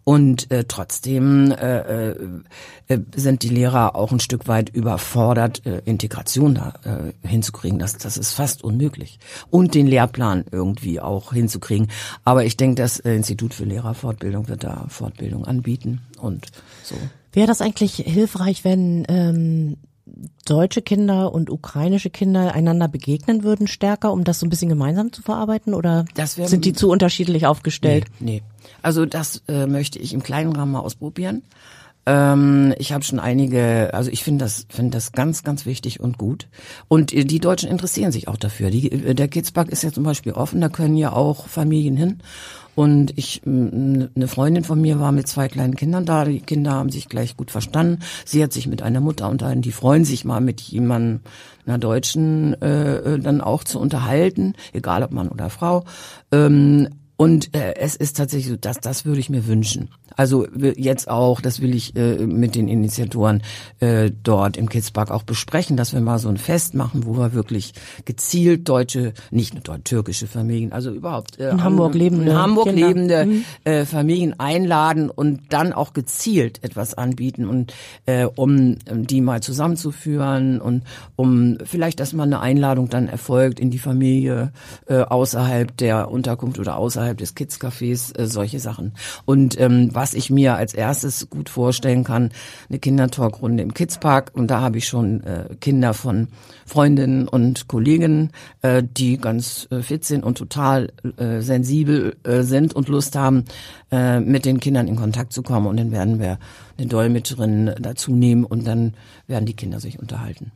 Und 0.05 0.51
äh, 0.51 0.65
trotzdem 0.67 1.53
äh, 1.53 2.11
äh, 2.11 2.99
sind 3.15 3.43
die 3.43 3.49
Lehrer 3.49 3.95
auch 3.95 4.11
ein 4.11 4.21
Stück 4.21 4.49
weit 4.49 4.69
überfordert, 4.71 5.65
äh, 5.65 5.83
Integration 5.85 6.55
da 6.55 6.75
äh, 6.85 7.29
hinzukriegen. 7.29 7.79
Das, 7.79 7.97
das 7.97 8.17
ist 8.17 8.33
fast 8.33 8.65
unmöglich. 8.65 9.19
Und 9.51 9.75
den 9.75 9.87
Lehrplan 9.87 10.45
irgendwie 10.51 11.01
auch 11.01 11.20
hinzukriegen. 11.33 11.89
Aber 12.25 12.45
ich 12.45 12.57
denke, 12.57 12.77
das 12.77 13.01
äh, 13.01 13.15
Institut 13.15 13.55
für 13.55 13.65
Lehrerfortbildung 13.65 14.49
wird 14.49 14.65
da 14.65 14.87
Fortbildung 14.89 15.45
anbieten 15.45 16.01
und 16.19 16.47
so. 16.83 16.97
Wäre 17.33 17.47
das 17.47 17.61
eigentlich 17.61 17.95
hilfreich, 17.95 18.65
wenn 18.65 19.05
ähm, 19.09 19.77
deutsche 20.45 20.83
Kinder 20.83 21.33
und 21.33 21.51
ukrainische 21.51 22.11
Kinder 22.11 22.55
einander 22.55 22.89
begegnen 22.89 23.45
würden 23.45 23.67
stärker, 23.67 24.13
um 24.13 24.25
das 24.25 24.41
so 24.41 24.47
ein 24.47 24.51
bisschen 24.51 24.69
gemeinsam 24.69 25.13
zu 25.13 25.23
verarbeiten? 25.23 25.75
Oder 25.75 26.05
wär, 26.15 26.27
sind 26.27 26.65
die 26.65 26.73
zu 26.73 26.91
unterschiedlich 26.91 27.47
aufgestellt? 27.47 28.07
Nee, 28.19 28.33
nee. 28.33 28.43
Also 28.83 29.07
das 29.07 29.43
äh, 29.49 29.67
möchte 29.67 29.99
ich 29.99 30.13
im 30.13 30.23
kleinen 30.23 30.55
Rahmen 30.55 30.73
mal 30.73 30.81
ausprobieren. 30.81 31.43
Ähm, 32.07 32.75
ich 32.79 32.93
habe 32.93 33.05
schon 33.05 33.21
einige, 33.21 33.93
also 33.93 34.11
ich 34.11 34.25
finde 34.25 34.45
das, 34.45 34.67
finde 34.69 34.93
das 34.93 35.13
ganz, 35.13 35.43
ganz 35.43 35.67
wichtig 35.67 36.01
und 36.01 36.19
gut. 36.19 36.49
Und 36.89 37.13
die 37.13 37.41
Deutschen 37.41 37.71
interessieren 37.71 38.13
sich 38.13 38.29
auch 38.29 38.37
dafür. 38.37 38.71
Die, 38.71 38.91
äh, 38.91 39.15
der 39.15 39.29
Kidspark 39.29 39.69
ist 39.69 39.83
ja 39.83 39.93
zum 39.93 40.05
Beispiel 40.05 40.33
offen, 40.33 40.61
da 40.61 40.69
können 40.69 40.97
ja 40.97 41.13
auch 41.13 41.47
Familien 41.47 41.97
hin. 41.97 42.19
Und 42.75 43.13
ich, 43.19 43.43
eine 43.45 44.29
Freundin 44.29 44.65
von 44.65 44.81
mir 44.81 45.01
war 45.01 45.13
mit 45.13 45.29
zwei 45.29 45.49
kleinen 45.49 45.77
Kindern 45.77 46.07
da. 46.07 46.25
Die 46.25 46.41
Kinder 46.41 46.73
haben 46.73 46.89
sich 46.89 47.09
gleich 47.09 47.37
gut 47.37 47.51
verstanden. 47.51 47.99
Sie 48.25 48.43
hat 48.43 48.53
sich 48.53 48.69
mit 48.69 48.81
einer 48.81 49.01
Mutter 49.01 49.29
unterhalten. 49.29 49.61
Die 49.61 49.73
freuen 49.73 50.05
sich 50.05 50.25
mal 50.25 50.41
mit 50.41 50.61
jemandem, 50.63 51.21
einer 51.67 51.79
Deutschen, 51.79 52.55
äh, 52.63 53.19
dann 53.19 53.41
auch 53.43 53.65
zu 53.65 53.79
unterhalten, 53.79 54.55
egal 54.73 55.03
ob 55.03 55.11
Mann 55.11 55.29
oder 55.29 55.51
Frau. 55.51 55.85
Ähm, 56.33 56.89
und 57.17 57.55
äh, 57.55 57.75
es 57.77 57.97
ist 57.97 58.17
tatsächlich 58.17 58.49
so, 58.49 58.57
dass 58.57 58.81
das 58.81 59.05
würde 59.05 59.21
ich 59.21 59.29
mir 59.29 59.47
wünschen. 59.47 59.91
Also 60.17 60.47
jetzt 60.55 61.09
auch, 61.09 61.41
das 61.41 61.61
will 61.61 61.75
ich 61.75 61.97
äh, 61.97 62.27
mit 62.27 62.55
den 62.55 62.69
Initiatoren 62.69 63.43
äh, 63.81 64.11
dort 64.23 64.57
im 64.57 64.69
Kidspark 64.69 65.11
auch 65.11 65.23
besprechen, 65.23 65.77
dass 65.77 65.93
wir 65.93 66.01
mal 66.01 66.19
so 66.19 66.29
ein 66.29 66.37
Fest 66.37 66.75
machen, 66.75 67.07
wo 67.07 67.17
wir 67.17 67.33
wirklich 67.33 67.73
gezielt 68.05 68.69
deutsche, 68.69 69.13
nicht 69.31 69.55
nur 69.55 69.63
dort 69.63 69.85
türkische 69.85 70.27
Familien, 70.27 70.73
also 70.73 70.91
überhaupt 70.91 71.39
äh, 71.39 71.51
in 71.51 71.65
Hamburg 71.65 71.95
lebende, 71.95 72.31
in 72.31 72.37
Hamburg 72.37 72.67
Kinder. 72.67 72.87
lebende 72.87 73.27
mhm. 73.27 73.45
äh, 73.65 73.85
Familien 73.85 74.39
einladen 74.39 75.11
und 75.11 75.41
dann 75.51 75.73
auch 75.73 75.93
gezielt 75.93 76.63
etwas 76.63 76.95
anbieten 76.95 77.47
und 77.47 77.75
äh, 78.07 78.25
um, 78.25 78.77
um 78.91 79.07
die 79.07 79.21
mal 79.21 79.43
zusammenzuführen 79.43 80.61
und 80.61 80.85
um 81.17 81.59
vielleicht, 81.65 82.01
dass 82.01 82.13
mal 82.13 82.25
eine 82.25 82.41
Einladung 82.41 82.89
dann 82.89 83.09
erfolgt 83.09 83.61
in 83.61 83.71
die 83.71 83.79
Familie 83.79 84.53
äh, 84.87 85.01
außerhalb 85.01 85.77
der 85.77 86.11
Unterkunft 86.11 86.59
oder 86.59 86.77
außerhalb 86.77 87.17
des 87.19 87.37
Kidscafés, 87.37 88.17
äh, 88.19 88.27
solche 88.27 88.59
Sachen. 88.59 88.93
Und 89.25 89.59
ähm, 89.61 89.91
was 90.01 90.15
ich 90.15 90.31
mir 90.31 90.57
als 90.57 90.73
erstes 90.73 91.29
gut 91.29 91.51
vorstellen 91.51 92.05
kann, 92.05 92.31
eine 92.71 92.79
Kindertalkrunde 92.79 93.63
im 93.63 93.75
Kidspark. 93.75 94.31
Und 94.33 94.51
da 94.51 94.63
habe 94.63 94.79
ich 94.79 94.89
schon 94.89 95.23
äh, 95.25 95.55
Kinder 95.61 95.93
von 95.93 96.29
Freundinnen 96.65 97.29
und 97.29 97.69
Kolleginnen, 97.69 98.31
äh, 98.63 98.83
die 98.83 99.19
ganz 99.19 99.69
äh, 99.71 99.83
fit 99.83 100.07
sind 100.07 100.25
und 100.25 100.39
total 100.39 100.91
äh, 101.19 101.43
sensibel 101.43 102.17
äh, 102.25 102.45
sind 102.45 102.73
und 102.73 102.89
Lust 102.89 103.15
haben, 103.15 103.45
äh, 103.93 104.21
mit 104.21 104.47
den 104.47 104.59
Kindern 104.59 104.89
in 104.89 104.97
Kontakt 104.97 105.35
zu 105.35 105.43
kommen. 105.43 105.67
Und 105.67 105.77
dann 105.77 105.91
werden 105.91 106.19
wir 106.19 106.39
eine 106.79 106.87
Dolmetscherin 106.87 107.75
dazu 107.79 108.15
nehmen 108.15 108.45
und 108.45 108.67
dann 108.67 108.95
werden 109.27 109.45
die 109.45 109.55
Kinder 109.55 109.81
sich 109.81 109.99
unterhalten. 109.99 110.51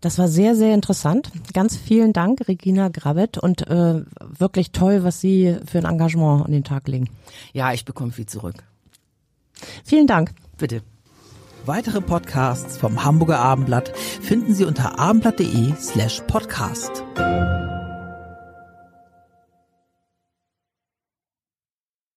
Das 0.00 0.18
war 0.18 0.28
sehr, 0.28 0.54
sehr 0.54 0.74
interessant. 0.74 1.30
Ganz 1.52 1.76
vielen 1.76 2.12
Dank, 2.12 2.46
Regina 2.46 2.88
Grabet, 2.88 3.38
und 3.38 3.66
äh, 3.66 4.02
wirklich 4.20 4.70
toll, 4.70 5.02
was 5.02 5.20
Sie 5.20 5.56
für 5.66 5.78
ein 5.78 5.84
Engagement 5.84 6.44
an 6.44 6.52
den 6.52 6.64
Tag 6.64 6.86
legen. 6.86 7.08
Ja, 7.52 7.72
ich 7.72 7.84
bekomme 7.84 8.12
viel 8.12 8.26
zurück. 8.26 8.62
Vielen 9.84 10.06
Dank. 10.06 10.30
Bitte. 10.56 10.82
Weitere 11.66 12.00
Podcasts 12.00 12.78
vom 12.78 13.04
Hamburger 13.04 13.40
Abendblatt 13.40 13.92
finden 13.96 14.54
Sie 14.54 14.64
unter 14.64 14.98
abendblatt.de 14.98 15.74
slash 15.78 16.22
podcast. 16.26 17.04